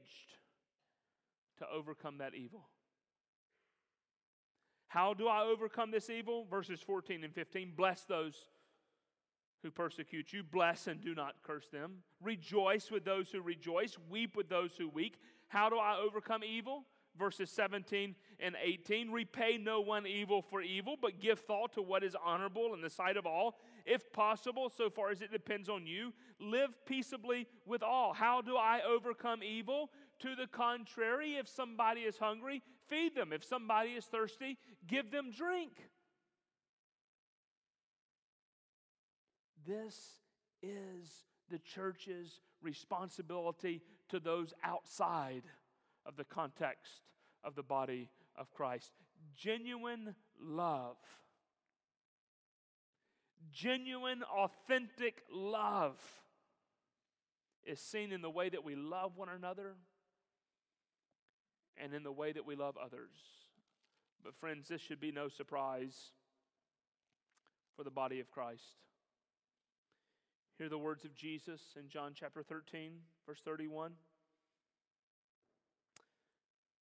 to 1.57 1.65
overcome 1.73 2.17
that 2.19 2.33
evil. 2.35 2.67
How 4.87 5.13
do 5.13 5.27
I 5.27 5.43
overcome 5.43 5.91
this 5.91 6.09
evil? 6.09 6.45
Verses 6.49 6.79
14 6.81 7.23
and 7.23 7.33
15 7.33 7.73
Bless 7.75 8.03
those 8.03 8.35
who 9.65 9.71
persecute 9.71 10.31
you, 10.31 10.43
bless 10.43 10.85
and 10.87 11.01
do 11.01 11.15
not 11.15 11.35
curse 11.41 11.67
them. 11.73 12.03
Rejoice 12.21 12.91
with 12.91 13.03
those 13.03 13.29
who 13.29 13.41
rejoice, 13.41 13.97
weep 14.09 14.35
with 14.35 14.47
those 14.47 14.71
who 14.77 14.87
weep. 14.87 15.17
How 15.47 15.69
do 15.69 15.77
I 15.77 15.97
overcome 15.97 16.43
evil? 16.43 16.85
Verses 17.17 17.49
17 17.49 18.15
and 18.39 18.55
18 18.61 19.11
Repay 19.11 19.57
no 19.57 19.79
one 19.79 20.05
evil 20.05 20.41
for 20.41 20.61
evil, 20.61 20.95
but 21.01 21.19
give 21.19 21.39
thought 21.39 21.73
to 21.73 21.81
what 21.81 22.03
is 22.03 22.15
honorable 22.23 22.73
in 22.73 22.81
the 22.81 22.89
sight 22.89 23.17
of 23.17 23.25
all. 23.25 23.57
If 23.85 24.11
possible, 24.11 24.69
so 24.69 24.89
far 24.89 25.11
as 25.11 25.21
it 25.21 25.31
depends 25.31 25.69
on 25.69 25.87
you, 25.87 26.13
live 26.39 26.71
peaceably 26.85 27.47
with 27.65 27.83
all. 27.83 28.13
How 28.13 28.41
do 28.41 28.57
I 28.57 28.81
overcome 28.87 29.43
evil? 29.43 29.91
To 30.19 30.35
the 30.35 30.47
contrary, 30.47 31.35
if 31.35 31.47
somebody 31.47 32.01
is 32.01 32.17
hungry, 32.17 32.61
feed 32.87 33.15
them. 33.15 33.31
If 33.31 33.43
somebody 33.43 33.91
is 33.91 34.05
thirsty, 34.05 34.57
give 34.87 35.11
them 35.11 35.31
drink. 35.31 35.71
This 39.65 40.19
is 40.61 41.25
the 41.49 41.59
church's 41.59 42.39
responsibility 42.61 43.81
to 44.09 44.19
those 44.19 44.53
outside 44.63 45.43
of 46.05 46.15
the 46.15 46.23
context 46.23 47.01
of 47.43 47.55
the 47.55 47.63
body 47.63 48.09
of 48.35 48.53
Christ. 48.53 48.91
Genuine 49.35 50.15
love, 50.39 50.97
genuine, 53.51 54.23
authentic 54.23 55.23
love 55.31 55.99
is 57.65 57.79
seen 57.79 58.11
in 58.11 58.21
the 58.21 58.29
way 58.29 58.49
that 58.49 58.63
we 58.63 58.75
love 58.75 59.17
one 59.17 59.29
another 59.29 59.75
and 61.77 61.93
in 61.93 62.03
the 62.03 62.11
way 62.11 62.31
that 62.31 62.45
we 62.45 62.55
love 62.55 62.77
others. 62.77 63.11
But, 64.23 64.35
friends, 64.35 64.67
this 64.67 64.81
should 64.81 64.99
be 64.99 65.11
no 65.11 65.27
surprise 65.27 66.11
for 67.75 67.83
the 67.83 67.91
body 67.91 68.19
of 68.19 68.31
Christ. 68.31 68.63
Hear 70.57 70.69
the 70.69 70.77
words 70.77 71.03
of 71.03 71.13
Jesus 71.13 71.61
in 71.77 71.89
John 71.89 72.13
chapter 72.15 72.41
13, 72.41 72.93
verse 73.27 73.41
31. 73.43 73.91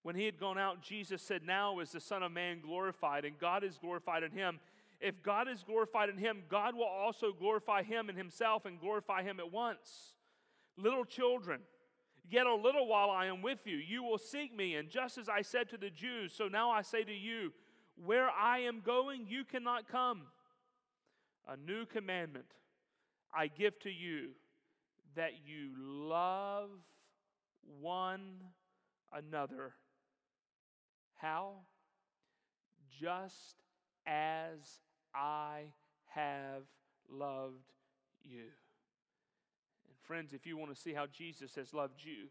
When 0.04 0.14
he 0.14 0.26
had 0.26 0.38
gone 0.38 0.58
out, 0.58 0.82
Jesus 0.82 1.22
said, 1.22 1.42
Now 1.46 1.80
is 1.80 1.90
the 1.90 1.98
Son 1.98 2.22
of 2.22 2.30
Man 2.30 2.60
glorified, 2.60 3.24
and 3.24 3.38
God 3.38 3.64
is 3.64 3.78
glorified 3.78 4.22
in 4.22 4.32
him. 4.32 4.60
If 5.00 5.22
God 5.22 5.48
is 5.48 5.64
glorified 5.64 6.10
in 6.10 6.18
him, 6.18 6.42
God 6.50 6.74
will 6.74 6.84
also 6.84 7.32
glorify 7.32 7.82
him 7.82 8.10
in 8.10 8.14
himself 8.14 8.66
and 8.66 8.78
glorify 8.78 9.22
him 9.22 9.40
at 9.40 9.50
once. 9.50 10.12
Little 10.76 11.06
children, 11.06 11.60
yet 12.28 12.46
a 12.46 12.54
little 12.54 12.86
while 12.86 13.08
I 13.08 13.26
am 13.26 13.40
with 13.40 13.60
you. 13.64 13.78
You 13.78 14.02
will 14.02 14.18
seek 14.18 14.54
me, 14.54 14.74
and 14.74 14.90
just 14.90 15.16
as 15.16 15.30
I 15.30 15.40
said 15.40 15.70
to 15.70 15.78
the 15.78 15.88
Jews, 15.88 16.34
so 16.36 16.48
now 16.48 16.70
I 16.70 16.82
say 16.82 17.02
to 17.02 17.14
you, 17.14 17.54
Where 17.96 18.28
I 18.28 18.58
am 18.58 18.82
going, 18.84 19.24
you 19.26 19.42
cannot 19.42 19.88
come. 19.88 20.24
A 21.48 21.56
new 21.56 21.86
commandment 21.86 22.46
I 23.34 23.46
give 23.46 23.78
to 23.80 23.90
you 23.90 24.32
that 25.16 25.32
you 25.46 25.70
love 25.78 26.68
one 27.80 28.42
another. 29.10 29.72
How? 31.24 31.54
Just 33.00 33.56
as 34.06 34.58
I 35.14 35.62
have 36.14 36.64
loved 37.10 37.72
you. 38.22 38.42
And 39.88 39.96
friends, 40.06 40.34
if 40.34 40.44
you 40.44 40.58
want 40.58 40.74
to 40.74 40.78
see 40.80 40.92
how 40.92 41.06
Jesus 41.06 41.54
has 41.54 41.72
loved 41.72 42.04
you, 42.04 42.26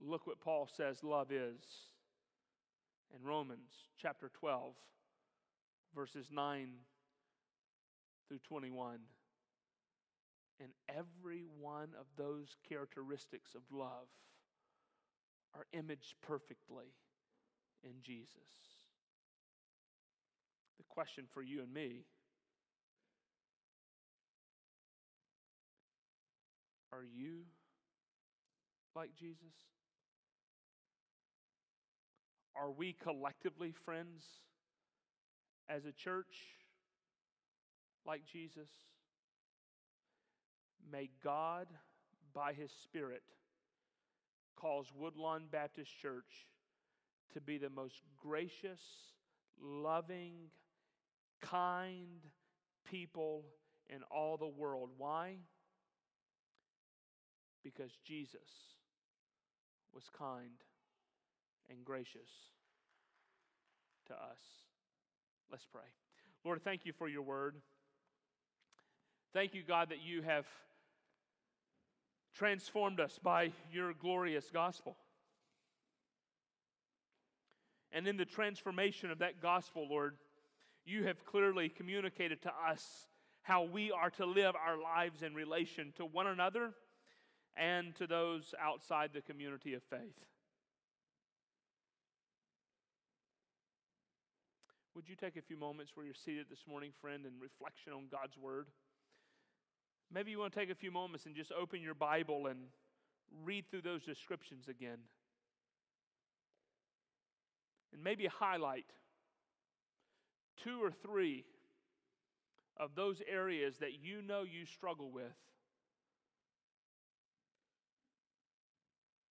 look 0.00 0.26
what 0.26 0.40
Paul 0.40 0.66
says 0.74 1.04
love 1.04 1.30
is 1.30 1.60
in 3.14 3.22
Romans 3.22 3.72
chapter 4.00 4.30
12, 4.40 4.72
verses 5.94 6.28
9 6.32 6.70
through 8.26 8.40
21. 8.48 9.00
And 10.60 10.70
every 10.88 11.44
one 11.60 11.90
of 11.98 12.06
those 12.16 12.56
characteristics 12.66 13.54
of 13.54 13.60
love 13.70 14.08
are 15.54 15.66
imaged 15.72 16.14
perfectly 16.22 16.94
in 17.82 17.92
Jesus. 18.02 18.34
The 20.78 20.84
question 20.88 21.24
for 21.32 21.42
you 21.42 21.62
and 21.62 21.72
me 21.72 22.04
are 26.92 27.04
you 27.04 27.42
like 28.94 29.10
Jesus? 29.18 29.54
Are 32.56 32.70
we 32.70 32.92
collectively 32.92 33.72
friends 33.84 34.22
as 35.68 35.84
a 35.84 35.92
church? 35.92 36.36
like 38.06 38.22
Jesus? 38.30 38.68
May 40.90 41.10
God, 41.22 41.66
by 42.34 42.52
His 42.52 42.70
Spirit, 42.84 43.22
cause 44.60 44.86
Woodlawn 44.94 45.44
Baptist 45.50 45.90
Church 46.00 46.46
to 47.32 47.40
be 47.40 47.58
the 47.58 47.70
most 47.70 48.02
gracious, 48.20 48.80
loving, 49.60 50.34
kind 51.40 52.20
people 52.90 53.44
in 53.88 54.02
all 54.10 54.36
the 54.36 54.48
world. 54.48 54.90
Why? 54.98 55.36
Because 57.62 57.90
Jesus 58.06 58.40
was 59.94 60.04
kind 60.16 60.62
and 61.68 61.84
gracious 61.84 62.28
to 64.06 64.12
us. 64.14 64.40
Let's 65.50 65.66
pray. 65.72 65.82
Lord, 66.44 66.62
thank 66.64 66.84
you 66.84 66.92
for 66.96 67.08
your 67.08 67.22
word. 67.22 67.56
Thank 69.32 69.54
you, 69.54 69.62
God, 69.66 69.90
that 69.90 70.02
you 70.04 70.22
have 70.22 70.44
transformed 72.40 73.00
us 73.00 73.18
by 73.22 73.52
your 73.70 73.92
glorious 73.92 74.50
gospel. 74.50 74.96
And 77.92 78.08
in 78.08 78.16
the 78.16 78.24
transformation 78.24 79.10
of 79.10 79.18
that 79.18 79.42
gospel, 79.42 79.86
Lord, 79.86 80.16
you 80.86 81.04
have 81.04 81.26
clearly 81.26 81.68
communicated 81.68 82.40
to 82.44 82.52
us 82.66 83.08
how 83.42 83.64
we 83.64 83.92
are 83.92 84.08
to 84.12 84.24
live 84.24 84.54
our 84.56 84.80
lives 84.80 85.22
in 85.22 85.34
relation 85.34 85.92
to 85.98 86.06
one 86.06 86.26
another 86.26 86.70
and 87.58 87.94
to 87.96 88.06
those 88.06 88.54
outside 88.58 89.10
the 89.12 89.20
community 89.20 89.74
of 89.74 89.82
faith. 89.82 90.24
Would 94.94 95.10
you 95.10 95.14
take 95.14 95.36
a 95.36 95.42
few 95.42 95.58
moments 95.58 95.92
where 95.94 96.06
you're 96.06 96.14
seated 96.14 96.46
this 96.48 96.64
morning, 96.66 96.92
friend, 97.02 97.26
in 97.26 97.32
reflection 97.38 97.92
on 97.92 98.04
God's 98.10 98.38
word? 98.38 98.68
Maybe 100.12 100.32
you 100.32 100.38
want 100.38 100.52
to 100.52 100.58
take 100.58 100.70
a 100.70 100.74
few 100.74 100.90
moments 100.90 101.26
and 101.26 101.34
just 101.34 101.52
open 101.52 101.80
your 101.80 101.94
Bible 101.94 102.46
and 102.46 102.58
read 103.44 103.64
through 103.70 103.82
those 103.82 104.04
descriptions 104.04 104.66
again. 104.68 104.98
And 107.92 108.02
maybe 108.02 108.26
highlight 108.26 108.86
two 110.64 110.82
or 110.82 110.90
three 110.90 111.44
of 112.76 112.94
those 112.96 113.22
areas 113.30 113.76
that 113.78 114.02
you 114.02 114.22
know 114.22 114.42
you 114.42 114.66
struggle 114.66 115.10
with. 115.10 115.32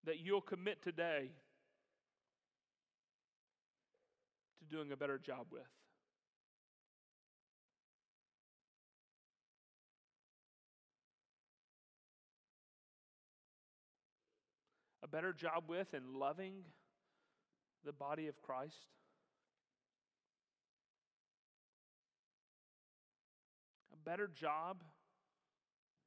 That 0.06 0.20
you'll 0.20 0.42
commit 0.42 0.82
today 0.82 1.32
to 4.60 4.76
doing 4.76 4.92
a 4.92 4.96
better 4.96 5.18
job 5.18 5.48
with. 5.52 5.79
Better 15.12 15.34
job 15.34 15.64
with 15.68 15.94
in 15.94 16.20
loving 16.20 16.64
the 17.86 17.94
body 17.94 18.28
of 18.28 18.42
Christ? 18.42 18.88
A 23.94 24.10
better 24.10 24.28
job 24.28 24.84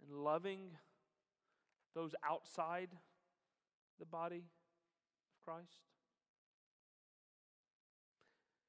in 0.06 0.22
loving 0.22 0.70
those 1.94 2.14
outside 2.28 2.90
the 3.98 4.06
body? 4.06 4.44
Of 5.34 5.44
Christ? 5.44 5.82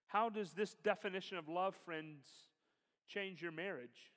How 0.08 0.30
does 0.30 0.54
this 0.54 0.76
definition 0.84 1.38
of 1.38 1.50
love, 1.50 1.76
friends, 1.86 2.24
change 3.08 3.42
your 3.42 3.52
marriage? 3.52 4.13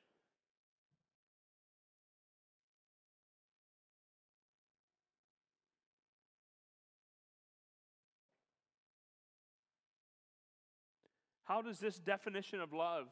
How 11.46 11.62
does 11.62 11.78
this 11.78 11.96
definition 11.96 12.60
of 12.60 12.72
love 12.72 13.06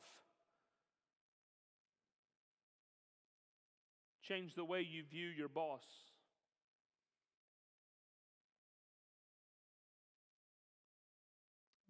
change 4.23 4.55
the 4.55 4.65
way 4.65 4.81
you 4.81 5.05
view 5.09 5.29
your 5.29 5.49
boss? 5.49 5.85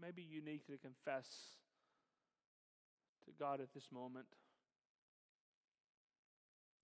Maybe 0.00 0.20
you 0.20 0.42
need 0.42 0.66
to 0.66 0.76
confess 0.76 1.26
to 3.24 3.32
God 3.38 3.62
at 3.62 3.72
this 3.72 3.88
moment 3.90 4.26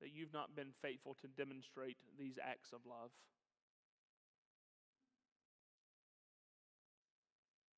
that 0.01 0.09
you've 0.15 0.33
not 0.33 0.57
been 0.57 0.73
faithful 0.81 1.19
to 1.21 1.29
demonstrate 1.29 1.99
these 2.19 2.39
acts 2.43 2.73
of 2.73 2.81
love. 2.89 3.11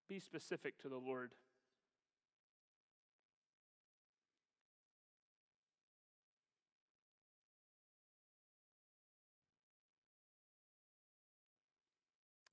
Be 0.09 0.21
specific 0.21 0.81
to 0.83 0.89
the 0.89 0.99
Lord. 0.99 1.33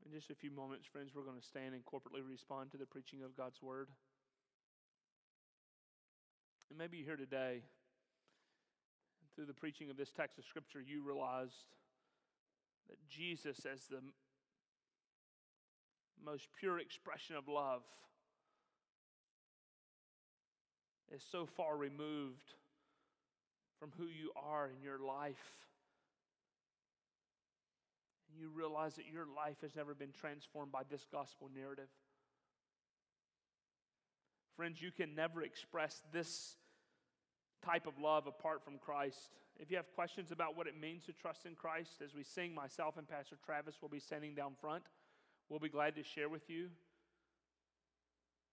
In 0.10 0.16
just 0.16 0.32
a 0.32 0.36
few 0.36 0.50
moments, 0.50 0.88
friends, 0.88 1.12
we're 1.14 1.22
going 1.22 1.40
to 1.40 1.46
stand 1.46 1.76
and 1.76 1.86
corporately 1.86 2.28
respond 2.28 2.72
to 2.72 2.78
the 2.78 2.86
preaching 2.86 3.22
of 3.22 3.38
God's 3.38 3.62
word. 3.62 3.90
And 6.70 6.80
maybe 6.80 6.98
you're 6.98 7.06
here 7.06 7.16
today, 7.16 7.62
and 9.22 9.30
through 9.36 9.46
the 9.46 9.54
preaching 9.54 9.92
of 9.92 9.98
this 9.98 10.12
text 10.12 10.40
of 10.40 10.46
Scripture, 10.46 10.82
you 10.82 11.06
realized 11.06 11.66
that 12.90 12.98
Jesus, 13.08 13.68
as 13.72 13.86
the 13.86 14.02
most 16.26 16.48
pure 16.60 16.80
expression 16.80 17.36
of 17.36 17.48
love, 17.48 17.84
is 21.14 21.22
so 21.32 21.46
far 21.46 21.78
removed 21.78 22.56
from 23.80 23.92
who 23.96 24.06
you 24.06 24.32
are 24.36 24.72
in 24.76 24.82
your 24.82 24.98
life 24.98 25.54
you 28.40 28.50
realize 28.54 28.96
that 28.96 29.06
your 29.12 29.26
life 29.36 29.58
has 29.62 29.76
never 29.76 29.94
been 29.94 30.12
transformed 30.12 30.72
by 30.72 30.82
this 30.90 31.06
gospel 31.12 31.50
narrative. 31.54 31.90
Friends, 34.56 34.82
you 34.82 34.92
can 34.92 35.16
never 35.16 35.42
express 35.42 36.02
this 36.12 36.56
type 37.66 37.88
of 37.88 37.98
love 38.00 38.28
apart 38.28 38.64
from 38.64 38.78
Christ. 38.78 39.30
If 39.60 39.70
you 39.70 39.78
have 39.78 39.94
questions 39.94 40.32
about 40.32 40.56
what 40.56 40.68
it 40.68 40.80
means 40.80 41.06
to 41.06 41.14
trust 41.14 41.46
in 41.46 41.56
Christ, 41.56 42.02
as 42.04 42.14
we 42.14 42.24
sing, 42.24 42.54
myself 42.56 42.98
and 42.98 43.08
Pastor 43.08 43.36
Travis 43.46 43.76
will 43.82 43.90
be 43.90 44.00
standing 44.00 44.34
down 44.34 44.54
front. 44.60 44.84
We'll 45.50 45.60
be 45.60 45.70
glad 45.70 45.96
to 45.96 46.04
share 46.04 46.30
with 46.30 46.50
you. 46.50 46.70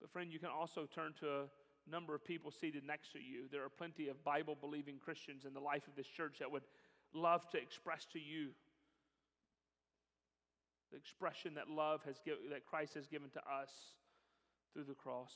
But, 0.01 0.11
friend, 0.11 0.33
you 0.33 0.39
can 0.39 0.51
also 0.51 0.87
turn 0.93 1.15
to 1.21 1.27
a 1.29 1.91
number 1.91 2.15
of 2.15 2.25
people 2.25 2.51
seated 2.51 2.85
next 2.85 3.13
to 3.13 3.19
you. 3.19 3.45
There 3.51 3.65
are 3.65 3.69
plenty 3.69 4.09
of 4.09 4.23
Bible 4.25 4.57
believing 4.61 4.99
Christians 4.99 5.45
in 5.45 5.55
the 5.55 5.61
life 5.61 5.87
of 5.87 5.95
this 5.97 6.07
church 6.07 6.39
that 6.41 6.51
would 6.51 6.65
love 7.15 7.49
to 7.51 7.59
express 7.59 8.07
to 8.13 8.19
you 8.19 8.51
the 10.91 10.97
expression 10.97 11.55
that 11.55 11.69
love 11.69 12.03
has 12.05 12.19
given, 12.25 12.51
that 12.51 12.67
Christ 12.67 12.95
has 12.95 13.07
given 13.07 13.31
to 13.31 13.41
us 13.41 13.71
through 14.73 14.85
the 14.85 14.95
cross. 14.95 15.33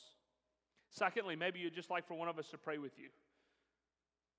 Secondly, 0.90 1.36
maybe 1.36 1.60
you'd 1.60 1.74
just 1.74 1.90
like 1.90 2.06
for 2.06 2.14
one 2.14 2.28
of 2.28 2.38
us 2.38 2.48
to 2.48 2.58
pray 2.58 2.78
with 2.78 2.98
you. 2.98 3.08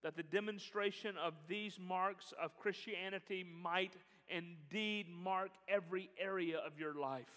That 0.03 0.15
the 0.15 0.23
demonstration 0.23 1.15
of 1.23 1.33
these 1.47 1.77
marks 1.79 2.33
of 2.41 2.57
Christianity 2.57 3.45
might 3.61 3.93
indeed 4.29 5.07
mark 5.09 5.51
every 5.67 6.09
area 6.19 6.57
of 6.57 6.79
your 6.79 6.93
life. 6.93 7.29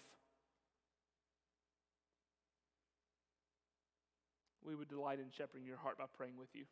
We 4.65 4.75
would 4.75 4.89
delight 4.89 5.19
in 5.19 5.25
shepherding 5.29 5.67
your 5.67 5.77
heart 5.77 5.97
by 5.97 6.05
praying 6.17 6.37
with 6.39 6.49
you. 6.53 6.65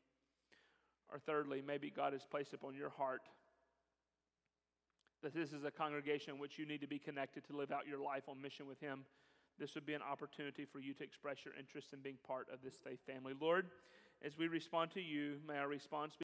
Or 1.12 1.20
thirdly, 1.20 1.62
maybe 1.66 1.92
God 1.96 2.14
has 2.14 2.26
placed 2.30 2.54
upon 2.54 2.76
your 2.76 2.90
heart 2.90 3.22
that 5.24 5.34
this 5.34 5.54
is 5.54 5.64
a 5.64 5.72
congregation 5.72 6.34
in 6.34 6.40
which 6.40 6.60
you 6.60 6.66
need 6.66 6.82
to 6.82 6.88
be 6.88 7.00
connected 7.00 7.48
to 7.48 7.58
live 7.58 7.72
out 7.72 7.88
your 7.88 8.00
life 8.00 8.24
on 8.30 8.42
mission 8.42 8.68
with 8.68 8.80
Him, 8.80 9.06
this 9.58 9.74
would 9.76 9.86
be 9.86 9.94
an 9.94 10.02
opportunity 10.02 10.66
for 10.66 10.80
you 10.80 10.94
to 10.94 11.04
express 11.04 11.46
your 11.46 11.54
interest 11.58 11.94
in 11.94 12.00
being 12.00 12.18
part 12.28 12.48
of 12.52 12.60
this 12.64 12.76
faith 12.84 13.00
family. 13.08 13.34
Lord, 13.40 13.68
as 14.24 14.38
we 14.38 14.48
respond 14.48 14.92
to 14.92 15.02
you, 15.02 15.38
may 15.48 15.58
our 15.58 15.68
response 15.68 16.16
be 16.16 16.22